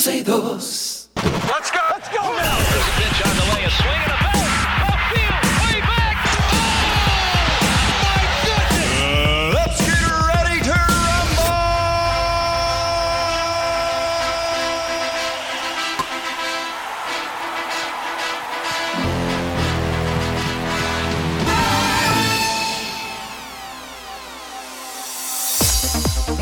[0.05, 1.09] 12 y 2.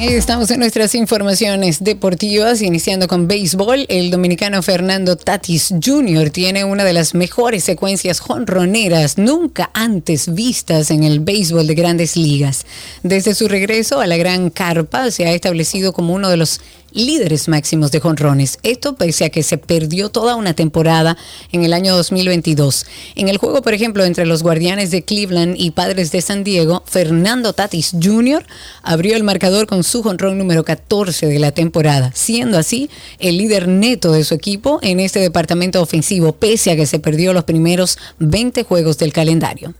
[0.05, 3.85] Estamos en nuestras informaciones deportivas, iniciando con béisbol.
[3.87, 6.29] El dominicano Fernando Tatis Jr.
[6.29, 12.17] tiene una de las mejores secuencias jonroneras nunca antes vistas en el béisbol de grandes
[12.17, 12.65] ligas.
[13.01, 16.59] Desde su regreso a la gran carpa, se ha establecido como uno de los
[16.93, 18.59] líderes máximos de jonrones.
[18.63, 21.17] Esto pese a que se perdió toda una temporada
[21.51, 22.85] en el año 2022.
[23.15, 26.83] En el juego, por ejemplo, entre los Guardianes de Cleveland y Padres de San Diego,
[26.85, 28.45] Fernando Tatis Jr.
[28.81, 32.89] abrió el marcador con su jonrón número 14 de la temporada, siendo así
[33.19, 37.33] el líder neto de su equipo en este departamento ofensivo, pese a que se perdió
[37.33, 39.73] los primeros 20 juegos del calendario.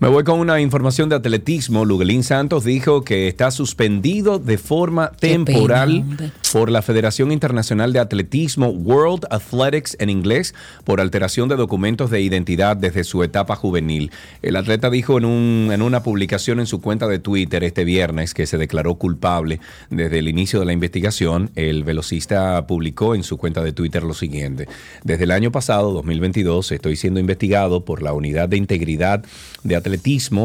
[0.00, 1.84] Me voy con una información de atletismo.
[1.84, 6.04] Luguelín Santos dijo que está suspendido de forma temporal
[6.52, 10.52] por la Federación Internacional de Atletismo World Athletics en inglés
[10.82, 14.10] por alteración de documentos de identidad desde su etapa juvenil.
[14.42, 18.34] El atleta dijo en, un, en una publicación en su cuenta de Twitter este viernes
[18.34, 19.60] que se declaró culpable
[19.90, 21.50] desde el inicio de la investigación.
[21.54, 24.66] El velocista publicó en su cuenta de Twitter lo siguiente.
[25.04, 29.24] Desde el año pasado, 2022, estoy siendo investigado por la Unidad de Integridad
[29.62, 29.83] de Atletismo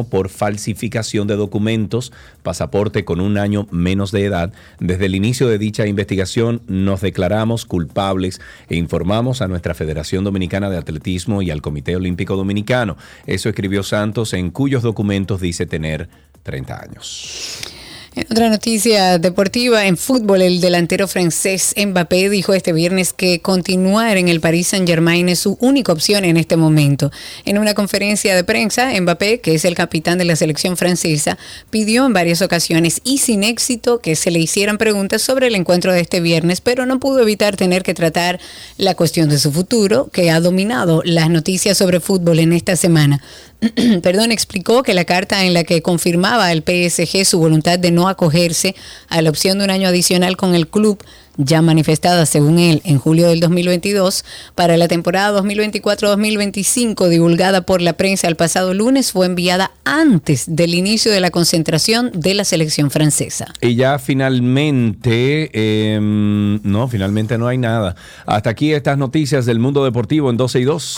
[0.09, 2.11] por falsificación de documentos,
[2.43, 4.53] pasaporte con un año menos de edad.
[4.79, 10.69] Desde el inicio de dicha investigación nos declaramos culpables e informamos a nuestra Federación Dominicana
[10.69, 12.97] de Atletismo y al Comité Olímpico Dominicano.
[13.25, 16.09] Eso escribió Santos en cuyos documentos dice tener
[16.43, 17.78] 30 años.
[18.15, 24.17] En otra noticia deportiva, en fútbol, el delantero francés Mbappé dijo este viernes que continuar
[24.17, 27.11] en el Paris Saint-Germain es su única opción en este momento.
[27.45, 31.37] En una conferencia de prensa, Mbappé, que es el capitán de la selección francesa,
[31.69, 35.93] pidió en varias ocasiones y sin éxito que se le hicieran preguntas sobre el encuentro
[35.93, 38.39] de este viernes, pero no pudo evitar tener que tratar
[38.77, 43.21] la cuestión de su futuro, que ha dominado las noticias sobre fútbol en esta semana.
[44.03, 48.07] perdón, explicó que la carta en la que confirmaba el PSG su voluntad de no
[48.07, 48.75] acogerse
[49.09, 51.03] a la opción de un año adicional con el club,
[51.35, 54.23] ya manifestada según él en julio del 2022,
[54.55, 60.73] para la temporada 2024-2025 divulgada por la prensa el pasado lunes, fue enviada antes del
[60.73, 63.53] inicio de la concentración de la selección francesa.
[63.61, 67.95] Y ya finalmente, eh, no, finalmente no hay nada.
[68.25, 70.97] Hasta aquí estas noticias del mundo deportivo en 12 y 2.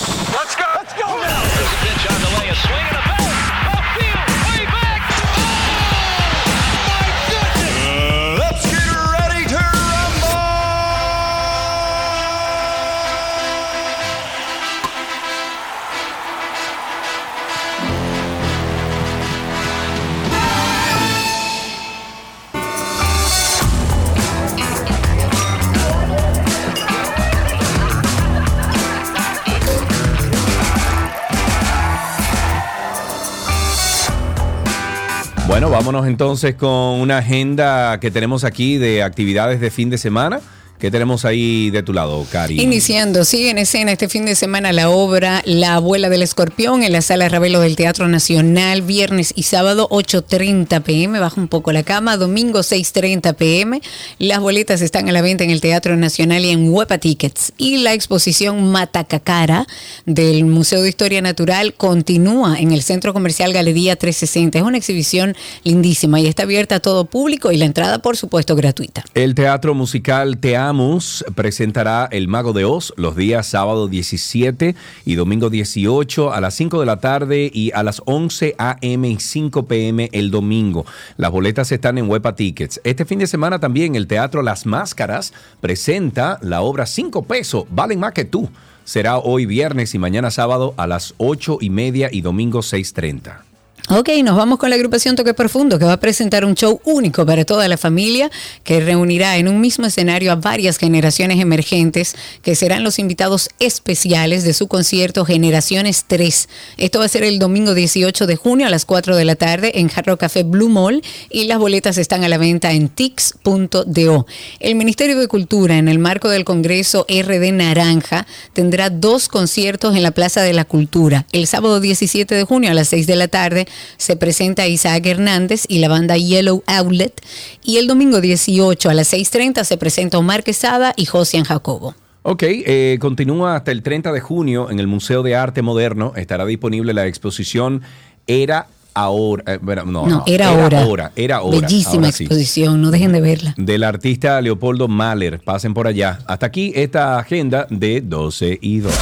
[35.82, 40.40] Vámonos entonces con una agenda que tenemos aquí de actividades de fin de semana.
[40.82, 42.60] ¿Qué tenemos ahí de tu lado, Cari?
[42.60, 46.92] Iniciando, sigue en escena este fin de semana la obra La abuela del escorpión en
[46.92, 51.84] la sala Ravelo del Teatro Nacional, viernes y sábado 8.30 pm, baja un poco la
[51.84, 53.80] cama, domingo 6.30 pm.
[54.18, 57.54] Las boletas están a la venta en el Teatro Nacional y en Huepa Tickets.
[57.60, 59.68] Y la exposición Matacacara
[60.08, 64.58] del Museo de Historia Natural continúa en el Centro Comercial Galería 360.
[64.58, 68.56] Es una exhibición lindísima y está abierta a todo público y la entrada, por supuesto,
[68.56, 69.06] gratuita.
[69.14, 70.40] El Teatro Musical
[70.72, 74.74] Teamus presentará El Mago de Oz los días sábado 17
[75.04, 79.10] y domingo 18 a las 5 de la tarde y a las 11 a.m.
[79.10, 80.10] y 5 p.m.
[80.14, 80.86] el domingo.
[81.18, 82.80] Las boletas están en Huepa Tickets.
[82.86, 88.00] Este fin de semana también el Teatro Las Máscaras presenta la obra 5 pesos, valen
[88.00, 88.50] más que tú.
[88.86, 93.51] Será hoy viernes y mañana sábado a las 8 y media y domingo 6.30.
[93.94, 97.26] Ok, nos vamos con la agrupación Toque Profundo que va a presentar un show único
[97.26, 98.32] para toda la familia
[98.64, 104.46] que reunirá en un mismo escenario a varias generaciones emergentes que serán los invitados especiales
[104.46, 106.48] de su concierto Generaciones 3.
[106.78, 109.74] Esto va a ser el domingo 18 de junio a las 4 de la tarde
[109.78, 114.26] en Jarro Café Blue Mall y las boletas están a la venta en tix.do.
[114.62, 120.04] El Ministerio de Cultura en el marco del Congreso RD Naranja tendrá dos conciertos en
[120.04, 121.26] la Plaza de la Cultura.
[121.34, 123.68] El sábado 17 de junio a las 6 de la tarde
[123.98, 127.22] se presenta Isaac Hernández y la banda Yellow Outlet.
[127.64, 131.96] Y el domingo 18 a las 6.30 se presenta Omar Quesada y Josian Jacobo.
[132.24, 136.14] Ok, eh, continúa hasta el 30 de junio en el Museo de Arte Moderno.
[136.16, 137.82] Estará disponible la exposición
[138.28, 139.44] Era Ahora.
[139.54, 140.82] eh, bueno, no, No, no, era ahora.
[140.82, 141.12] ahora.
[141.16, 141.62] Era ahora.
[141.62, 142.26] Bellísima ahora sí.
[142.26, 143.54] exposición, no dejen de verla.
[143.58, 145.40] Del artista Leopoldo Mahler.
[145.40, 146.20] Pasen por allá.
[146.28, 148.94] Hasta aquí esta agenda de 12 y 2.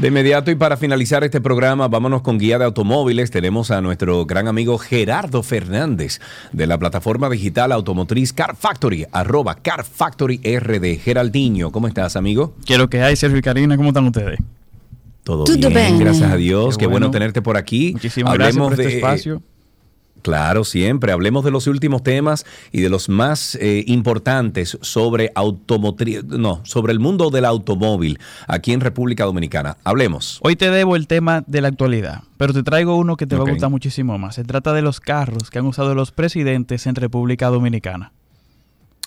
[0.00, 3.30] De inmediato y para finalizar este programa, vámonos con guía de automóviles.
[3.30, 6.20] Tenemos a nuestro gran amigo Gerardo Fernández
[6.52, 10.98] de la plataforma digital automotriz Car Factory, arroba Car Factory RD.
[11.02, 12.54] Geraldinho, ¿cómo estás, amigo?
[12.64, 14.38] Quiero que hay, Sergio y Karina, ¿cómo están ustedes?
[15.22, 15.98] Todo Todo bien, bien.
[15.98, 16.78] gracias a Dios.
[16.78, 17.08] Qué Qué, bueno.
[17.08, 17.10] bueno.
[17.10, 17.92] tenerte por aquí.
[17.92, 19.42] Muchísimas gracias por este espacio.
[20.22, 21.12] Claro, siempre.
[21.12, 26.92] Hablemos de los últimos temas y de los más eh, importantes sobre automotriz, no, sobre
[26.92, 29.76] el mundo del automóvil aquí en República Dominicana.
[29.84, 30.40] Hablemos.
[30.42, 33.44] Hoy te debo el tema de la actualidad, pero te traigo uno que te va
[33.46, 34.34] a gustar muchísimo más.
[34.34, 38.12] Se trata de los carros que han usado los presidentes en República Dominicana.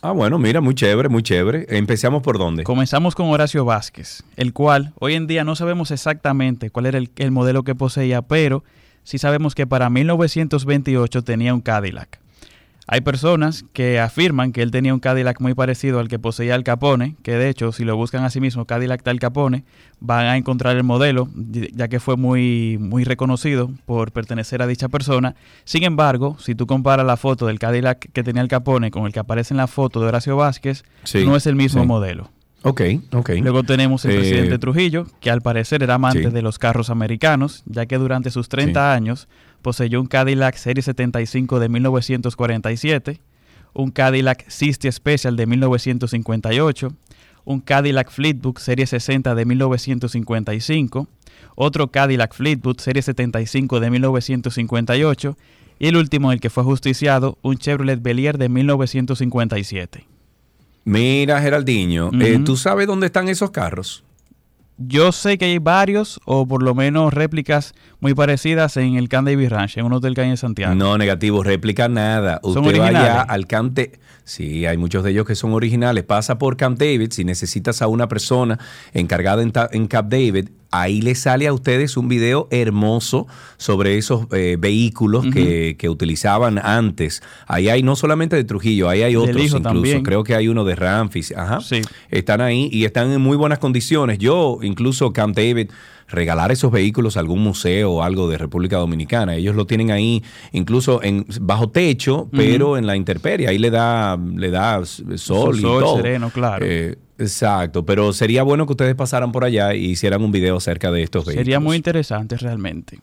[0.02, 1.66] Ah, bueno, mira, muy chévere, muy chévere.
[1.70, 2.66] Empezamos por dónde.
[2.66, 7.10] Comenzamos con Horacio Vázquez, el cual hoy en día no sabemos exactamente cuál era el,
[7.16, 8.66] el modelo que poseía, pero
[9.04, 12.20] sí sabemos que para 1928 tenía un Cadillac.
[12.86, 16.66] Hay personas que afirman que él tenía un Cadillac muy parecido al que poseía el
[16.66, 19.64] Capone, que de hecho, si lo buscan a sí mismo, Cadillac del Capone,
[20.02, 21.30] van a encontrar el modelo,
[21.74, 25.36] ya que fue muy, muy reconocido por pertenecer a dicha persona.
[25.64, 29.14] Sin embargo, si tú comparas la foto del Cadillac que tenía el Capone con el
[29.14, 31.88] que aparece en la foto de Horacio Vázquez, Sí, no es el mismo sí.
[31.88, 32.32] modelo.
[32.64, 32.82] Ok,
[33.12, 33.30] ok.
[33.42, 36.30] Luego tenemos el Eh, presidente Trujillo, que al parecer era amante sí.
[36.30, 39.28] de los carros americanos, ya que durante sus 30 años
[39.62, 43.20] poseyó un Cadillac Serie 75 de 1947,
[43.74, 46.94] un Cadillac 60 Special de 1958,
[47.46, 51.08] un Cadillac Fleetwood Serie 60 de 1955,
[51.56, 55.38] otro Cadillac Fleetwood Serie 75 de 1958
[55.80, 60.13] y el último, el que fue ajusticiado, un Chevrolet Belier de 1957.
[60.86, 64.04] Mira, Geraldinho, eh, ¿tú sabes dónde están esos carros?
[64.78, 67.74] Yo sé que hay varios, o por lo menos réplicas
[68.04, 70.76] muy parecidas en el Camp David Ranch, en un hotel que hay en Santiago.
[70.76, 72.40] No, negativo, réplica nada.
[72.44, 73.26] ¿Son Usted vaya originales?
[73.30, 73.88] al Camp Da-
[74.26, 76.06] Sí, hay muchos de ellos que son originales.
[76.06, 78.58] Pasa por Camp David, si necesitas a una persona
[78.94, 83.28] encargada en, en Camp David, ahí le sale a ustedes un video hermoso
[83.58, 87.22] sobre esos eh, vehículos que, que utilizaban antes.
[87.48, 89.62] Ahí hay no solamente de Trujillo, ahí hay otros incluso.
[89.62, 90.04] también.
[90.04, 91.34] Creo que hay uno de Ramfis.
[91.36, 91.60] Ajá.
[92.10, 94.20] Están ahí y están en muy buenas condiciones.
[94.20, 95.70] Yo, incluso Camp David,
[96.08, 99.36] regalar esos vehículos a algún museo o algo de República Dominicana.
[99.36, 103.48] Ellos lo tienen ahí incluso en bajo techo, pero en la intemperie.
[103.48, 105.96] Ahí le da, le da sol y sol todo.
[105.98, 106.66] sereno, claro.
[106.68, 110.92] Eh, exacto, pero sería bueno que ustedes pasaran por allá y hicieran un video acerca
[110.92, 111.46] de estos vehículos.
[111.46, 113.00] Sería muy interesante realmente.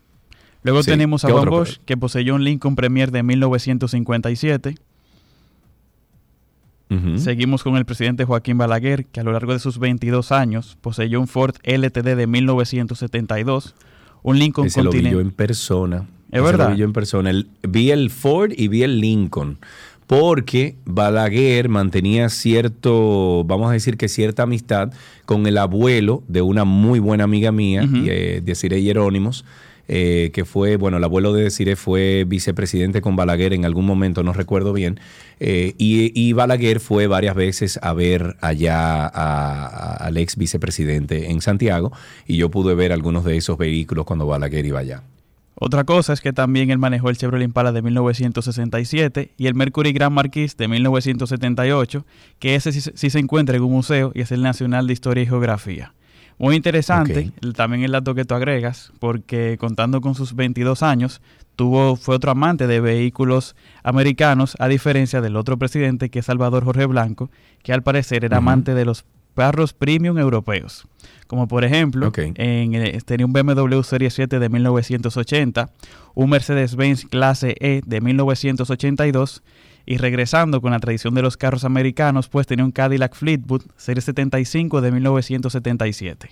[0.62, 0.90] Luego Sí.
[0.90, 1.58] tenemos a ¿Qué Juan otro?
[1.60, 4.74] Bosch, que poseyó un Lincoln Premier de 1957.
[7.16, 11.20] Seguimos con el presidente Joaquín Balaguer, que a lo largo de sus 22 años poseyó
[11.20, 13.74] un Ford LTD de 1972,
[14.22, 16.08] un Lincoln Ese lo vi yo en persona.
[16.30, 16.68] ¿Es Ese verdad?
[16.68, 17.30] Lo vi yo en persona.
[17.30, 19.58] El- vi el Ford y vi el Lincoln.
[20.08, 24.92] Porque Balaguer mantenía cierto, vamos a decir que cierta amistad
[25.24, 27.98] con el abuelo de una muy buena amiga mía, Ujú.
[28.08, 29.44] eh, Desiree Jerónimos,
[29.92, 34.22] eh, que fue, bueno, el abuelo de Desiree fue vicepresidente con Balaguer en algún momento,
[34.22, 35.00] no recuerdo bien,
[35.40, 41.90] eh, y, y Balaguer fue varias veces a ver allá al ex vicepresidente en Santiago,
[42.24, 45.02] y yo pude ver algunos de esos vehículos cuando Balaguer iba allá.
[45.56, 49.92] Otra cosa es que también él manejó el Chevrolet Impala de 1967 y el Mercury
[49.92, 52.06] Grand Marquis de 1978,
[52.38, 55.24] que ese sí, sí se encuentra en un museo y es el Nacional de Historia
[55.24, 55.94] y Geografía.
[56.40, 61.20] Muy interesante también el dato que tú agregas, porque contando con sus 22 años,
[61.54, 66.64] tuvo, fue otro amante de vehículos americanos, a diferencia del otro presidente que es Salvador
[66.64, 67.30] Jorge Blanco,
[67.62, 69.04] que al parecer era amante de los
[69.36, 70.86] carros premium europeos.
[71.26, 75.70] Como por ejemplo, en, eh, tenía un BMW Serie 7 de 1980,
[76.14, 79.42] un Mercedes-Benz Clase E de 1982
[79.86, 84.00] y regresando con la tradición de los carros americanos, pues tenía un Cadillac Fleetwood Serie
[84.02, 86.30] 75 de 1977.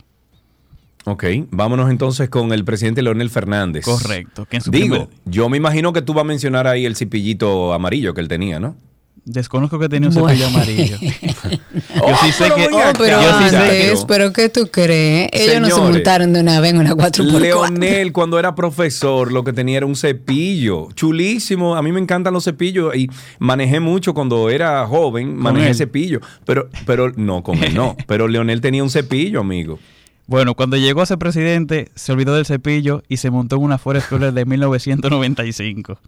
[1.05, 3.85] Ok, vámonos entonces con el presidente Leonel Fernández.
[3.85, 6.85] Correcto, que en su Digo, primer- yo me imagino que tú vas a mencionar ahí
[6.85, 8.77] el cipillito amarillo que él tenía, ¿no?
[9.25, 10.29] Desconozco que tenía un Bueno.
[10.29, 10.97] cepillo amarillo.
[11.01, 12.69] yo sí sé pero que.
[12.73, 15.29] Oh, pero yo sí sé antes, pero ¿qué tú crees?
[15.33, 17.39] Ellos no se montaron de una vez en una 4x4.
[17.41, 20.89] Leonel, cuando era profesor, lo que tenía era un cepillo.
[20.93, 21.77] Chulísimo.
[21.77, 23.09] A mí me encantan los cepillos y
[23.39, 25.37] manejé mucho cuando era joven.
[25.37, 26.21] Manejé cepillo.
[26.45, 27.97] Pero, pero no, con él no.
[28.07, 29.79] Pero Leonel tenía un cepillo, amigo.
[30.27, 33.79] Bueno, cuando llegó a ser presidente, se olvidó del cepillo y se montó en una
[33.79, 35.99] Ford Explorer de 1995.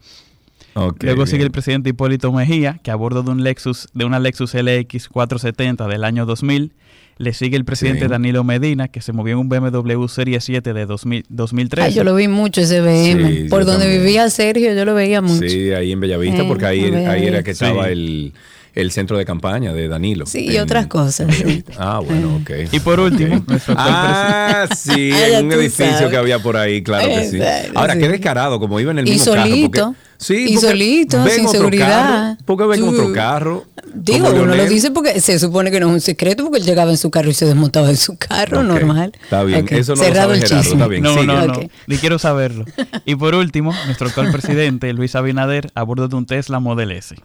[0.74, 1.46] Ok, Luego sigue bien.
[1.46, 5.88] el presidente Hipólito Mejía, que a bordo de un Lexus, de una Lexus LX 470
[5.88, 6.72] del año 2000.
[7.18, 8.08] Le sigue el presidente Sí.
[8.10, 11.88] Danilo Medina, que se movió en un BMW Serie 7 de 2000, 2013.
[11.88, 13.28] Ay, yo lo vi mucho ese BM.
[13.42, 14.02] Sí, Por donde también.
[14.02, 15.40] vivía Sergio, yo lo veía mucho.
[15.40, 17.62] Sí, Sí, ahí en Bellavista, Eh, porque ahí, ahí era que Sí.
[17.64, 18.32] estaba el,
[18.74, 20.24] el centro de campaña de Danilo.
[20.32, 21.28] y en- otras cosas.
[21.28, 21.64] en sí.
[21.78, 22.50] Ah, bueno, ok.
[22.72, 26.10] Y por último, Ah, sí, Ah, en un tú edificio sabes.
[26.10, 27.38] que había por ahí, claro que sí.
[27.74, 28.00] Ahora, sí.
[28.00, 29.70] qué descarado, como iba en el Y mismo solito.
[29.70, 29.86] carro.
[29.92, 31.88] Porque, sí, Y solito, ven sin otro seguridad.
[32.36, 32.88] Carro, porque ven Tú.
[32.90, 33.64] otro carro.
[33.92, 34.68] Digo, uno lo Leonel.
[34.68, 37.28] dice porque se supone que no es un secreto, porque él llegaba en su carro
[37.30, 39.12] y se desmontaba de su carro, normal.
[39.20, 40.74] Está bien, eso no Cerrado lo sabe el Gerardo, chisme.
[40.76, 41.02] está bien.
[41.02, 41.26] No, sigue.
[41.26, 41.60] no, no.
[41.88, 42.64] Ni quiero saberlo.
[43.04, 47.16] Y por último, nuestro actual presidente, Luis Abinader, a bordo de un Tesla Model S.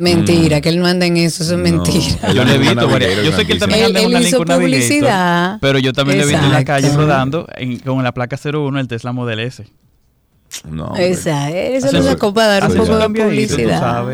[0.00, 1.64] Mentira, que él no anda en eso, eso es No.
[1.64, 2.32] mentira.
[2.32, 4.20] Yo le he Una visto Yo sé que él también Él- anda en él una
[4.28, 5.58] hizo publicidad.
[5.60, 8.80] Pero yo también lo he visto en la calle rodando en- con la placa 01
[8.80, 9.66] el Tesla Model S.
[10.68, 10.96] No.
[10.96, 14.12] Esa, eso su- sacó para dar un poco de publicidad.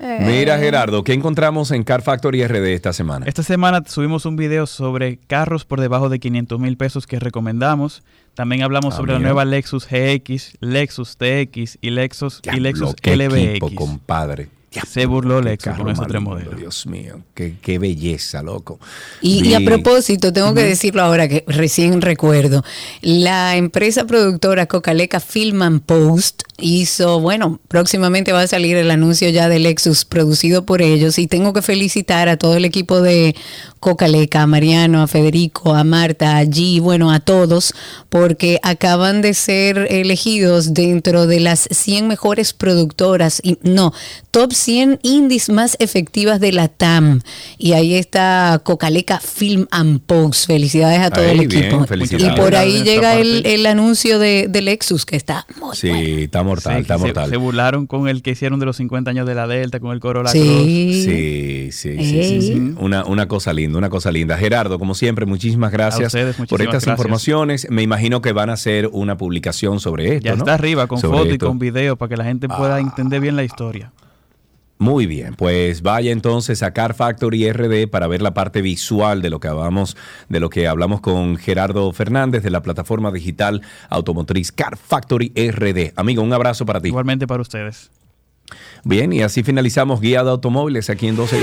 [0.00, 0.18] Eh.
[0.20, 3.24] Mira, Gerardo, ¿qué encontramos en Car Factory RD esta semana?
[3.26, 8.02] Esta semana subimos un video sobre carros por debajo de 500 mil pesos que recomendamos.
[8.34, 12.94] También hablamos Ah, sobre la nueva Lexus GX, Lexus TX y Lexus, y Diablo, Lexus
[13.00, 13.48] qué LBX.
[13.50, 14.48] equipo, compadre.
[14.86, 16.56] Se burló carro con lindo, modelos.
[16.56, 18.78] Dios mío, qué, qué belleza, loco.
[19.20, 22.64] Y, y a propósito, tengo que decirlo ahora que recién recuerdo,
[23.00, 29.28] la empresa productora Cocaleca Film and Post hizo, bueno, próximamente va a salir el anuncio
[29.28, 33.34] ya de Lexus producido por ellos y tengo que felicitar a todo el equipo de
[33.84, 37.74] Cocaleca, a Mariano, a Federico, a Marta, a G, bueno, a todos,
[38.08, 43.92] porque acaban de ser elegidos dentro de las 100 mejores productoras, y no,
[44.30, 47.20] top 100 indies más efectivas de la TAM.
[47.58, 50.46] Y ahí está Cocaleca Film and Post.
[50.46, 51.84] Felicidades a todo Ahí, el bien, equipo.
[52.18, 56.76] y por ahí llega el, anuncio de, de Lexus, que está muy Sí, está mortal,
[56.76, 57.28] Sí, está se, mortal.
[57.28, 60.00] se burlaron con el que hicieron de los 50 años de la Delta, con el
[60.00, 60.42] Corolla Cross.
[60.42, 61.02] Sí.
[61.04, 62.74] Sí, sí, sí, sí, sí.
[62.78, 64.36] Una cosa linda, una cosa linda.
[64.36, 66.92] Gerardo, como siempre, muchísimas gracias ustedes, por estas gracias.
[66.92, 67.66] informaciones.
[67.70, 70.38] Me imagino que van a hacer una publicación sobre esto, Ya ¿no?
[70.38, 71.34] está arriba con Sobre foto y.
[71.34, 71.38] Ah.
[71.38, 73.92] con video para que la gente pueda entender bien la historia.
[74.76, 79.30] Muy bien, pues vaya entonces a Car Factory RD para ver la parte visual de
[79.30, 79.96] lo que hablamos,
[80.28, 85.92] de lo que hablamos con Gerardo Fernández de la plataforma digital automotriz Car Factory RD.
[85.94, 86.88] Amigo, un abrazo para ti.
[86.88, 87.92] Igualmente para ustedes.
[88.82, 91.38] Bien, y así finalizamos Guía de Automóviles aquí en 12.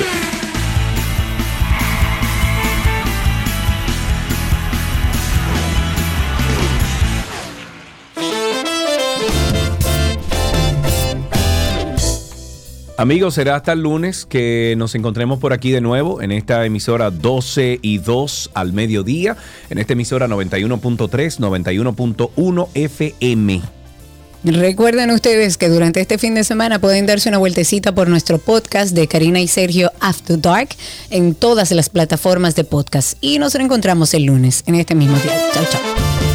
[13.01, 17.09] Amigos, será hasta el lunes que nos encontremos por aquí de nuevo en esta emisora
[17.09, 19.35] 12 y 2 al mediodía,
[19.71, 23.61] en esta emisora 91.3, 91.1 FM.
[24.43, 28.93] Recuerden ustedes que durante este fin de semana pueden darse una vueltecita por nuestro podcast
[28.93, 30.69] de Karina y Sergio After Dark
[31.09, 33.17] en todas las plataformas de podcast.
[33.19, 35.41] Y nos reencontramos el lunes en este mismo día.
[35.55, 36.30] Chao, chao.